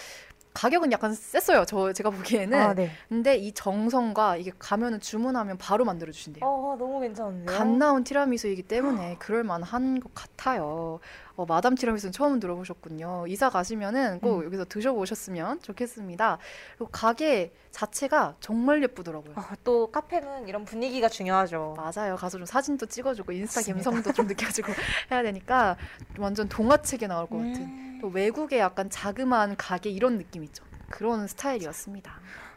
가격은 0.53 0.91
약간 0.91 1.13
셌어요. 1.13 1.65
저 1.65 1.91
제가 1.93 2.09
보기에는. 2.09 2.57
아 2.57 2.73
네. 2.73 2.91
근데 3.09 3.35
이 3.35 3.51
정성과 3.51 4.37
이게 4.37 4.51
가면은 4.59 4.99
주문하면 4.99 5.57
바로 5.57 5.83
만들어 5.85 6.11
주신대요. 6.11 6.45
어 6.45 6.75
너무 6.77 6.99
괜찮은데요. 6.99 7.57
갓 7.57 7.67
나온 7.67 8.03
티라미수이기 8.03 8.63
때문에 8.63 9.17
그럴 9.19 9.43
만한 9.43 9.99
것 9.99 10.13
같아요. 10.13 10.99
어, 11.35 11.45
마담 11.45 11.75
티라미수는 11.75 12.11
처음 12.11 12.39
들어보셨군요. 12.39 13.25
이사 13.27 13.49
가시면은 13.49 14.19
꼭 14.19 14.39
음. 14.39 14.45
여기서 14.45 14.65
드셔보셨으면 14.65 15.61
좋겠습니다. 15.61 16.37
그리고 16.77 16.91
가게 16.91 17.51
자체가 17.71 18.35
정말 18.39 18.83
예쁘더라고요. 18.83 19.33
아, 19.35 19.55
또 19.63 19.89
카페는 19.91 20.47
이런 20.47 20.63
분위기가 20.63 21.09
중요하죠. 21.09 21.75
맞아요. 21.75 22.15
가서 22.15 22.37
좀 22.37 22.45
사진도 22.45 22.85
찍어주고 22.85 23.31
인스타 23.31 23.61
맞습니다. 23.61 23.89
감성도 23.89 24.13
좀 24.13 24.27
느껴주고 24.27 24.71
해야 25.11 25.23
되니까 25.23 25.75
완전 26.19 26.47
동화책에 26.47 27.07
나올 27.07 27.27
것 27.27 27.37
같은 27.37 27.55
음. 27.55 27.99
또 28.01 28.09
외국의 28.09 28.59
약간 28.59 28.89
자그마한 28.91 29.55
가게 29.57 29.89
이런 29.89 30.19
느낌 30.19 30.43
있죠. 30.43 30.63
그런 30.89 31.25
스타일이었습니다. 31.25 32.13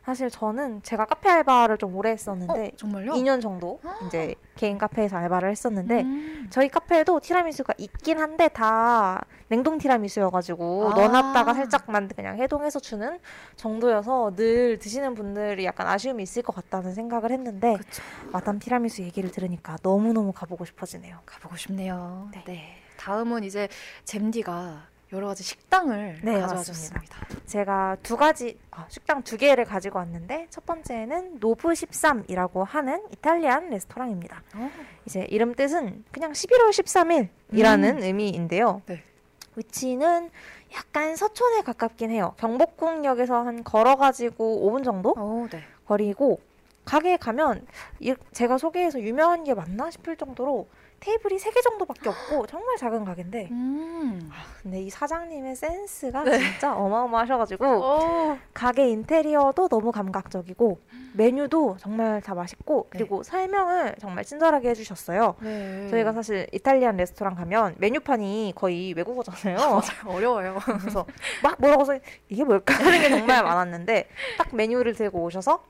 사실 0.07 0.31
저는 0.31 0.85
제가 0.85 1.05
카페 1.05 1.29
알바를 1.29 1.79
좀 1.79 1.97
오래 1.97 2.11
했었는데 2.11 2.67
어, 2.73 2.77
정말요? 2.77 3.15
2년 3.15 3.43
정도 3.43 3.81
이제 4.07 4.37
개인 4.55 4.79
카페에서 4.79 5.17
알바를 5.17 5.51
했었는데 5.51 6.03
음. 6.03 6.47
저희 6.49 6.69
카페에도 6.69 7.19
티라미수가 7.19 7.75
있긴 7.79 8.21
한데 8.21 8.47
다 8.47 9.25
냉동 9.49 9.79
티라미수여가지고 9.79 10.93
아. 10.93 10.95
넣어놨다가 10.95 11.55
살짝만 11.55 12.07
그냥 12.15 12.39
해동해서 12.39 12.79
주는 12.79 13.19
정도여서 13.57 14.37
늘 14.37 14.79
드시는 14.79 15.15
분들이 15.17 15.65
약간 15.65 15.89
아쉬움이 15.89 16.23
있을 16.23 16.45
것 16.45 16.55
같다는 16.55 16.95
생각을 16.95 17.33
했는데 17.33 17.77
그쵸. 17.77 18.01
마담 18.31 18.61
티라미수 18.61 19.03
얘기를 19.03 19.33
들으니까 19.33 19.77
너무너무 19.83 20.31
가보고 20.33 20.65
싶어지네요. 20.67 21.19
가보고 21.27 21.57
싶네요. 21.57 22.29
네. 22.33 22.45
네. 22.47 22.77
다음은 22.97 23.43
이제 23.43 23.67
잼디가 24.05 24.87
여러 25.17 25.29
가지 25.29 25.43
식당을 25.43 26.19
네, 26.23 26.33
가져와 26.41 26.59
맞습니다. 26.59 27.01
줬습니다. 27.01 27.17
제가 27.47 27.97
두 28.03 28.17
가지 28.19 28.59
아, 28.71 28.85
식당 28.89 29.23
두 29.23 29.39
개를 29.39 29.65
가지고 29.65 29.99
왔는데 29.99 30.47
첫 30.51 30.67
번째는 30.67 31.39
노브 31.41 31.69
13이라고 31.69 32.65
하는 32.67 33.03
이탈리안 33.13 33.71
레스토랑입니다. 33.71 34.43
어. 34.55 34.71
이제 35.07 35.27
이름 35.31 35.55
뜻은 35.55 36.05
그냥 36.13 36.33
11월 36.33 36.69
13일이라는 37.51 38.03
의미인데요. 38.03 38.83
네. 38.87 39.03
위치는 39.57 40.29
약간 40.75 41.17
서촌에 41.17 41.63
가깝긴 41.63 42.11
해요. 42.11 42.35
경복궁역에서 42.37 43.35
한 43.43 43.65
걸어가지고 43.65 44.71
5분 44.71 44.85
정도 44.85 45.15
어, 45.17 45.47
네. 45.51 45.63
거리고 45.87 46.41
가게에 46.85 47.17
가면 47.17 47.67
이- 48.01 48.15
제가 48.33 48.59
소개해서 48.59 49.01
유명한 49.01 49.45
게 49.45 49.55
맞나 49.55 49.91
싶을 49.91 50.17
정도로 50.17 50.69
테이블이 51.01 51.37
3개 51.37 51.63
정도밖에 51.63 52.09
없고 52.09 52.47
정말 52.49 52.77
작은 52.77 53.05
가게인데 53.05 53.49
음. 53.51 54.31
근데 54.63 54.83
이 54.83 54.91
사장님의 54.91 55.57
센스가 55.57 56.25
네. 56.25 56.39
진짜 56.39 56.75
어마어마하셔가지고 56.75 57.65
어. 57.67 58.39
가게 58.53 58.89
인테리어도 58.89 59.69
너무 59.69 59.93
감각적이고 59.93 60.81
메뉴도 61.15 61.77
정말 61.79 62.21
다 62.21 62.35
맛있고 62.35 62.89
그리고 62.91 63.23
설명을 63.23 63.97
정말 64.01 64.25
친절하게 64.25 64.71
해주셨어요. 64.71 65.37
네. 65.41 65.89
저희가 65.89 66.13
사실 66.13 66.47
이탈리안 66.53 66.97
레스토랑 66.97 67.35
가면 67.35 67.77
메뉴판이 67.79 68.53
거의 68.55 68.93
외국어잖아요. 68.95 69.81
어려워요. 70.07 70.59
그래서 70.65 71.07
막 71.43 71.57
뭐라고 71.59 71.85
써 71.85 71.99
이게 72.29 72.45
뭘까 72.45 72.75
하는 72.75 73.01
게 73.01 73.09
정말 73.17 73.43
많았는데 73.43 74.09
딱 74.37 74.55
메뉴를 74.55 74.95
들고 74.95 75.23
오셔서 75.23 75.63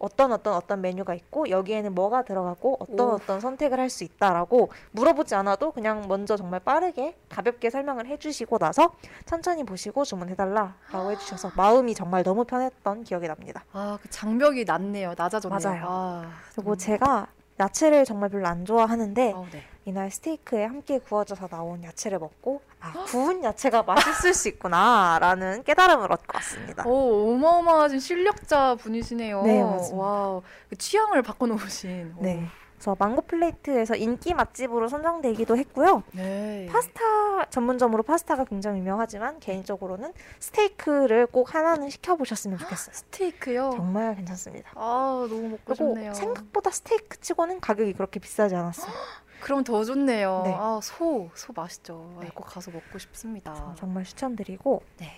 어떤 0.00 0.32
어떤 0.32 0.54
어떤 0.54 0.80
메뉴가 0.80 1.14
있고 1.14 1.48
여기에는 1.50 1.94
뭐가 1.94 2.22
들어가고 2.22 2.78
어떤 2.80 3.10
오. 3.10 3.12
어떤 3.12 3.38
선택을 3.38 3.78
할 3.78 3.90
수 3.90 4.04
있다라고 4.04 4.70
물어보지 4.92 5.34
않아도 5.34 5.72
그냥 5.72 6.06
먼저 6.06 6.36
정말 6.36 6.60
빠르게 6.60 7.16
가볍게 7.28 7.70
설명을 7.70 8.06
해주시고 8.06 8.58
나서 8.58 8.92
천천히 9.26 9.64
보시고 9.64 10.04
주문해달라라고 10.04 11.10
해주셔서 11.10 11.50
마음이 11.56 11.94
정말 11.94 12.22
너무 12.22 12.44
편했던 12.44 13.02
기억이 13.02 13.26
납니다. 13.26 13.64
아, 13.72 13.98
그 14.00 14.08
장벽이 14.08 14.64
낮네요. 14.64 15.14
낮아졌네요. 15.18 15.58
맞아요. 15.60 15.84
아, 15.88 16.30
그리고 16.54 16.72
음. 16.72 16.78
제가 16.78 17.26
야채를 17.58 18.04
정말 18.04 18.30
별로 18.30 18.46
안 18.46 18.64
좋아하는데 18.64 19.32
어, 19.32 19.44
네. 19.52 19.64
이날 19.90 20.08
스테이크에 20.12 20.64
함께 20.66 20.98
구워져서 21.00 21.48
나온 21.48 21.82
야채를 21.82 22.20
먹고 22.20 22.62
아 22.80 22.92
구운 23.06 23.42
야채가 23.42 23.82
맛있을 23.82 24.34
수 24.34 24.48
있구나라는 24.48 25.64
깨달음을 25.64 26.12
얻고 26.12 26.26
왔습니다. 26.34 26.84
오, 26.86 27.34
어마어마하신 27.34 27.98
실력자 27.98 28.76
분이시네요. 28.76 29.42
네, 29.42 29.64
맞습니다. 29.64 30.40
그 30.68 30.76
취향을 30.76 31.22
바꿔놓으신. 31.22 32.14
오. 32.18 32.22
네. 32.22 32.46
그래서 32.74 32.96
망고 32.98 33.22
플레이트에서 33.22 33.96
인기 33.96 34.32
맛집으로 34.32 34.88
선정되기도 34.88 35.56
했고요. 35.56 36.04
네. 36.12 36.66
파스타 36.70 37.46
전문점으로 37.50 38.04
파스타가 38.04 38.44
굉장히 38.44 38.78
유명하지만 38.78 39.40
개인적으로는 39.40 40.12
스테이크를 40.38 41.26
꼭 41.26 41.52
하나는 41.54 41.90
시켜보셨으면 41.90 42.58
좋겠어요. 42.58 42.94
스테이크요. 42.94 43.70
정말 43.74 44.14
괜찮습니다. 44.14 44.70
아 44.76 45.26
너무 45.28 45.48
먹고 45.48 45.74
싶네요. 45.74 46.14
생각보다 46.14 46.70
스테이크 46.70 47.20
치고는 47.20 47.58
가격이 47.60 47.92
그렇게 47.94 48.20
비싸지 48.20 48.54
않았어요. 48.54 48.92
그럼 49.40 49.64
더 49.64 49.84
좋네요. 49.84 50.42
네. 50.44 50.54
아, 50.54 50.80
소, 50.82 51.30
소 51.34 51.52
맛있죠. 51.54 52.14
아, 52.18 52.20
네. 52.22 52.30
꼭 52.34 52.44
가서 52.44 52.70
먹고 52.70 52.98
싶습니다. 52.98 53.54
저 53.54 53.74
정말 53.76 54.04
추천드리고 54.04 54.82
네. 54.98 55.12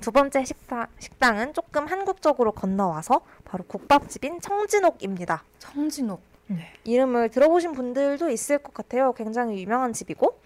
두 0.00 0.10
번째 0.12 0.44
식당, 0.44 0.86
식당은 0.98 1.54
조금 1.54 1.86
한국적으로 1.86 2.52
건너와서 2.52 3.20
바로 3.44 3.64
국밥집인 3.64 4.40
청진옥입니다. 4.40 5.44
청진옥. 5.58 6.20
네. 6.48 6.72
이름을 6.84 7.30
들어보신 7.30 7.72
분들도 7.72 8.28
있을 8.30 8.58
것 8.58 8.74
같아요. 8.74 9.12
굉장히 9.12 9.62
유명한 9.62 9.92
집이고 9.92 10.40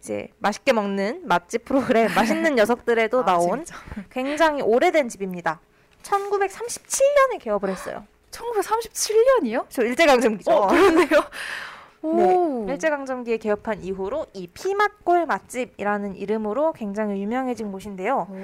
이제 0.00 0.28
맛있게 0.38 0.72
먹는 0.72 1.22
맛집 1.26 1.64
프로그램 1.64 2.08
맛있는 2.16 2.54
녀석들에도 2.56 3.22
아, 3.22 3.24
나온 3.24 3.64
재밌죠. 3.64 3.74
굉장히 4.10 4.62
오래된 4.62 5.08
집입니다. 5.08 5.60
1937년에 6.02 7.38
개업을 7.40 7.68
했어요. 7.68 8.04
1937년이요? 8.32 9.66
저 9.68 9.82
일제강점기죠. 9.82 10.50
어, 10.50 10.66
그렇네요. 10.68 11.08
오. 12.02 12.16
네, 12.16 12.72
일제강점기에 12.72 13.36
개업한 13.38 13.82
이후로 13.82 14.26
이 14.34 14.48
피맛골 14.48 15.26
맛집이라는 15.26 16.16
이름으로 16.16 16.72
굉장히 16.72 17.22
유명해진 17.22 17.70
곳인데요. 17.70 18.26
오. 18.28 18.36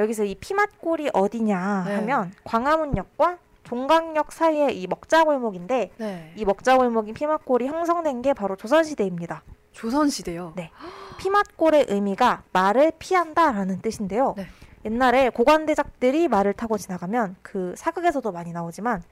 여기서 0.00 0.24
이 0.24 0.34
피맛골이 0.34 1.10
어디냐 1.12 1.84
네. 1.86 1.94
하면 1.96 2.32
광화문역과 2.44 3.38
종강역 3.64 4.32
사이에 4.32 4.70
이 4.72 4.86
먹자골목인데 4.86 5.90
네. 5.96 6.32
이 6.36 6.44
먹자골목인 6.44 7.14
피맛골이 7.14 7.66
형성된 7.66 8.22
게 8.22 8.32
바로 8.32 8.56
조선시대입니다. 8.56 9.42
조선시대요. 9.72 10.54
네. 10.56 10.70
피맛골의 11.18 11.86
의미가 11.88 12.42
말을 12.52 12.92
피한다라는 12.98 13.80
뜻인데요. 13.80 14.34
네. 14.36 14.46
옛날에 14.84 15.30
고관대작들이 15.30 16.28
말을 16.28 16.54
타고 16.54 16.76
지나가면 16.76 17.36
그 17.42 17.74
사극에서도 17.76 18.32
많이 18.32 18.52
나오지만 18.52 19.02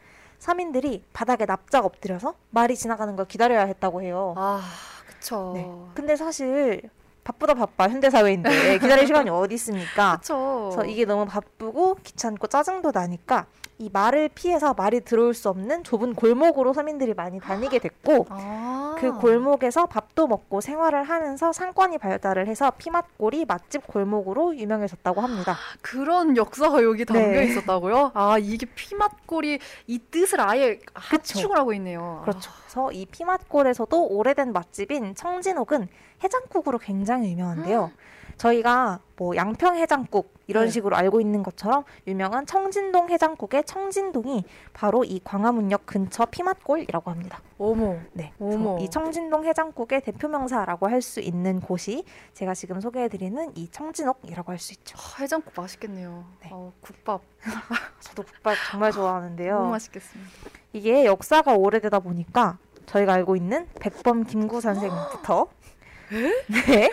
서민들이 0.40 1.04
바닥에 1.12 1.44
납작 1.46 1.84
엎드려서 1.84 2.34
말이 2.48 2.74
지나가는 2.74 3.14
걸 3.14 3.26
기다려야 3.26 3.66
했다고 3.66 4.02
해요. 4.02 4.34
아, 4.36 4.62
그쵸. 5.06 5.52
네. 5.54 5.70
근데 5.94 6.16
사실 6.16 6.82
바쁘다 7.22 7.54
바빠 7.54 7.88
현대사회인데 7.88 8.48
기다릴 8.80 9.06
시간이 9.06 9.28
어디 9.30 9.54
있습니까? 9.54 10.16
그쵸. 10.16 10.70
그래서 10.72 10.90
이게 10.90 11.04
너무 11.04 11.26
바쁘고 11.26 11.96
귀찮고 12.02 12.46
짜증도 12.46 12.90
나니까 12.92 13.46
이 13.78 13.90
말을 13.92 14.30
피해서 14.34 14.72
말이 14.74 15.00
들어올 15.02 15.34
수 15.34 15.50
없는 15.50 15.84
좁은 15.84 16.14
골목으로 16.14 16.72
서민들이 16.72 17.12
많이 17.14 17.38
다니게 17.38 17.78
됐고 17.78 18.26
아. 18.30 18.69
그 19.00 19.12
골목에서 19.18 19.86
밥도 19.86 20.26
먹고 20.26 20.60
생활을 20.60 21.04
하면서 21.04 21.52
상권이 21.52 21.98
발달을 21.98 22.46
해서 22.46 22.70
피맛골이 22.76 23.46
맛집 23.46 23.86
골목으로 23.86 24.56
유명해졌다고 24.56 25.20
합니다. 25.20 25.56
그런 25.80 26.36
역사가 26.36 26.82
여기 26.82 27.04
담겨 27.04 27.40
네. 27.40 27.44
있었다고요? 27.44 28.12
아, 28.14 28.36
이게 28.38 28.66
피맛골이 28.66 29.58
이 29.86 29.98
뜻을 30.10 30.40
아예 30.40 30.78
합축을 30.94 31.56
하고 31.56 31.72
있네요. 31.74 32.20
그렇죠. 32.24 32.50
그래서 32.64 32.92
이 32.92 33.06
피맛골에서도 33.06 34.06
오래된 34.08 34.52
맛집인 34.52 35.14
청진옥은 35.14 35.88
해장국으로 36.22 36.78
굉장히 36.78 37.32
유명한데요. 37.32 37.90
저희가 38.40 39.00
뭐 39.16 39.36
양평 39.36 39.76
해장국 39.76 40.32
이런 40.46 40.64
네. 40.64 40.70
식으로 40.70 40.96
알고 40.96 41.20
있는 41.20 41.42
것처럼 41.42 41.84
유명한 42.06 42.46
청진동 42.46 43.10
해장국의 43.10 43.64
청진동이 43.64 44.44
바로 44.72 45.04
이 45.04 45.20
광화문역 45.22 45.84
근처 45.84 46.24
피맛골이라고 46.24 47.10
합니다. 47.10 47.42
어머. 47.58 47.96
네. 48.14 48.32
어머. 48.40 48.78
이 48.78 48.88
청진동 48.88 49.44
해장국의 49.44 50.00
대표 50.00 50.28
명사라고 50.28 50.88
할 50.88 51.00
수 51.02 51.20
있는 51.20 51.60
곳이 51.60 52.04
제가 52.34 52.52
지금 52.54 52.80
소개해 52.80 53.08
드리는 53.08 53.52
이 53.56 53.68
청진옥이라고 53.70 54.52
할 54.52 54.58
수 54.58 54.72
있죠. 54.74 54.96
아, 54.98 55.22
해장국 55.22 55.52
맛있겠네요. 55.56 56.24
네. 56.42 56.48
어, 56.52 56.72
국밥 56.80 57.20
저도 58.00 58.22
국밥 58.22 58.54
정말 58.70 58.92
좋아하는데요. 58.92 59.54
너무 59.54 59.70
맛있겠습니다. 59.70 60.30
이게 60.72 61.04
역사가 61.04 61.54
오래되다 61.54 62.00
보니까 62.00 62.58
저희가 62.86 63.12
알고 63.14 63.36
있는 63.36 63.66
백범 63.80 64.24
김구 64.24 64.60
선생부터 64.60 65.46
네, 66.10 66.90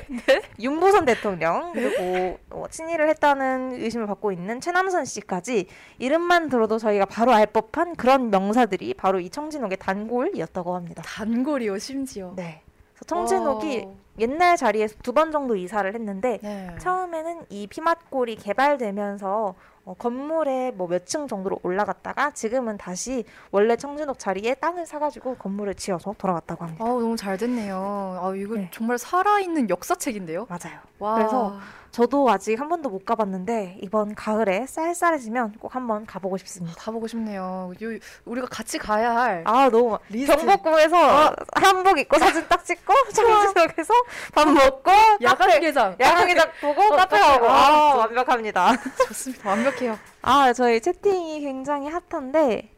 윤보선 0.60 1.06
대통령 1.06 1.72
그리고 1.74 2.38
어, 2.52 2.66
친일을 2.70 3.10
했다는 3.10 3.74
의심을 3.74 4.06
받고 4.08 4.32
있는 4.32 4.62
최남선 4.62 5.06
씨까지 5.06 5.68
이름만 5.98 6.50
들어도 6.50 6.78
저희가 6.78 7.06
바로 7.06 7.34
알 7.34 7.48
법한 7.48 7.96
그런 7.96 8.30
명사들이 8.30 8.94
바로 8.94 9.20
이 9.20 9.30
청진옥의 9.30 9.78
단골이었다고 9.80 10.76
합니다. 10.76 11.02
단골이요, 11.06 11.78
심지어. 11.80 12.34
네. 12.36 12.62
청진옥이 13.06 13.84
어. 13.86 13.96
옛날 14.20 14.58
자리에서 14.58 14.96
두 15.04 15.14
번 15.14 15.32
정도 15.32 15.56
이사를 15.56 15.94
했는데 15.94 16.40
네. 16.42 16.76
처음에는 16.80 17.46
이 17.50 17.68
피맛골이 17.68 18.36
개발되면서 18.38 19.56
어, 19.88 19.94
건물에 19.94 20.72
뭐 20.72 20.88
몇 20.88 21.06
층 21.06 21.28
정도로 21.28 21.60
올라갔다가 21.64 22.32
지금은 22.32 22.78
다시 22.78 23.24
원래 23.52 23.78
청진옥 23.78 24.20
자리에 24.20 24.56
땅을 24.56 24.86
사가지고 24.86 25.36
건물을 25.36 25.76
지어서 25.76 26.14
돌아갔다고 26.18 26.66
합니다. 26.66 26.84
아우 26.84 27.00
너무 27.00 27.16
잘 27.16 27.38
됐네요. 27.38 28.20
아 28.22 28.36
이거 28.36 28.56
네. 28.56 28.70
정말 28.74 28.98
살아있는 28.98 29.70
역사책인데요. 29.70 30.48
맞아요. 30.50 30.80
와. 31.00 31.16
그래서 31.16 31.58
저도 31.92 32.30
아직 32.30 32.60
한 32.60 32.70
번도 32.70 32.90
못 32.90 33.06
가봤는데 33.06 33.78
이번 33.82 34.14
가을에 34.14 34.68
쌀쌀해지면 34.68 35.54
꼭 35.60 35.76
한번 35.76 36.06
가보고 36.06 36.38
싶습니다. 36.38 36.76
가보고 36.80 37.08
싶네요. 37.08 37.72
요, 37.82 37.90
우리가 38.26 38.48
같이 38.48 38.78
가야 38.78 39.16
할 39.16 39.44
아 39.48 39.70
너무 39.70 39.98
리스트. 40.10 40.36
경복궁에서 40.36 41.36
한복 41.56 41.98
입고 41.98 42.20
사진 42.20 42.48
딱 42.48 42.64
찍고 42.64 42.94
청진옥에서 43.14 43.94
밥 44.34 44.48
먹고 44.48 44.92
야간 45.24 45.60
개장. 45.60 45.96
야간 46.00 46.28
개장 46.28 46.48
보고 46.62 46.82
어, 46.84 46.96
카페. 46.96 47.20
가고 47.20 47.48
아, 47.50 47.52
아 47.52 47.92
저- 47.94 47.98
완벽합니다. 48.00 48.74
좋습니다. 49.08 49.50
완벽해요. 49.50 49.98
아, 50.22 50.54
저희 50.54 50.80
채팅이 50.82 51.40
굉장히 51.42 51.88
핫한데, 51.90 52.70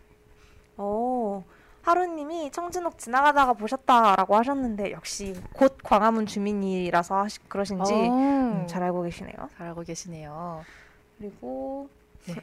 어, 0.78 1.44
하루님이 1.90 2.52
청진옥 2.52 3.00
지나가다가 3.00 3.54
보셨다라고 3.54 4.36
하셨는데, 4.36 4.92
역시 4.92 5.36
곧 5.54 5.78
광화문 5.84 6.28
주민이라서 6.28 7.18
하시, 7.18 7.40
그러신지 7.48 7.92
음, 7.94 8.66
잘 8.70 8.84
알고 8.84 9.02
계시네요. 9.02 9.34
잘 9.58 9.68
알고 9.68 9.82
계시네요. 9.82 10.64
그리고, 11.18 11.90
네. 12.28 12.36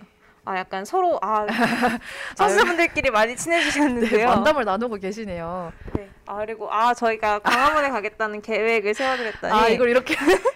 아, 0.44 0.59
약간 0.59 0.84
서로, 0.84 1.20
아, 1.22 1.47
선수분들끼리 2.36 3.11
많이 3.11 3.34
네, 3.34 3.36
친해지셨는데요. 3.36 4.28
만담을 4.28 4.64
나누고 4.64 4.97
계시네요. 4.97 5.72
네. 5.94 6.11
아, 6.26 6.38
그리고, 6.38 6.72
아, 6.72 6.92
저희가 6.92 7.38
광화문에 7.38 7.90
가겠다는 7.90 8.42
계획을 8.42 8.94
세워드렸더니, 8.94 9.53
아 9.55 9.68
이걸 9.68 9.90
이렇게 9.90 10.16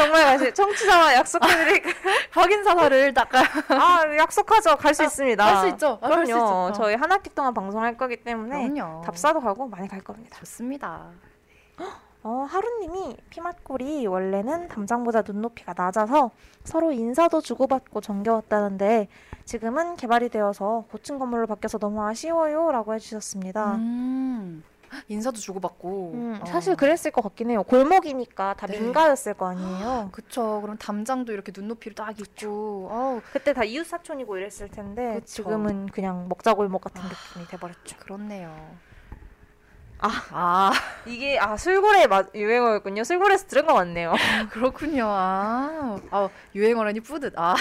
정말 0.00 0.24
다시 0.24 0.54
청취자와 0.54 1.14
약속해드릴까요? 1.14 1.94
확인 2.32 2.64
사살을 2.64 3.12
딱 3.14 3.28
아, 3.34 4.16
약속하죠. 4.16 4.76
갈수 4.76 5.04
있습니다. 5.04 5.44
할수 5.46 5.68
있죠. 5.74 5.98
아, 6.00 6.08
갈수 6.08 6.24
그럼요. 6.32 6.44
있죠. 6.44 6.54
어. 6.54 6.72
저희 6.72 6.94
한 6.94 7.12
학기 7.12 7.28
동안 7.34 7.52
방송할 7.52 7.96
거기 7.96 8.16
때문에 8.16 8.68
그럼요. 8.68 9.02
답사도 9.04 9.40
가고 9.40 9.66
많이 9.68 9.88
갈 9.88 10.00
겁니다. 10.00 10.38
좋습니다. 10.38 11.06
어, 12.22 12.46
하루님이 12.48 13.16
피맛골이 13.30 14.06
원래는 14.06 14.68
담장보다 14.68 15.22
눈높이가 15.22 15.72
낮아서 15.76 16.30
서로 16.64 16.92
인사도 16.92 17.40
주고받고 17.40 18.00
정겨웠다는데 18.02 19.08
지금은 19.46 19.96
개발이 19.96 20.28
되어서 20.28 20.84
고층 20.90 21.18
건물로 21.18 21.46
바뀌어서 21.46 21.78
너무 21.78 22.02
아쉬워요 22.06 22.70
라고 22.72 22.92
해주셨습니다. 22.94 23.74
음, 23.76 24.62
인사도 25.08 25.38
주고받고. 25.38 26.12
음, 26.14 26.38
어. 26.40 26.46
사실 26.46 26.76
그랬을 26.76 27.10
것 27.10 27.22
같긴 27.22 27.50
해요. 27.50 27.62
골목이니까 27.62 28.54
다 28.54 28.66
네. 28.66 28.78
민가였을 28.78 29.34
거 29.34 29.48
아니에요. 29.48 30.10
그쵸. 30.12 30.60
그럼 30.62 30.76
담장도 30.78 31.32
이렇게 31.32 31.52
눈높이로 31.54 31.94
딱 31.94 32.18
있고. 32.20 32.88
어우, 32.90 33.20
그때 33.32 33.52
다 33.52 33.64
이웃 33.64 33.84
사촌이고 33.86 34.36
이랬을 34.36 34.68
텐데 34.70 35.14
그쵸. 35.14 35.26
지금은 35.26 35.86
그냥 35.86 36.28
먹자골목 36.28 36.80
같은 36.82 37.02
느낌이 37.02 37.46
돼버렸죠. 37.48 37.96
그렇네요. 37.98 38.54
아. 40.02 40.10
아, 40.30 40.72
이게 41.06 41.38
아 41.38 41.56
술고래 41.56 42.06
맛 42.06 42.34
유행어였군요. 42.34 43.04
술고래에서 43.04 43.46
들은 43.46 43.66
것 43.66 43.74
같네요. 43.74 44.14
그렇군요. 44.50 45.04
아, 45.06 45.98
아 46.10 46.28
유행어라니 46.54 47.00
뿌듯. 47.00 47.34
아, 47.36 47.54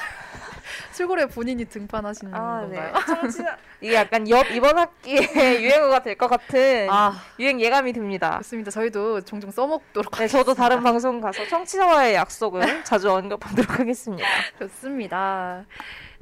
술고래 0.92 1.28
본인이 1.28 1.66
등판하시는 1.66 2.34
아, 2.34 2.66
네. 2.70 2.76
건가요? 2.78 2.94
청취자 3.08 3.58
이게 3.82 3.94
약간 3.96 4.30
옆 4.30 4.50
이번 4.52 4.78
학기에 4.78 5.18
유행어가 5.62 6.04
될 6.04 6.18
것 6.18 6.28
같은 6.28 6.88
아, 6.90 7.14
유행 7.40 7.62
예감이 7.62 7.94
듭니다. 7.94 8.38
좋습니다. 8.40 8.72
저희도 8.72 9.22
종종 9.22 9.52
써먹도록 9.52 10.12
네, 10.18 10.28
저도 10.28 10.54
다른 10.54 10.84
방송 10.84 11.22
가서 11.22 11.46
청취자와의 11.48 12.16
약속을 12.16 12.84
자주 12.84 13.10
언급하도록 13.12 13.80
하겠습니다. 13.80 14.28
좋습니다. 14.60 15.66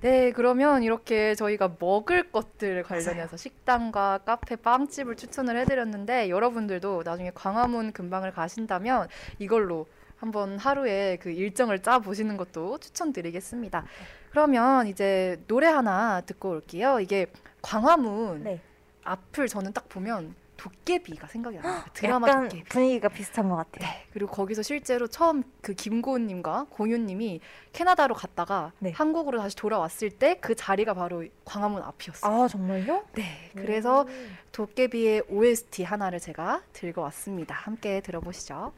네, 0.02 0.32
그러면 0.32 0.84
이렇게 0.84 1.34
저희가 1.34 1.72
먹을 1.80 2.32
것들 2.32 2.84
관련해서 2.84 3.36
식당과 3.36 4.20
카페, 4.26 4.56
빵집을 4.56 5.16
추천을 5.16 5.58
해드렸는데 5.58 6.30
여러분들도 6.30 7.02
나중에 7.04 7.32
광화문 7.34 7.92
근방을 7.94 8.32
가신다면 8.32 9.08
이걸로 9.40 9.88
한번 10.18 10.58
하루에 10.58 11.18
그 11.22 11.30
일정을 11.30 11.82
짜 11.82 12.00
보시는 12.00 12.38
것도 12.38 12.80
추천드리겠습니다. 12.80 13.86
그러면 14.32 14.88
이제 14.88 15.42
노래 15.48 15.68
하나 15.68 16.22
듣고 16.22 16.50
올게요. 16.50 17.00
이게 17.00 17.28
광화문 17.62 18.44
네. 18.44 18.62
앞을 19.04 19.48
저는 19.48 19.74
딱 19.74 19.88
보면 19.90 20.36
도깨비가 20.58 21.28
생각이. 21.28 21.58
그 21.60 21.68
드라마 21.94 22.28
약간 22.28 22.50
도깨비. 22.50 22.70
분위기가 22.70 23.10
비슷한 23.10 23.48
것 23.48 23.58
같아요. 23.58 23.88
네. 23.88 24.06
그리고 24.12 24.32
거기서 24.32 24.64
실제로 24.64 25.06
처음 25.08 25.44
그 25.62 25.76
김고은님과 25.76 26.66
공유님이 26.72 27.40
캐나다로 27.74 28.16
갔다가 28.16 28.72
네. 28.80 28.92
한국으로 28.92 29.38
다시 29.38 29.56
돌아왔을 29.56 30.10
때 30.10 30.40
그 30.42 30.56
자리가 30.56 30.96
바로 30.96 31.24
광화문 31.46 31.84
앞이었어요. 31.84 32.44
아 32.44 32.48
정말요? 32.48 33.06
네. 33.14 33.52
그래서 33.56 34.04
음. 34.08 34.38
도깨비의 34.52 35.24
OST 35.30 35.84
하나를 35.84 36.20
제가 36.20 36.64
들고 36.74 37.02
왔습니다. 37.04 37.54
함께 37.54 38.02
들어보시죠. 38.02 38.74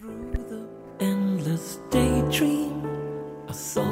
Through 0.00 0.44
the 0.48 1.04
endless 1.04 1.78
daydream, 1.90 2.86
I 3.48 3.52
saw 3.52 3.87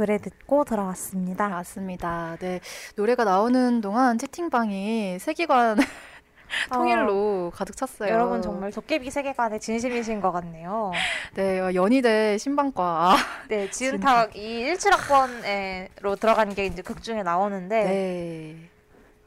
노래 0.00 0.16
듣고 0.16 0.64
들어왔습니다. 0.64 1.50
맞습니다. 1.50 2.38
네. 2.40 2.60
노래가 2.96 3.24
나오는 3.24 3.82
동안 3.82 4.16
채팅방이 4.16 5.18
세계관 5.18 5.76
통일로 6.72 7.52
가득 7.54 7.76
찼어요. 7.76 8.10
아, 8.10 8.14
여러분 8.14 8.40
정말 8.40 8.72
도깨비 8.72 9.10
세계관에 9.10 9.58
진심이신 9.58 10.22
것 10.22 10.32
같네요. 10.32 10.92
네, 11.34 11.60
어, 11.60 11.74
연희대 11.74 12.38
신방과 12.38 12.82
아, 12.82 13.16
네 13.48 13.70
지은탁 13.70 14.34
이 14.36 14.72
17학번으로 14.72 16.18
들어간 16.18 16.54
게 16.54 16.64
이제 16.64 16.80
극 16.80 17.02
중에 17.02 17.22
나오는데 17.22 17.84
네. 17.84 18.56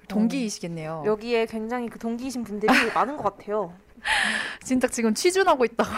동기이시겠네요. 0.07 1.03
여기에 1.05 1.45
굉장히 1.45 1.87
그 1.87 1.99
동기이신 1.99 2.43
분들이 2.43 2.73
많은 2.95 3.15
것 3.15 3.37
같아요. 3.37 3.73
진짜 4.63 4.87
지금 4.87 5.13
취준하고 5.13 5.65
있다고. 5.65 5.89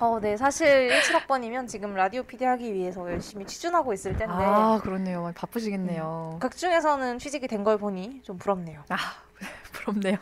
어, 0.00 0.20
네 0.20 0.36
사실 0.36 0.88
17학번이면 0.90 1.68
지금 1.68 1.94
라디오 1.94 2.22
PD 2.24 2.44
하기 2.44 2.72
위해서 2.74 3.08
열심히 3.10 3.46
취준하고 3.46 3.92
있을 3.92 4.16
텐데 4.16 4.34
아, 4.34 4.80
그렇네요. 4.82 5.32
바쁘시겠네요. 5.36 6.38
극 6.40 6.56
중에서는 6.56 7.18
취직이 7.18 7.46
된 7.48 7.62
걸 7.62 7.78
보니 7.78 8.22
좀 8.24 8.38
부럽네요. 8.38 8.82
아, 8.88 8.96
부럽네요. 9.72 10.16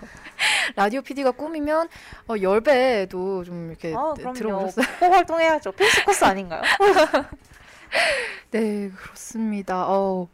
라디오 0.77 1.01
PD가 1.01 1.31
꿈이면 1.33 1.89
어, 2.27 2.35
10배도 2.35 3.45
좀 3.47 3.69
이렇게 3.71 3.95
아, 3.95 4.13
그럼요. 4.15 4.35
들어보셨어요. 4.35 4.87
꼭 5.01 5.13
활동해야죠. 5.13 5.73
필수 5.73 6.05
코스 6.05 6.25
아닌가요? 6.25 6.61
네, 8.51 8.91
그렇습니다. 8.91 9.87
어, 9.89 10.29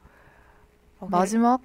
어, 0.99 1.07
마지막 1.09 1.61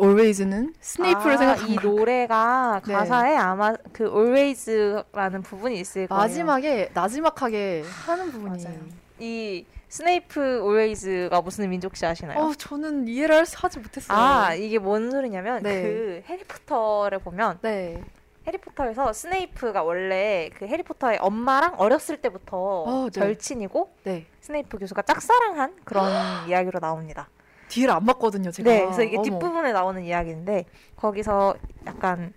Always는 0.00 0.74
스네이프를 0.80 1.34
아, 1.34 1.36
생각한 1.36 1.68
이 1.68 1.76
거. 1.76 1.88
노래가 1.88 2.80
네. 2.86 2.92
가사에 2.94 3.36
아마 3.36 3.74
그 3.92 4.04
always라는 4.04 5.42
부분이 5.42 5.78
있을 5.80 6.06
거예요. 6.06 6.20
마지막에 6.20 6.90
나지막하게 6.94 7.84
하는 8.06 8.30
부분이 8.32 8.64
맞아요. 8.64 8.78
이 9.18 9.64
스네이프 9.88 10.40
always가 10.62 11.40
무슨 11.42 11.68
민족시 11.68 12.06
아시나요? 12.06 12.38
어, 12.38 12.52
저는 12.54 13.08
이해를 13.08 13.36
할- 13.36 13.44
하지 13.54 13.78
못했어요. 13.78 14.16
아 14.16 14.54
이게 14.54 14.78
뭔 14.78 15.10
소리냐면 15.10 15.62
네. 15.62 15.82
그 15.82 16.22
해리포터를 16.26 17.18
보면 17.18 17.58
네. 17.62 18.02
해리포터에서 18.46 19.12
스네이프가 19.12 19.82
원래 19.82 20.48
그 20.56 20.66
해리포터의 20.66 21.18
엄마랑 21.20 21.74
어렸을 21.76 22.16
때부터 22.16 22.56
어, 22.86 23.04
네. 23.04 23.10
절친이고 23.10 23.92
네. 24.04 24.26
스네이프 24.40 24.78
교수가 24.78 25.02
짝사랑한 25.02 25.74
그런 25.84 26.10
이야기로 26.48 26.80
나옵니다. 26.80 27.28
뒤를 27.70 27.94
안 27.94 28.04
봤거든요, 28.04 28.50
제가. 28.50 28.68
네, 28.68 28.82
그래서 28.82 29.02
이게 29.02 29.16
어머. 29.16 29.22
뒷부분에 29.22 29.72
나오는 29.72 30.02
이야기인데 30.02 30.66
거기서 30.96 31.54
약간 31.86 32.34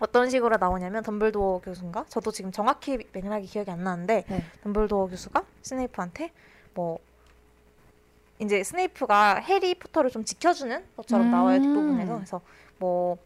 어떤 0.00 0.28
식으로 0.28 0.56
나오냐면 0.56 1.02
덤블도어 1.02 1.60
교수인가? 1.60 2.04
저도 2.08 2.30
지금 2.32 2.52
정확히 2.52 2.98
맥락이 3.12 3.46
기억이 3.46 3.70
안 3.70 3.84
나는데 3.84 4.24
네. 4.28 4.44
덤블도어 4.62 5.06
교수가 5.06 5.42
스네이프한테 5.62 6.32
뭐 6.74 6.98
이제 8.38 8.62
스네이프가 8.62 9.36
해리 9.36 9.74
포터를 9.74 10.10
좀 10.10 10.24
지켜주는 10.24 10.84
것처럼 10.96 11.26
음. 11.26 11.30
나와요 11.30 11.60
뒷부분에서 11.60 12.14
그래서 12.14 12.40
뭐 12.78 13.18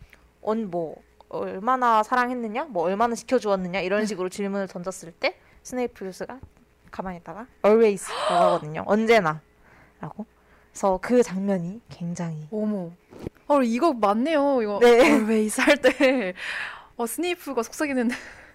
언뭐 0.43 0.97
얼마나 1.29 2.03
사랑했느냐, 2.03 2.65
뭐 2.65 2.85
얼마나 2.85 3.15
지켜주었느냐 3.15 3.81
이런 3.81 4.01
네. 4.01 4.07
식으로 4.07 4.29
질문을 4.29 4.69
던졌을 4.69 5.13
때 5.13 5.39
스네이프 5.63 6.05
교수가 6.05 6.39
가만히 6.91 7.19
있다가 7.19 7.47
always라고 7.65 8.45
하거든요. 8.45 8.85
언제나라고. 8.87 10.27
그래서 10.75 10.99
그 11.01 11.23
장면이 11.23 11.81
굉장히 11.89 12.49
어머. 12.51 12.91
어, 13.47 13.63
이거 13.63 13.93
맞네요. 13.93 14.61
이거 14.61 14.81
네. 14.83 14.89
always 15.07 15.61
할 15.61 15.77
때. 15.77 16.35
어, 16.97 17.07
스네이프가 17.07 17.63
속삭이는. 17.63 18.09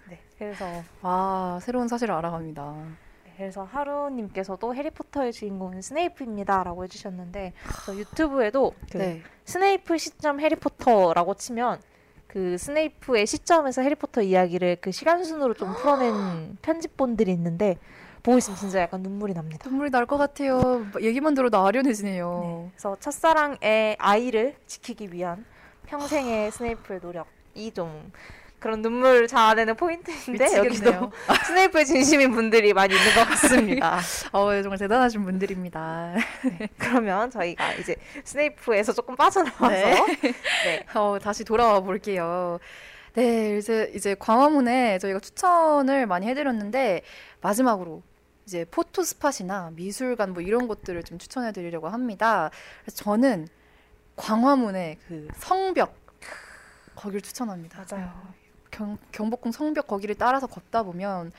네. 0.10 0.20
그래서 0.38 0.84
아, 1.02 1.60
새로운 1.62 1.88
사실을 1.88 2.14
알아갑니다. 2.16 2.76
네, 3.24 3.34
그래서 3.38 3.64
하루님께서도 3.64 4.76
해리포터의 4.76 5.32
주인공은 5.32 5.82
스네이프입니다라고 5.82 6.84
해주셨는데 6.84 7.54
저 7.86 7.96
유튜브에도 7.96 8.74
그 8.92 8.98
네. 8.98 9.22
스네이프 9.46 9.98
시점 9.98 10.42
해리포터라고 10.42 11.36
치면 11.36 11.80
그 12.28 12.58
스네이프의 12.58 13.28
시점에서 13.28 13.82
해리포터 13.82 14.24
이야기를 14.24 14.80
그 14.82 14.92
시간 14.92 15.24
순으로 15.24 15.54
좀 15.54 15.74
풀어낸 15.74 16.58
편집본들이 16.62 17.32
있는데 17.32 17.78
보고 18.24 18.38
있으면 18.38 18.58
진짜 18.58 18.82
약간 18.82 19.02
눈물이 19.02 19.34
납니다. 19.34 19.70
눈물이 19.70 19.90
날 19.92 20.06
것 20.06 20.18
같아요. 20.18 20.86
얘기만 21.02 21.34
들어도 21.36 21.58
아련해지네요. 21.66 22.72
그래서 22.74 22.98
첫사랑의 23.00 23.96
아이를 24.00 24.56
지키기 24.68 25.14
위한 25.14 25.46
평생의 25.88 26.52
스네이프의 26.52 27.00
노력 27.02 27.28
이 27.56 27.72
좀 27.72 28.12
그런 28.60 28.82
눈물 28.82 29.26
자아내는 29.28 29.76
포인트인데 29.78 30.44
여기도 30.58 30.64
미치겠네요. 30.70 31.12
스네이프의 31.48 31.86
진심인 31.86 32.32
분들이 32.32 32.74
많이 32.74 32.94
있는 32.94 33.14
것 33.16 33.26
같습니다. 33.30 34.00
어, 34.34 34.62
정말 34.62 34.78
대단하신 34.78 35.24
분들입니다. 35.24 36.16
그러면 36.78 37.32
저희가 37.32 37.74
이제 37.76 37.96
스네이프에서 38.26 38.92
조금 38.92 39.16
빠져나와서 39.16 39.70
네. 39.70 40.86
어, 40.94 41.18
다시 41.22 41.46
돌아와 41.46 41.80
볼게요. 41.80 42.60
네, 43.14 43.58
이제 43.58 43.92
이제 43.96 44.14
광화문에 44.20 45.00
저희가 45.00 45.20
추천을 45.22 46.06
많이 46.06 46.28
해드렸는데 46.28 47.02
마지막으로 47.42 48.04
이제 48.50 48.66
포토 48.72 49.04
스팟이나 49.04 49.70
미술관 49.76 50.34
뭐 50.34 50.41
이런 50.41 50.68
것들을 50.68 51.04
좀 51.04 51.20
추천해 51.20 51.52
드리려고 51.52 51.88
합니다. 51.88 52.50
그래서 52.84 52.97
저는 53.04 53.47
광화문의 54.16 54.97
그 55.08 55.28
성벽 55.36 55.93
거기를 56.95 57.22
추천합니다. 57.22 57.86
맞아요. 57.91 58.12
경, 58.72 58.97
경복궁 59.12 59.52
성벽 59.52 59.86
거기를 59.86 60.16
따라서 60.16 60.47
걷다 60.47 60.82
보면 60.82 61.32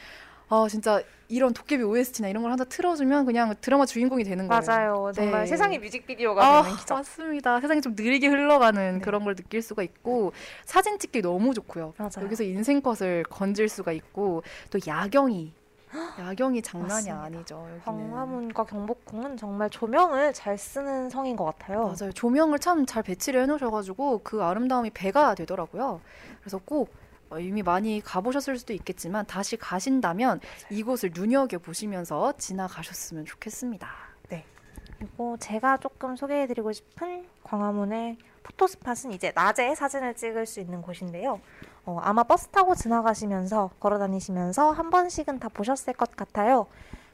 아 0.51 0.67
진짜 0.71 1.03
이런 1.27 1.53
도깨비 1.53 1.83
OST나 1.83 2.29
이런 2.29 2.45
걸 2.45 2.53
하나 2.53 2.63
틀어주면 2.63 3.27
그냥 3.27 3.57
드라마 3.61 3.87
주인공이 3.87 4.23
되는 4.23 4.47
거예요. 4.47 4.63
맞아요. 4.65 5.13
정말 5.13 5.41
네. 5.41 5.47
세상의 5.47 5.81
뮤직비디오가 5.81 6.45
아, 6.45 6.63
되는 6.63 6.77
기적. 6.77 6.97
맞습니다. 6.97 7.61
세상이 7.61 7.81
좀 7.81 7.97
느리게 7.97 8.29
흘러가는 8.29 8.95
네. 8.95 9.01
그런 9.01 9.25
걸 9.25 9.35
느낄 9.35 9.63
수가 9.63 9.83
있고 9.83 10.33
사진 10.65 10.97
찍기 11.01 11.23
너무 11.23 11.55
좋고요. 11.55 11.95
맞아요. 11.97 12.25
여기서 12.25 12.45
인생컷을 12.45 13.25
건질 13.25 13.69
수가 13.69 13.91
있고 13.91 14.45
또 14.71 14.79
야경이 14.87 15.55
야경이 16.19 16.63
장난이 16.63 16.93
맞습니다. 16.93 17.23
아니죠. 17.23 17.57
여기는. 17.63 17.81
광화문과 17.85 18.65
경복궁은 18.65 19.37
정말 19.37 19.69
조명을 19.71 20.33
잘 20.33 20.57
쓰는 20.57 21.11
성인 21.11 21.37
것 21.37 21.45
같아요. 21.45 21.95
맞아요. 21.99 22.13
조명을 22.13 22.59
참 22.59 22.87
잘 22.87 23.03
배치를 23.03 23.43
해놓으셔가지고 23.43 24.21
그 24.25 24.43
아름다움이 24.43 24.91
배가 24.91 25.35
되더라고요. 25.35 26.01
그래서 26.41 26.59
꼭 26.65 26.93
어, 27.31 27.39
이미 27.39 27.63
많이 27.63 28.01
가보셨을 28.01 28.59
수도 28.59 28.73
있겠지만 28.73 29.25
다시 29.27 29.57
가신다면 29.57 30.41
이곳을 30.71 31.11
눈여겨 31.15 31.59
보시면서 31.59 32.33
지나가셨으면 32.39 33.25
좋겠습니다. 33.25 33.89
그리고 34.99 35.37
제가 35.39 35.79
조금 35.79 36.15
소개해드리고 36.15 36.73
싶은 36.73 37.27
광화문의 37.43 38.19
포토 38.43 38.67
스팟은 38.67 39.13
이제 39.13 39.33
낮에 39.35 39.75
사진을 39.75 40.15
찍을 40.15 40.45
수 40.45 40.61
있는 40.61 40.83
곳인데요. 40.83 41.41
어, 41.87 41.99
아마 42.03 42.23
버스 42.23 42.49
타고 42.49 42.75
지나가시면서 42.75 43.71
걸어 43.81 43.99
다니시면서 43.99 44.71
한 44.73 44.91
번씩은 44.91 45.39
다 45.41 45.49
보셨을 45.49 45.95
것 45.95 46.15
같아요. 46.17 46.67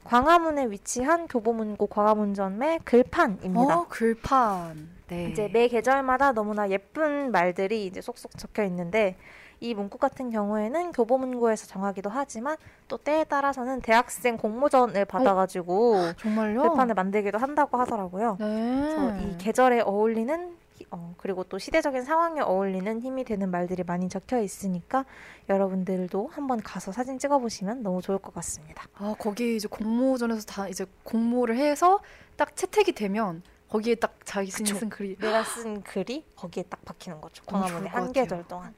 광화문에 0.05 0.67
위치한 0.67 1.27
교보문고 1.27 1.87
광화문점의 1.89 2.81
글판입니다. 2.85 3.79
어, 3.81 3.87
글판. 3.89 4.89
네. 5.09 5.31
이제 5.31 5.49
매 5.53 5.69
계절마다 5.69 6.33
너무나 6.33 6.69
예쁜 6.71 7.31
말들이 7.33 7.87
이제 7.87 8.01
쏙쏙 8.01 8.37
적혀 8.39 8.65
있는데 8.65 9.17
이 9.59 9.73
문구 9.75 9.99
같은 9.99 10.31
경우에는 10.31 10.93
교보문고에서 10.93 11.67
정하기도 11.67 12.11
하지만 12.11 12.57
또 12.89 12.99
때에 12.99 13.25
따라서는 13.25 13.81
대학생 13.81 14.37
공모전을 14.37 15.07
받아가지고 15.07 16.13
정말요? 16.19 16.61
글판을 16.63 16.95
만들기도 16.95 17.39
한다고 17.39 17.79
하더라고요. 17.79 18.37
네. 18.39 18.81
그래서 18.95 19.17
이 19.23 19.39
계절에 19.39 19.81
어울리는 19.81 20.51
히- 20.51 20.66
어, 20.91 21.15
그리고 21.19 21.45
또 21.45 21.59
시대적인 21.59 22.03
상황에 22.03 22.41
어울리는 22.41 23.01
힘이 23.01 23.25
되는 23.25 23.51
말들이 23.51 23.83
많이 23.85 24.09
적혀 24.09 24.41
있으니까 24.41 25.05
여러분들도 25.49 26.29
한번 26.33 26.61
가서 26.61 26.93
사진 26.93 27.19
찍어보시면 27.19 27.83
너무 27.83 28.03
좋을 28.03 28.19
것 28.19 28.35
같습니다. 28.35 28.85
아, 28.95 29.15
거기 29.19 29.57
이제 29.57 29.69
공모전에서 29.69 30.47
다 30.47 30.69
이제 30.69 30.87
공모를 31.05 31.57
해서 31.57 32.01
딱 32.37 32.55
채택이 32.55 32.93
되면 32.93 33.43
거기에 33.69 33.97
딱 33.97 34.19
그쵸. 34.25 34.77
쓴 34.77 34.89
글이 34.89 35.17
내가 35.17 35.43
쓴 35.43 35.83
글이 35.83 36.25
거기에 36.37 36.65
딱 36.65 36.85
박히는 36.85 37.21
거죠. 37.21 37.45
것 37.45 37.57
한. 37.57 38.13
계절 38.13 38.45
동안. 38.47 38.75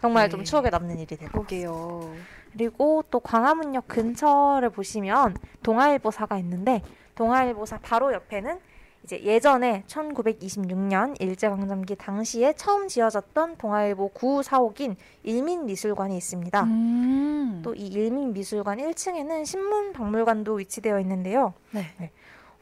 정말 0.00 0.28
좀 0.30 0.40
네. 0.40 0.44
추억에 0.44 0.70
남는 0.70 0.98
일이 0.98 1.16
되고. 1.16 1.30
그러게요. 1.32 2.14
그리고 2.52 3.02
또 3.10 3.20
광화문역 3.20 3.88
근처를 3.88 4.70
보시면 4.70 5.36
동아일보사가 5.62 6.38
있는데 6.38 6.82
동아일보사 7.14 7.78
바로 7.82 8.12
옆에는 8.12 8.60
이제 9.04 9.22
예전에 9.22 9.84
1926년 9.86 11.20
일제강점기 11.20 11.96
당시에 11.96 12.54
처음 12.54 12.88
지어졌던 12.88 13.58
동아일보 13.58 14.08
구사옥인 14.08 14.96
일민미술관이 15.22 16.16
있습니다. 16.16 16.62
음. 16.62 17.60
또이 17.62 17.86
일민미술관 17.86 18.78
1층에는 18.78 19.44
신문박물관도 19.44 20.54
위치되어 20.54 21.00
있는데요. 21.00 21.52
네. 21.72 21.84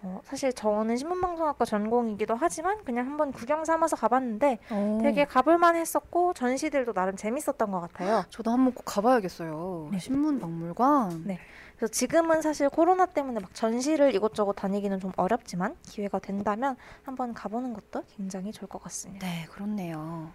어, 0.05 0.21
사실 0.25 0.53
저는 0.53 0.97
신문방송학과 0.97 1.65
전공이기도 1.65 2.35
하지만 2.35 2.83
그냥 2.83 3.07
한번 3.07 3.31
구경 3.31 3.65
삼아서 3.65 3.95
가봤는데 3.95 4.59
어. 4.71 4.99
되게 5.01 5.25
가볼만 5.25 5.77
했었고 5.77 6.35
전시들도 6.35 6.93
나름 6.93 7.15
재밌었던 7.15 7.71
것 7.71 7.81
같아요. 7.81 8.25
저도 8.31 8.51
한번 8.51 8.75
꼭 8.75 8.83
가봐야겠어요. 8.85 9.91
네. 9.93 9.99
신문 10.01 10.41
박물관. 10.41 11.23
네. 11.25 11.39
그래서 11.83 11.91
지금은 11.91 12.43
사실 12.43 12.69
코로나 12.69 13.07
때문에 13.07 13.41
막 13.41 13.53
전시를 13.55 14.15
이곳저곳 14.15 14.53
다니기는 14.53 15.01
좀 15.01 15.11
어렵지만 15.17 15.75
기회가 15.83 16.21
된다면 16.21 16.77
한번 17.03 17.35
가보는 17.35 17.73
것도 17.73 18.05
굉장히 18.17 18.53
좋을 18.53 18.69
것 18.69 18.81
같습니다. 18.85 19.27
네, 19.27 19.49
그렇네요. 19.51 20.31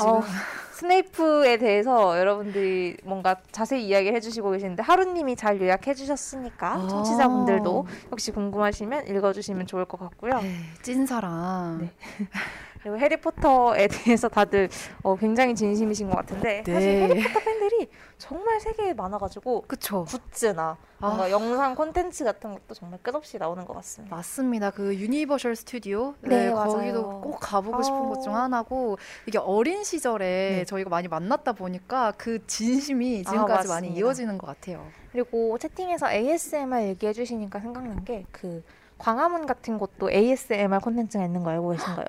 어, 0.00 0.20
스네이프에 0.74 1.58
대해서 1.58 2.18
여러분들이 2.18 2.96
뭔가 3.04 3.36
자세히 3.52 3.86
이야기를 3.86 4.16
해주시고 4.16 4.50
계시는데 4.50 4.82
하루님이 4.82 5.36
잘 5.36 5.60
요약해 5.60 5.94
주셨으니까 5.94 6.74
아. 6.74 6.86
청취자분들도 6.88 7.86
혹시 8.10 8.32
궁금하시면 8.32 9.06
읽어주시면 9.06 9.68
좋을 9.68 9.84
것 9.84 10.00
같고요. 10.00 10.40
네, 10.42 10.56
찐사랑. 10.82 11.78
네. 11.82 11.92
그리고 12.82 12.98
해리포터에 12.98 13.88
대해서 13.88 14.28
다들 14.28 14.68
어, 15.02 15.16
굉장히 15.16 15.54
진심이신 15.54 16.08
것 16.10 16.16
같은데 16.16 16.62
사실 16.66 16.98
네. 17.00 17.08
해리포터 17.08 17.40
팬들이 17.40 17.88
정말 18.18 18.60
세계에 18.60 18.94
많아가지고 18.94 19.64
그쵸. 19.66 20.04
굿즈나 20.04 20.76
뭔가 20.98 21.24
아. 21.24 21.30
영상 21.30 21.74
콘텐츠 21.74 22.24
같은 22.24 22.52
것도 22.52 22.74
정말 22.74 22.98
끝없이 23.02 23.38
나오는 23.38 23.64
것 23.64 23.74
같습니다. 23.74 24.14
맞습니다. 24.16 24.70
그 24.70 24.94
Universal 24.96 25.54
Studio. 25.56 26.14
네, 26.22 26.50
거기도 26.50 27.02
맞아요. 27.02 27.20
꼭 27.20 27.38
가보고 27.40 27.82
싶은 27.82 27.96
어. 27.98 28.08
것중 28.08 28.34
하나고 28.34 28.98
이게 29.26 29.38
어린 29.38 29.84
시절에 29.84 30.24
네. 30.58 30.64
저희가 30.64 30.90
많이 30.90 31.08
만났다 31.08 31.52
보니까 31.52 32.12
그 32.16 32.44
진심이 32.46 33.22
아, 33.26 33.30
지금까지 33.30 33.68
많이 33.68 33.88
맞습니다. 33.88 33.98
이어지는 34.00 34.38
것 34.38 34.46
같아요. 34.48 34.86
그리고 35.12 35.56
채팅에서 35.58 36.10
ASMR 36.12 36.82
얘기해 36.88 37.12
주시니까 37.12 37.60
생각난 37.60 38.04
게 38.04 38.24
그 38.32 38.62
광화문 38.98 39.46
같은 39.46 39.78
곳도 39.78 40.10
ASMR 40.10 40.80
콘텐츠가 40.80 41.24
있는 41.24 41.42
거 41.44 41.50
알고 41.50 41.70
계신가요? 41.70 42.06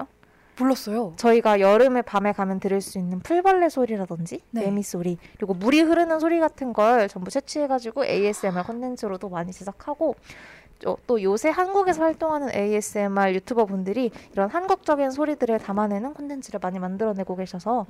불렀어요. 0.59 1.13
저희가 1.15 1.61
여름에 1.61 2.01
밤에 2.01 2.33
가면 2.33 2.59
들을 2.59 2.81
수 2.81 2.97
있는 2.97 3.19
풀벌레 3.19 3.69
소리라든지 3.69 4.41
네. 4.51 4.65
매미 4.65 4.83
소리 4.83 5.17
그리고 5.37 5.53
물이 5.53 5.81
흐르는 5.81 6.19
소리 6.19 6.39
같은 6.39 6.73
걸 6.73 7.07
전부 7.07 7.31
채취해가지고 7.31 8.05
ASMR 8.05 8.63
콘텐츠로도 8.63 9.29
많이 9.29 9.53
제작하고 9.53 10.15
어, 10.85 10.95
또 11.07 11.21
요새 11.21 11.49
한국에서 11.49 12.03
활동하는 12.03 12.53
ASMR 12.53 13.33
유튜버 13.33 13.65
분들이 13.65 14.11
이런 14.31 14.49
한국적인 14.49 15.11
소리들을 15.11 15.59
담아내는 15.59 16.13
콘텐츠를 16.13 16.59
많이 16.61 16.79
만들어내고 16.79 17.35
계셔서 17.35 17.85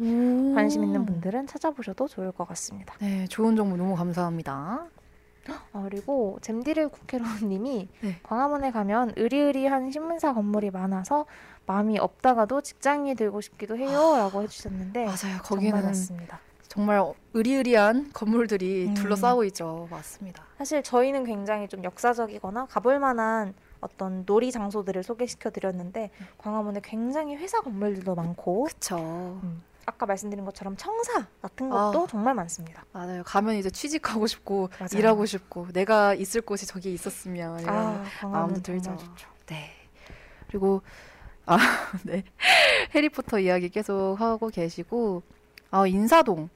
관심 0.55 0.83
있는 0.83 1.05
분들은 1.05 1.47
찾아보셔도 1.47 2.07
좋을 2.07 2.31
것 2.31 2.47
같습니다. 2.47 2.95
네, 2.99 3.27
좋은 3.27 3.55
정보 3.55 3.77
너무 3.77 3.95
감사합니다. 3.95 4.87
어, 5.73 5.83
그리고 5.83 6.37
잼디를 6.41 6.89
국회로님이 6.89 7.87
네. 8.01 8.19
광화문에 8.23 8.71
가면 8.71 9.13
으리으리한 9.17 9.91
신문사 9.91 10.33
건물이 10.33 10.71
많아서 10.71 11.25
마음이 11.69 11.99
없다가도 11.99 12.61
직장이 12.61 13.13
되고 13.13 13.41
싶기도 13.41 13.77
해요라고 13.77 14.41
해주셨는데 14.41 15.05
맞아요. 15.05 15.17
정말 15.19 15.41
거기는 15.43 15.83
맞습니다. 15.83 16.39
정말 16.67 17.13
으리으리한 17.35 18.09
건물들이 18.11 18.87
음. 18.87 18.93
둘러싸고 18.95 19.43
있죠. 19.45 19.87
맞습니다. 19.91 20.43
사실 20.57 20.81
저희는 20.81 21.25
굉장히 21.25 21.67
좀 21.67 21.83
역사적이거나 21.83 22.65
가볼 22.65 22.97
만한 22.97 23.53
어떤 23.81 24.23
놀이 24.25 24.51
장소들을 24.51 25.03
소개시켜 25.03 25.51
드렸는데 25.51 26.09
광화문에 26.39 26.81
굉장히 26.83 27.35
회사 27.35 27.61
건물들도 27.61 28.15
많고. 28.15 28.67
음, 28.93 29.61
아까 29.85 30.07
말씀드린 30.07 30.45
것처럼 30.45 30.75
청사 30.75 31.27
같은 31.39 31.69
것도 31.69 32.03
아. 32.03 32.07
정말 32.07 32.33
많습니다. 32.33 32.83
맞아요. 32.91 33.21
가면 33.23 33.55
이제 33.55 33.69
취직하고 33.69 34.25
싶고 34.25 34.69
맞아요. 34.79 34.89
일하고 34.93 35.25
싶고 35.27 35.67
내가 35.71 36.15
있을 36.15 36.41
곳이 36.41 36.65
저기 36.65 36.93
있었으면 36.93 37.59
이런 37.59 37.75
아, 37.75 38.03
마음도 38.27 38.59
들죠. 38.59 38.97
네. 39.45 39.69
그리고 40.47 40.81
아, 41.49 41.57
네. 42.05 42.23
해리포터 42.93 43.39
이야기 43.39 43.69
계속 43.69 44.15
하고 44.19 44.49
계시고 44.49 45.23
아, 45.71 45.87
인사동. 45.87 46.49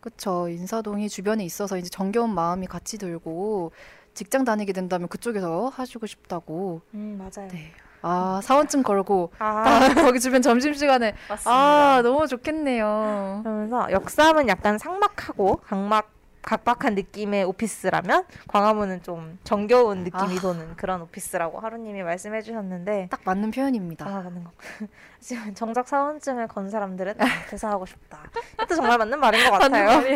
그쵸. 0.00 0.48
인사동이 0.48 1.08
주변에 1.08 1.44
있어서 1.44 1.76
이제 1.76 1.88
정겨운 1.88 2.32
마음이 2.32 2.68
같이 2.68 2.96
들고 2.96 3.72
직장 4.14 4.44
다니게 4.44 4.72
된다면 4.72 5.08
그쪽에서 5.08 5.68
하시고 5.74 6.06
싶다고. 6.06 6.80
음 6.94 7.16
맞아요. 7.18 7.48
네. 7.50 7.72
아, 8.02 8.40
사원증 8.42 8.84
걸고 8.84 9.32
아딱 9.38 9.94
거기 10.14 10.20
주변 10.20 10.42
점심시간에 10.42 11.14
맞습니다. 11.28 11.50
아, 11.96 12.02
너무 12.02 12.28
좋겠네요. 12.28 13.40
그러면서 13.42 13.90
역삼은 13.90 14.46
약간 14.48 14.78
삭막하고 14.78 15.56
각막 15.56 16.12
각박한 16.46 16.94
느낌의 16.94 17.44
오피스라면 17.44 18.24
광화문은 18.46 19.02
좀 19.02 19.36
정겨운 19.42 20.04
느낌이 20.04 20.38
아. 20.38 20.40
도는 20.40 20.76
그런 20.76 21.02
오피스라고 21.02 21.58
하루님이 21.58 22.04
말씀해 22.04 22.40
주셨는데 22.40 23.08
딱 23.10 23.20
맞는 23.24 23.50
표현입니다. 23.50 24.06
아 24.06 24.22
맞는 24.22 24.44
거. 24.44 24.52
지금 25.20 25.52
정작 25.54 25.88
사원증을 25.88 26.46
건 26.46 26.70
사람들은 26.70 27.20
아, 27.20 27.26
퇴사하고 27.50 27.84
싶다. 27.84 28.20
이것도 28.54 28.76
정말 28.76 28.96
맞는 28.96 29.18
말인 29.18 29.44
것 29.50 29.58
같아요. 29.58 30.00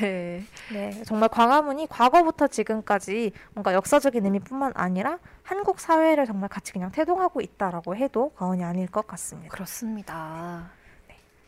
네. 0.00 0.44
네, 0.72 1.02
정말 1.04 1.28
광화문이 1.28 1.88
과거부터 1.88 2.46
지금까지 2.46 3.32
뭔가 3.54 3.74
역사적인 3.74 4.24
의미뿐만 4.24 4.72
아니라 4.76 5.18
한국 5.42 5.80
사회를 5.80 6.24
정말 6.26 6.48
같이 6.48 6.72
그냥 6.72 6.92
태동하고 6.92 7.40
있다라고 7.40 7.96
해도 7.96 8.30
과언이 8.36 8.62
아닐 8.62 8.86
것 8.86 9.06
같습니다. 9.08 9.52
그렇습니다. 9.52 10.70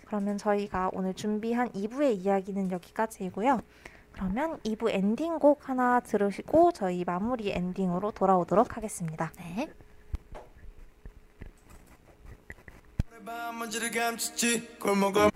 그러면 0.06 0.38
저희가 0.38 0.90
오늘 0.92 1.14
준비한 1.14 1.70
2부의 1.70 2.18
이야기는 2.18 2.70
여기까지이고요. 2.70 3.60
그러면 4.12 4.58
2부 4.60 4.90
엔딩곡 4.90 5.68
하나 5.68 6.00
들으시고 6.00 6.72
저희 6.72 7.04
마무리 7.04 7.50
엔딩으로 7.50 8.12
돌아오도록 8.12 8.76
하겠습니다. 8.76 9.32
네. 9.38 9.68
밤 13.24 13.58
먼지를 13.58 13.90
감췄지 13.90 14.78
골목을 14.78 15.30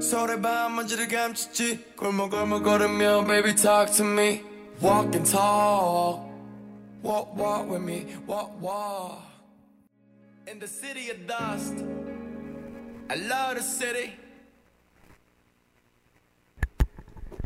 서울의 0.00 0.40
먼지를 0.40 1.06
감췄지 1.06 1.94
골목골목 1.96 2.64
걸으며 2.64 3.24
baby 3.24 3.54
talk 3.54 3.92
to 3.92 4.04
me 4.04 4.42
walk 4.82 5.14
and 5.14 5.30
talk 5.30 6.20
walk 7.04 7.30
walk 7.38 7.70
with 7.70 7.84
me 7.84 8.16
walk 8.26 8.50
walk 8.60 9.29
in 10.50 10.58
the 10.58 10.66
city 10.66 11.10
of 11.10 11.26
dust 11.26 11.84
I 13.08 13.18
love 13.18 13.54
the 13.54 13.62
city 13.62 14.18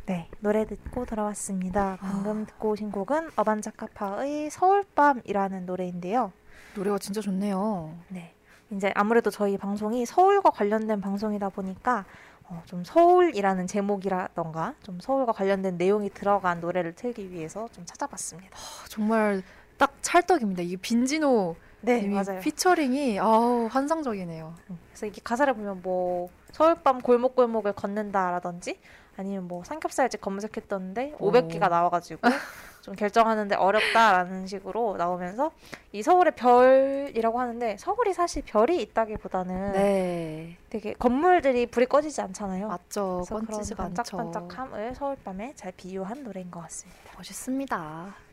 네, 0.06 0.28
노래 0.40 0.66
듣고 0.66 1.06
돌아왔습니다. 1.06 1.96
방금 1.98 2.44
듣고 2.44 2.70
오신 2.72 2.90
곡은 2.90 3.30
어반자카파의 3.36 4.50
서울밤이라는 4.50 5.64
노래인데요. 5.64 6.30
노래가 6.76 6.98
진짜 6.98 7.22
좋네요. 7.22 7.96
네. 8.08 8.34
이제 8.70 8.92
아무래도 8.94 9.30
저희 9.30 9.56
방송이 9.56 10.04
서울과 10.04 10.50
관련된 10.50 11.00
방송이다 11.00 11.48
보니까 11.48 12.04
어, 12.42 12.62
좀 12.66 12.84
서울이라는 12.84 13.66
제목이라던가 13.66 14.74
좀 14.82 15.00
서울과 15.00 15.32
관련된 15.32 15.78
내용이 15.78 16.10
들어간 16.10 16.60
노래를 16.60 16.94
틀기 16.94 17.30
위해서 17.30 17.66
좀 17.72 17.86
찾아봤습니다. 17.86 18.54
아, 18.54 18.88
정말 18.88 19.42
딱 19.78 19.94
찰떡입니다. 20.02 20.62
이게 20.62 20.76
빈지노 20.76 21.56
네, 21.84 22.06
맞아요. 22.08 22.40
피처링이 22.40 23.18
아우 23.20 23.66
환상적이네요. 23.70 24.54
음, 24.70 24.78
그래서 24.88 25.06
이게 25.06 25.20
가사를 25.22 25.52
보면 25.54 25.82
뭐 25.82 26.28
서울밤 26.52 27.00
골목골목을 27.00 27.72
걷는다라든지 27.74 28.78
아니면 29.16 29.46
뭐 29.46 29.62
삼겹살집 29.64 30.20
검색했는데 30.20 31.16
오. 31.18 31.30
500개가 31.30 31.68
나와가지고 31.68 32.20
좀 32.82 32.94
결정하는데 32.94 33.54
어렵다라는 33.54 34.46
식으로 34.46 34.96
나오면서 34.98 35.52
이 35.92 36.02
서울의 36.02 36.34
별이라고 36.34 37.40
하는데 37.40 37.76
서울이 37.78 38.12
사실 38.12 38.42
별이 38.44 38.82
있다기보다는 38.82 39.72
네, 39.72 40.58
되게 40.68 40.92
건물들이 40.92 41.66
불이 41.66 41.86
꺼지지 41.86 42.20
않잖아요. 42.20 42.68
맞죠. 42.68 43.22
그래서 43.26 43.40
그런 43.46 43.60
않죠. 43.60 43.76
반짝반짝함을 43.76 44.94
서울밤에 44.96 45.54
잘 45.56 45.72
비유한 45.74 46.24
노래인 46.24 46.50
것 46.50 46.60
같습니다. 46.60 47.12
멋있습니다. 47.16 48.23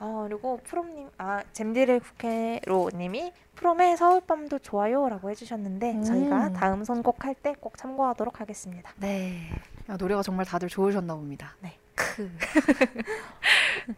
어, 0.00 0.24
그리고 0.28 0.58
프롬님, 0.64 1.10
아, 1.18 1.42
잼디를 1.52 2.00
국회로님이 2.00 3.32
프롬의 3.54 3.96
서울밤도 3.98 4.60
좋아요라고 4.60 5.30
해주셨는데 5.30 5.92
음. 5.92 6.02
저희가 6.02 6.52
다음 6.52 6.84
선곡 6.84 7.24
할 7.24 7.34
때 7.42 7.54
꼭 7.60 7.76
참고하도록 7.76 8.40
하겠습니다. 8.40 8.92
네. 8.96 9.38
야, 9.88 9.96
노래가 9.96 10.22
정말 10.22 10.46
다들 10.46 10.68
좋으셨나 10.68 11.14
봅니다. 11.14 11.54
네. 11.60 11.76
크. 11.94 12.30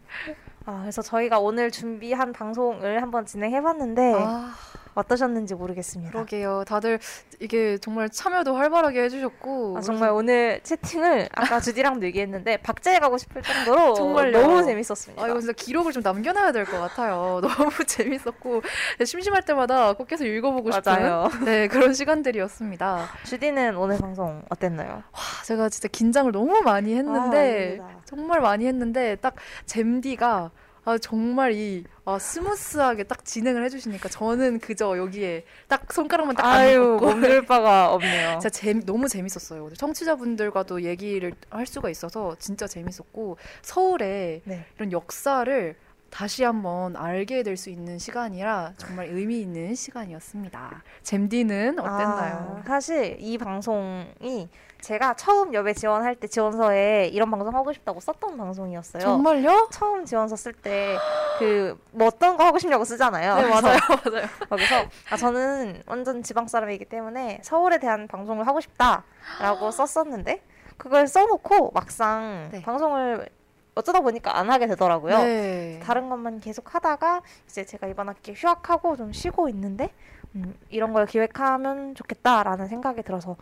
아, 0.67 0.81
그래서 0.81 1.03
저희가 1.03 1.39
오늘 1.41 1.71
준비한 1.71 2.33
방송을 2.33 3.03
한번 3.03 3.27
진행해봤는데 3.27 4.15
아, 4.17 4.53
어떠셨는지 4.95 5.55
모르겠습니다. 5.55 6.13
그러게요. 6.13 6.65
다들 6.67 6.99
이게 7.41 7.79
정말 7.79 8.09
참여도 8.11 8.55
활발하게 8.55 9.03
해주셨고. 9.05 9.79
아, 9.79 9.81
정말 9.81 10.11
오늘 10.11 10.61
채팅을 10.63 11.29
아까 11.35 11.61
주디랑도 11.61 12.07
얘기했는데 12.07 12.59
박제해 12.59 12.99
가고 12.99 13.19
싶을 13.19 13.43
정도로 13.43 13.95
정말요. 13.95 14.41
너무 14.41 14.65
재밌었습니다. 14.65 15.23
아, 15.23 15.29
이거 15.29 15.39
진짜 15.41 15.53
기록을 15.53 15.93
좀 15.93 16.03
남겨놔야 16.03 16.53
될 16.53 16.63
것 16.67 16.79
같아요. 16.79 17.41
너무 17.43 17.71
재밌었고 17.87 18.63
심심할 19.05 19.43
때마다 19.43 19.93
꼭 19.95 20.07
계속 20.07 20.25
읽어보고 20.25 20.71
맞아요. 20.71 21.29
네 21.45 21.69
그런 21.69 21.93
시간들이었습니다. 21.95 23.09
주디는 23.25 23.77
오늘 23.77 23.99
방송 23.99 24.43
어땠나요? 24.49 25.03
와, 25.13 25.21
제가 25.45 25.69
진짜 25.69 25.89
긴장을 25.89 26.31
너무 26.33 26.61
많이 26.63 26.95
했는데 26.95 27.79
아. 27.83 27.97
정말 28.05 28.41
많이 28.41 28.67
했는데 28.67 29.17
딱 29.17 29.35
잼디가 29.67 30.51
아, 30.85 30.99
정말 30.99 31.53
이 31.53 31.85
아, 32.05 32.19
smooth하게 32.19 33.05
딱 33.05 33.25
진행을 33.25 33.65
해주시니까 33.65 34.09
저는 34.09 34.59
그저 34.59 34.99
여기에 34.99 35.45
딱 35.69 35.93
손가락만 35.93 36.35
딱 36.35 36.45
아유 36.45 36.99
몸둘 37.01 37.47
바가 37.47 37.93
없네요. 37.93 38.39
진짜 38.43 38.49
재, 38.49 38.73
너무 38.75 39.09
재밌었어요. 39.09 39.65
오늘 39.65 39.77
청취자분들과도 39.77 40.83
얘기를 40.83 41.33
할 41.51 41.67
수가 41.67 41.89
있어서 41.91 42.35
진짜 42.41 42.67
재밌었고 42.67 43.37
서울에 43.63 44.41
네. 44.45 44.65
이런 44.77 44.91
역사를 44.91 45.77
다시 46.11 46.43
한번 46.45 46.95
알게 46.97 47.43
될 47.43 47.57
수 47.57 47.71
있는 47.71 47.99
시간이라 47.99 48.75
정말 48.77 49.07
의미 49.07 49.41
있는 49.41 49.75
시간이었습니다. 49.75 50.83
잼디는 51.05 51.79
어땠나요? 51.79 52.57
아, 52.59 52.63
사실 52.67 53.17
이 53.21 53.39
방송이 53.39 54.49
제가 54.83 55.15
처음 55.15 55.55
여배 55.55 55.73
지원할 55.75 56.17
때 56.17 56.27
지원서에 56.27 57.07
이런 57.07 57.31
방송 57.31 57.55
하고 57.55 57.73
싶다고 57.73 58.01
썼던 58.01 58.37
방송이었어요. 58.37 59.01
정말요? 59.03 59.69
처음 59.71 60.05
지원서 60.05 60.37
쓸 60.37 60.53
때 60.53 60.97
그 61.39 61.77
뭐 61.93 62.09
어떤 62.09 62.37
거 62.37 62.45
하고 62.45 62.59
싶냐고 62.59 62.85
쓰잖아요. 62.85 63.35
네 63.37 63.43
그래서 63.43 63.63
맞아요 63.63 63.79
맞아요. 64.05 64.27
거기서 64.51 64.75
아, 65.11 65.17
저는 65.17 65.83
완전 65.87 66.23
지방 66.23 66.47
사람이기 66.49 66.85
때문에 66.87 67.41
서울에 67.43 67.79
대한 67.79 68.07
방송을 68.09 68.47
하고 68.47 68.61
싶다라고 68.61 69.71
썼었는데 69.73 70.43
그걸 70.77 71.07
써놓고 71.07 71.71
막상 71.73 72.49
네. 72.53 72.63
방송을 72.63 73.29
어쩌다 73.75 74.01
보니까 74.01 74.37
안 74.37 74.51
하게 74.51 74.67
되더라고요. 74.67 75.19
네. 75.19 75.81
다른 75.83 76.09
것만 76.09 76.41
계속 76.41 76.75
하다가 76.75 77.23
이제 77.47 77.65
제가 77.65 77.87
이번 77.87 78.09
학기 78.09 78.33
휴학하고 78.35 78.97
좀 78.97 79.13
쉬고 79.13 79.49
있는데 79.49 79.91
음, 80.35 80.55
이런 80.71 80.93
걸 80.93 81.07
기획하면 81.07 81.95
좋겠다라는 81.95 82.67
생각이 82.69 83.03
들어서 83.03 83.37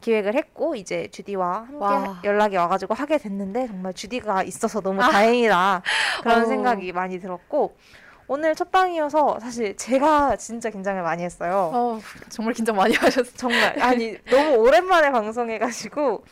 기획을 0.00 0.34
했고 0.34 0.74
이제 0.74 1.08
주디와 1.10 1.66
함께 1.68 1.76
와. 1.76 2.20
연락이 2.24 2.56
와가지고 2.56 2.94
하게 2.94 3.18
됐는데 3.18 3.66
정말 3.66 3.92
주디가 3.92 4.44
있어서 4.44 4.80
너무 4.80 5.00
다행이다 5.00 5.82
그런 6.22 6.42
어. 6.42 6.44
생각이 6.46 6.92
많이 6.92 7.18
들었고 7.18 7.76
오늘 8.28 8.54
첫 8.54 8.70
방이어서 8.70 9.38
사실 9.40 9.76
제가 9.76 10.36
진짜 10.36 10.68
긴장을 10.68 11.02
많이 11.02 11.24
했어요. 11.24 11.70
어, 11.72 12.00
정말 12.28 12.52
긴장 12.52 12.76
많이 12.76 12.94
하셨어요. 12.94 13.34
정말 13.36 13.82
아니 13.82 14.16
너무 14.30 14.56
오랜만에 14.56 15.10
방송해가지고 15.10 16.24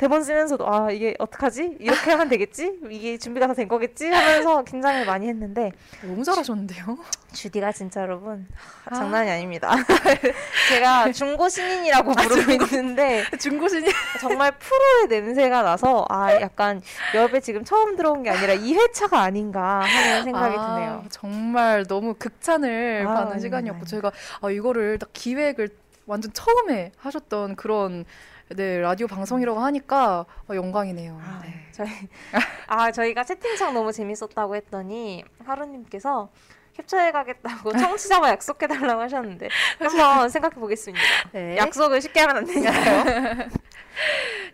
대본 0.00 0.24
쓰면서도 0.24 0.66
아 0.66 0.90
이게 0.90 1.14
어떡하지 1.18 1.76
이렇게 1.78 2.10
하면 2.12 2.30
되겠지 2.30 2.80
이게 2.90 3.18
준비가 3.18 3.46
다 3.46 3.52
된 3.52 3.68
거겠지 3.68 4.06
하면서 4.06 4.62
긴장을 4.64 5.04
많이 5.04 5.28
했는데 5.28 5.72
너무 6.00 6.24
잘하셨는데요? 6.24 6.96
주디가 7.34 7.72
진짜 7.72 8.00
여러분 8.00 8.48
하, 8.86 8.96
아. 8.96 8.98
장난이 8.98 9.30
아닙니다. 9.30 9.68
제가 10.70 11.12
중고 11.12 11.50
신인이라고 11.50 12.12
부르고 12.12 12.64
있는데 12.64 13.24
중고신이 13.38 13.90
정말 14.22 14.52
프로의 14.52 15.08
냄새가 15.08 15.60
나서 15.60 16.06
아 16.08 16.32
약간 16.40 16.80
여배 17.14 17.40
지금 17.40 17.62
처음 17.62 17.94
들어온 17.94 18.22
게 18.22 18.30
아니라 18.30 18.54
2회차가 18.54 19.12
아닌가 19.14 19.80
하는 19.80 20.24
생각이 20.24 20.56
아, 20.58 20.74
드네요. 20.76 21.04
정말 21.10 21.84
너무 21.86 22.14
극찬을 22.14 23.04
아, 23.06 23.14
받는 23.14 23.32
아니, 23.32 23.42
시간이었고 23.42 23.80
아니. 23.80 23.86
저희가 23.86 24.12
아, 24.40 24.50
이거를 24.50 24.98
딱 24.98 25.10
기획을 25.12 25.68
완전 26.06 26.32
처음에 26.32 26.92
하셨던 26.96 27.56
그런 27.56 28.06
네 28.56 28.80
라디오 28.80 29.06
방송이라고 29.06 29.60
하니까 29.60 30.26
어, 30.48 30.54
영광이네요. 30.54 31.20
아, 31.22 31.40
네. 31.44 31.54
저희 31.70 31.88
아 32.66 32.90
저희가 32.90 33.22
채팅창 33.22 33.74
너무 33.74 33.92
재밌었다고 33.92 34.56
했더니 34.56 35.24
하루님께서 35.44 36.30
캡처해 36.76 37.12
가겠다고 37.12 37.72
청취자와 37.78 38.30
약속해 38.30 38.66
달라고 38.66 39.02
하셨는데 39.02 39.48
한번 39.78 40.28
생각해 40.28 40.56
보겠습니다. 40.56 41.04
네. 41.32 41.56
약속을 41.58 42.00
쉽게 42.00 42.20
하면 42.20 42.38
안 42.38 42.44
되니까요. 42.44 43.48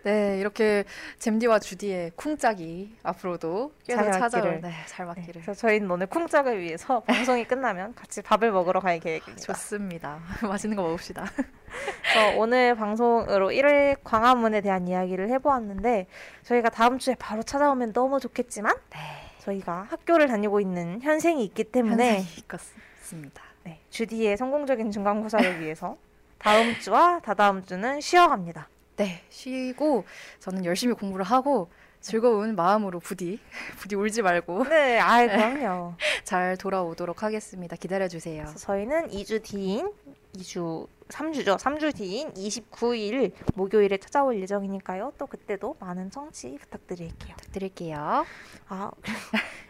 네, 0.06 0.38
이렇게 0.38 0.84
잼디와 1.18 1.58
주디의 1.58 2.12
쿵짝이 2.14 2.94
앞으로도 3.02 3.72
계속 3.84 4.04
잘 4.04 4.12
찾아올 4.12 4.44
맞기를. 4.44 4.60
네, 4.60 4.72
잘 4.86 5.04
네, 5.04 5.08
맞기를. 5.08 5.42
그래서 5.42 5.52
저희는 5.52 5.90
오늘 5.90 6.06
쿵짝을 6.06 6.60
위해서 6.60 7.00
방송이 7.00 7.44
끝나면 7.44 7.92
같이 7.96 8.22
밥을 8.22 8.52
먹으러 8.52 8.78
갈 8.78 9.00
계획입니다. 9.00 9.42
좋습니다. 9.42 10.20
맛있는 10.46 10.76
거 10.76 10.84
먹읍시다. 10.84 11.24
그래서 11.24 12.38
오늘 12.38 12.76
방송으로 12.76 13.48
1일 13.48 13.96
광화문에 14.04 14.60
대한 14.60 14.86
이야기를 14.86 15.28
해보았는데 15.30 16.06
저희가 16.44 16.68
다음 16.68 17.00
주에 17.00 17.16
바로 17.18 17.42
찾아오면 17.42 17.92
너무 17.92 18.20
좋겠지만 18.20 18.76
저희가 19.40 19.88
학교를 19.90 20.28
다니고 20.28 20.60
있는 20.60 21.02
현생이 21.02 21.44
있기 21.46 21.64
때문에 21.64 22.18
현생이 22.18 22.46
같습니다. 22.46 23.42
네, 23.64 23.80
주디의 23.90 24.36
성공적인 24.36 24.92
중간고사를 24.92 25.60
위해서 25.60 25.96
다음 26.38 26.78
주와 26.78 27.18
다다음 27.24 27.64
주는 27.64 28.00
쉬어갑니다. 28.00 28.68
네, 28.96 29.22
쉬고 29.28 30.04
저는 30.40 30.64
열심히 30.64 30.94
공부를 30.94 31.24
하고 31.24 31.68
즐거운 32.00 32.54
마음으로 32.56 33.00
부디 33.00 33.40
부디 33.78 33.94
울지 33.96 34.22
말고 34.22 34.64
네, 34.68 34.98
아이 34.98 35.28
그럼요. 35.28 35.94
잘 36.24 36.56
돌아오도록 36.56 37.22
하겠습니다. 37.22 37.76
기다려 37.76 38.08
주세요. 38.08 38.46
저희는 38.56 39.08
2주 39.08 39.42
뒤인 39.42 39.90
2주 40.36 40.86
3주죠. 41.08 41.58
3주 41.58 41.94
뒤인 41.94 42.32
29일 42.34 43.32
목요일에 43.54 43.96
찾아올 43.98 44.40
예정이니까요. 44.40 45.12
또 45.18 45.26
그때도 45.26 45.76
많은 45.78 46.10
청취 46.10 46.58
부탁드릴게요. 46.58 47.36
부탁드릴게요. 47.36 48.24
아, 48.68 48.90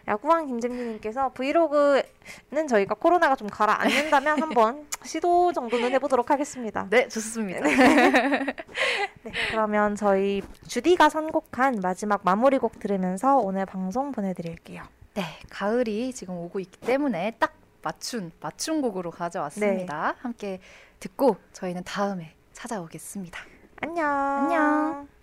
야구왕 0.07 0.47
김잼님께서 0.47 1.33
브이로그는 1.33 2.67
저희가 2.67 2.95
코로나가 2.95 3.35
좀 3.35 3.47
가라앉는다면 3.47 4.41
한번 4.41 4.87
시도 5.03 5.53
정도는 5.53 5.91
해보도록 5.93 6.31
하겠습니다. 6.31 6.87
네, 6.89 7.07
좋습니다. 7.07 7.61
네, 9.23 9.31
그러면 9.51 9.95
저희 9.95 10.41
주디가 10.67 11.09
선곡한 11.09 11.79
마지막 11.81 12.21
마무리곡 12.23 12.79
들으면서 12.79 13.37
오늘 13.37 13.65
방송 13.65 14.11
보내드릴게요. 14.11 14.83
네, 15.13 15.23
가을이 15.49 16.13
지금 16.13 16.35
오고 16.37 16.59
있기 16.59 16.79
때문에 16.79 17.35
딱 17.39 17.53
맞춘 17.81 18.31
맞춤 18.39 18.81
곡으로 18.81 19.11
가져왔습니다. 19.11 20.15
함께 20.19 20.59
듣고 20.99 21.37
저희는 21.53 21.83
다음에 21.83 22.35
찾아오겠습니다. 22.53 23.39
안녕. 23.81 24.07
안녕. 24.07 25.16